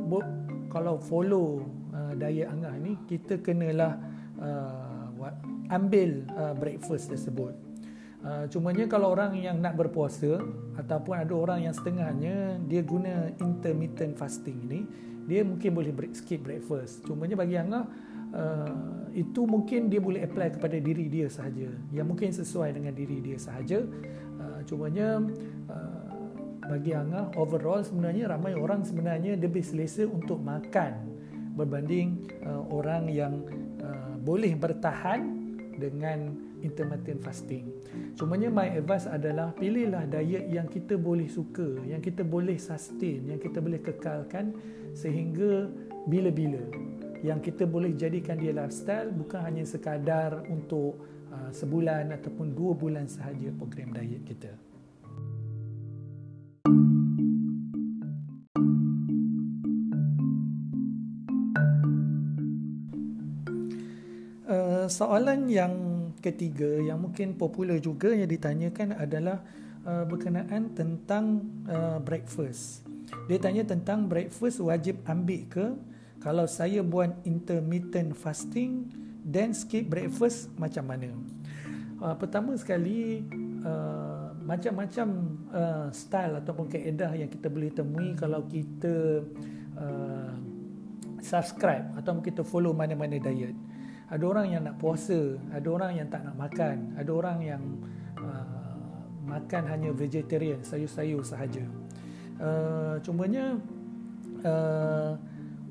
kalau 0.72 0.95
follow 1.03 1.68
uh, 1.91 2.14
diet 2.16 2.47
Angah 2.47 2.76
ni, 2.80 2.95
kita 3.09 3.43
kenalah 3.43 3.99
uh, 4.39 5.32
ambil 5.72 6.24
uh, 6.38 6.53
breakfast 6.55 7.11
tersebut. 7.11 7.72
Uh, 8.24 8.47
cumanya 8.47 8.88
kalau 8.88 9.11
orang 9.11 9.36
yang 9.36 9.59
nak 9.59 9.76
berpuasa 9.76 10.39
ataupun 10.80 11.11
ada 11.11 11.36
orang 11.36 11.67
yang 11.67 11.76
setengahnya 11.76 12.55
dia 12.71 12.80
guna 12.80 13.36
intermittent 13.43 14.15
fasting 14.15 14.63
ni, 14.63 14.88
dia 15.28 15.43
mungkin 15.43 15.76
boleh 15.76 15.91
break, 15.91 16.15
skip 16.15 16.39
breakfast. 16.39 17.03
Cumanya 17.03 17.36
bagi 17.36 17.59
Angah 17.59 17.84
uh, 18.32 19.11
itu 19.11 19.43
mungkin 19.43 19.91
dia 19.91 19.99
boleh 19.99 20.24
apply 20.24 20.55
kepada 20.55 20.80
diri 20.80 21.11
dia 21.11 21.28
sahaja. 21.28 21.67
Yang 21.91 22.07
mungkin 22.07 22.30
sesuai 22.32 22.69
dengan 22.71 22.95
diri 22.95 23.19
dia 23.19 23.36
sahaja. 23.36 23.84
Uh, 24.39 24.59
cumanya 24.63 25.19
uh, 25.67 26.03
bagi 26.63 26.95
Angah 26.95 27.28
overall 27.36 27.84
sebenarnya 27.84 28.32
ramai 28.32 28.55
orang 28.55 28.88
sebenarnya 28.88 29.36
lebih 29.36 29.67
selesa 29.67 30.07
untuk 30.07 30.39
makan 30.39 31.11
berbanding 31.59 32.24
uh, 32.47 32.63
orang 32.71 33.11
yang 33.11 33.43
uh, 33.84 34.15
boleh 34.24 34.55
bertahan 34.55 35.43
dengan 35.76 36.39
intermittent 36.64 37.20
fasting. 37.22 37.70
Cumanya 38.16 38.47
my 38.47 38.72
advice 38.74 39.05
adalah 39.05 39.51
pilihlah 39.53 40.07
diet 40.07 40.47
yang 40.49 40.72
kita 40.72 40.95
boleh 40.95 41.28
suka, 41.28 41.84
yang 41.86 41.99
kita 41.99 42.24
boleh 42.24 42.55
sustain, 42.55 43.28
yang 43.28 43.38
kita 43.38 43.59
boleh 43.59 43.84
kekalkan 43.84 44.55
sehingga 44.95 45.68
bila-bila. 46.07 46.64
Yang 47.24 47.53
kita 47.53 47.64
boleh 47.68 47.95
jadikan 47.95 48.39
dia 48.39 48.55
lifestyle 48.55 49.11
bukan 49.11 49.43
hanya 49.43 49.64
sekadar 49.68 50.43
untuk 50.47 51.03
uh, 51.32 51.51
sebulan 51.51 52.16
ataupun 52.16 52.55
dua 52.55 52.76
bulan 52.76 53.07
sahaja 53.07 53.51
program 53.55 53.95
diet 53.95 54.24
kita. 54.24 54.51
soalan 64.88 65.47
yang 65.47 65.93
ketiga 66.24 66.80
yang 66.80 67.03
mungkin 67.03 67.36
popular 67.36 67.76
juga 67.84 68.15
yang 68.15 68.32
ditanyakan 68.32 68.95
adalah 68.95 69.43
uh, 69.84 70.07
berkenaan 70.07 70.71
tentang 70.71 71.43
uh, 71.67 71.99
breakfast. 71.99 72.88
Dia 73.28 73.38
tanya 73.38 73.67
tentang 73.67 74.07
breakfast 74.07 74.63
wajib 74.63 75.03
ambil 75.03 75.41
ke 75.51 75.65
kalau 76.24 76.47
saya 76.47 76.80
buat 76.80 77.11
intermittent 77.28 78.15
fasting 78.15 78.88
then 79.28 79.51
skip 79.51 79.91
breakfast 79.91 80.47
macam 80.55 80.88
mana? 80.88 81.11
Uh, 81.99 82.15
pertama 82.15 82.55
sekali 82.55 83.28
uh, 83.63 84.32
macam-macam 84.43 85.07
uh, 85.51 85.88
style 85.91 86.39
ataupun 86.43 86.67
kaedah 86.67 87.15
yang 87.15 87.32
kita 87.32 87.47
boleh 87.47 87.71
temui 87.71 88.11
kalau 88.15 88.43
kita 88.47 89.24
uh, 89.80 90.32
subscribe 91.24 91.95
atau 91.95 92.19
kita 92.19 92.43
follow 92.43 92.76
mana-mana 92.76 93.15
diet. 93.19 93.55
Ada 94.14 94.30
orang 94.30 94.47
yang 94.53 94.61
nak 94.70 94.78
puasa, 94.78 95.41
ada 95.49 95.68
orang 95.74 95.97
yang 95.97 96.05
tak 96.05 96.22
nak 96.22 96.38
makan, 96.38 96.93
ada 96.93 97.09
orang 97.09 97.38
yang 97.41 97.64
uh, 98.22 99.01
makan 99.26 99.66
hanya 99.66 99.89
vegetarian, 99.89 100.61
sayur-sayur 100.61 101.26
sahaja. 101.26 101.66
Uh, 102.38 103.01
cumanya 103.01 103.57
uh, 104.45 105.18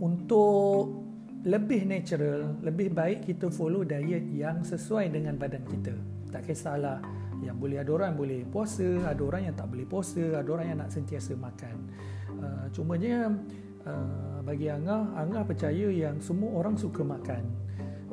untuk 0.02 1.06
lebih 1.46 1.86
natural, 1.86 2.58
lebih 2.66 2.90
baik 2.90 3.30
kita 3.30 3.46
follow 3.46 3.86
diet 3.86 4.26
yang 4.34 4.66
sesuai 4.66 5.14
dengan 5.14 5.38
badan 5.38 5.62
kita. 5.62 5.94
Tak 6.34 6.42
kisahlah 6.50 6.98
yang 7.46 7.62
boleh 7.62 7.78
ada 7.78 7.94
orang 7.94 8.18
boleh 8.18 8.42
puasa, 8.42 9.06
ada 9.06 9.22
orang 9.22 9.50
yang 9.50 9.54
tak 9.54 9.70
boleh 9.70 9.86
puasa, 9.86 10.22
ada 10.34 10.50
orang 10.50 10.66
yang 10.66 10.78
nak 10.82 10.90
sentiasa 10.90 11.38
makan. 11.38 11.76
Uh, 12.42 12.66
cumanya 12.74 13.30
uh, 13.86 14.38
bagi 14.42 14.66
Angah, 14.66 15.14
Angah 15.14 15.46
percaya 15.46 15.86
yang 15.94 16.18
semua 16.18 16.58
orang 16.58 16.74
suka 16.74 17.06
makan. 17.06 17.46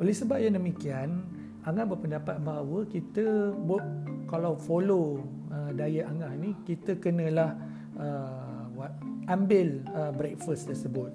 Oleh 0.00 0.16
sebab 0.16 0.40
yang 0.40 0.56
demikian, 0.56 1.20
Angah 1.60 1.84
berpendapat 1.84 2.40
bahawa 2.40 2.88
kita 2.88 3.52
kalau 4.24 4.56
follow 4.56 5.20
uh, 5.52 5.70
diet 5.76 6.08
Angah 6.08 6.32
ni, 6.40 6.56
kita 6.64 6.96
kenalah 6.96 7.52
uh, 8.00 8.88
ambil 9.28 9.84
uh, 9.92 10.08
breakfast 10.16 10.72
tersebut. 10.72 11.12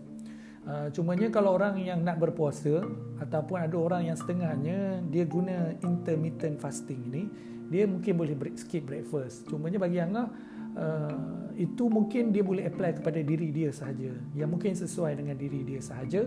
Uh, 0.65 0.93
cumanya 0.93 1.33
kalau 1.33 1.57
orang 1.57 1.81
yang 1.81 2.05
nak 2.05 2.21
berpuasa 2.21 2.85
ataupun 3.21 3.57
ada 3.57 3.77
orang 3.77 4.01
yang 4.09 4.17
setengahnya 4.17 5.01
dia 5.09 5.25
guna 5.25 5.73
intermittent 5.81 6.61
fasting 6.61 7.01
ni, 7.09 7.25
dia 7.73 7.89
mungkin 7.89 8.13
boleh 8.13 8.37
break, 8.37 8.61
skip 8.61 8.85
breakfast. 8.85 9.49
Cumanya 9.49 9.81
bagi 9.81 9.97
Angah 9.97 10.29
uh, 10.77 11.49
itu 11.57 11.89
mungkin 11.89 12.29
dia 12.29 12.45
boleh 12.45 12.69
apply 12.69 13.01
kepada 13.01 13.17
diri 13.25 13.49
dia 13.49 13.73
sahaja. 13.73 14.13
Yang 14.37 14.49
mungkin 14.53 14.77
sesuai 14.77 15.17
dengan 15.17 15.33
diri 15.33 15.65
dia 15.65 15.81
sahaja. 15.81 16.21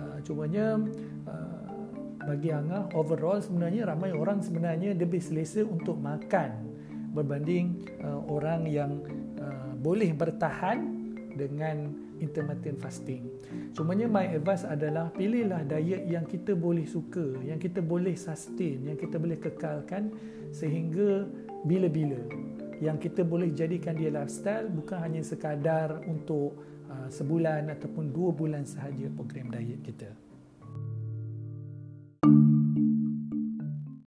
Uh, 0.00 0.16
cumanya 0.24 0.80
uh, 0.80 0.88
bagi 2.24 2.52
Angah 2.52 2.92
overall 2.92 3.40
sebenarnya 3.40 3.88
ramai 3.88 4.12
orang 4.12 4.44
sebenarnya 4.44 4.92
lebih 4.92 5.20
selesa 5.20 5.64
untuk 5.64 5.96
makan 5.96 6.68
berbanding 7.16 7.84
uh, 8.04 8.22
orang 8.30 8.68
yang 8.70 9.02
uh, 9.40 9.72
boleh 9.80 10.12
bertahan 10.14 10.78
dengan 11.34 11.90
intermittent 12.20 12.76
fasting. 12.78 13.24
Cumanya 13.72 14.04
my 14.04 14.28
advice 14.36 14.68
adalah 14.68 15.08
pilihlah 15.10 15.64
diet 15.64 16.04
yang 16.04 16.28
kita 16.28 16.52
boleh 16.52 16.84
suka, 16.84 17.40
yang 17.42 17.56
kita 17.56 17.80
boleh 17.80 18.12
sustain, 18.12 18.84
yang 18.84 18.98
kita 19.00 19.16
boleh 19.16 19.40
kekalkan 19.40 20.12
sehingga 20.52 21.24
bila-bila. 21.64 22.20
yang 22.80 22.96
kita 22.96 23.20
boleh 23.20 23.52
jadikan 23.52 23.92
dia 23.92 24.08
lifestyle 24.08 24.72
bukan 24.72 24.98
hanya 25.04 25.20
sekadar 25.20 26.00
untuk 26.08 26.56
uh, 26.88 27.08
sebulan 27.12 27.68
ataupun 27.76 28.08
dua 28.08 28.32
bulan 28.32 28.64
sahaja 28.64 29.12
program 29.12 29.52
diet 29.52 29.84
kita. 29.84 30.08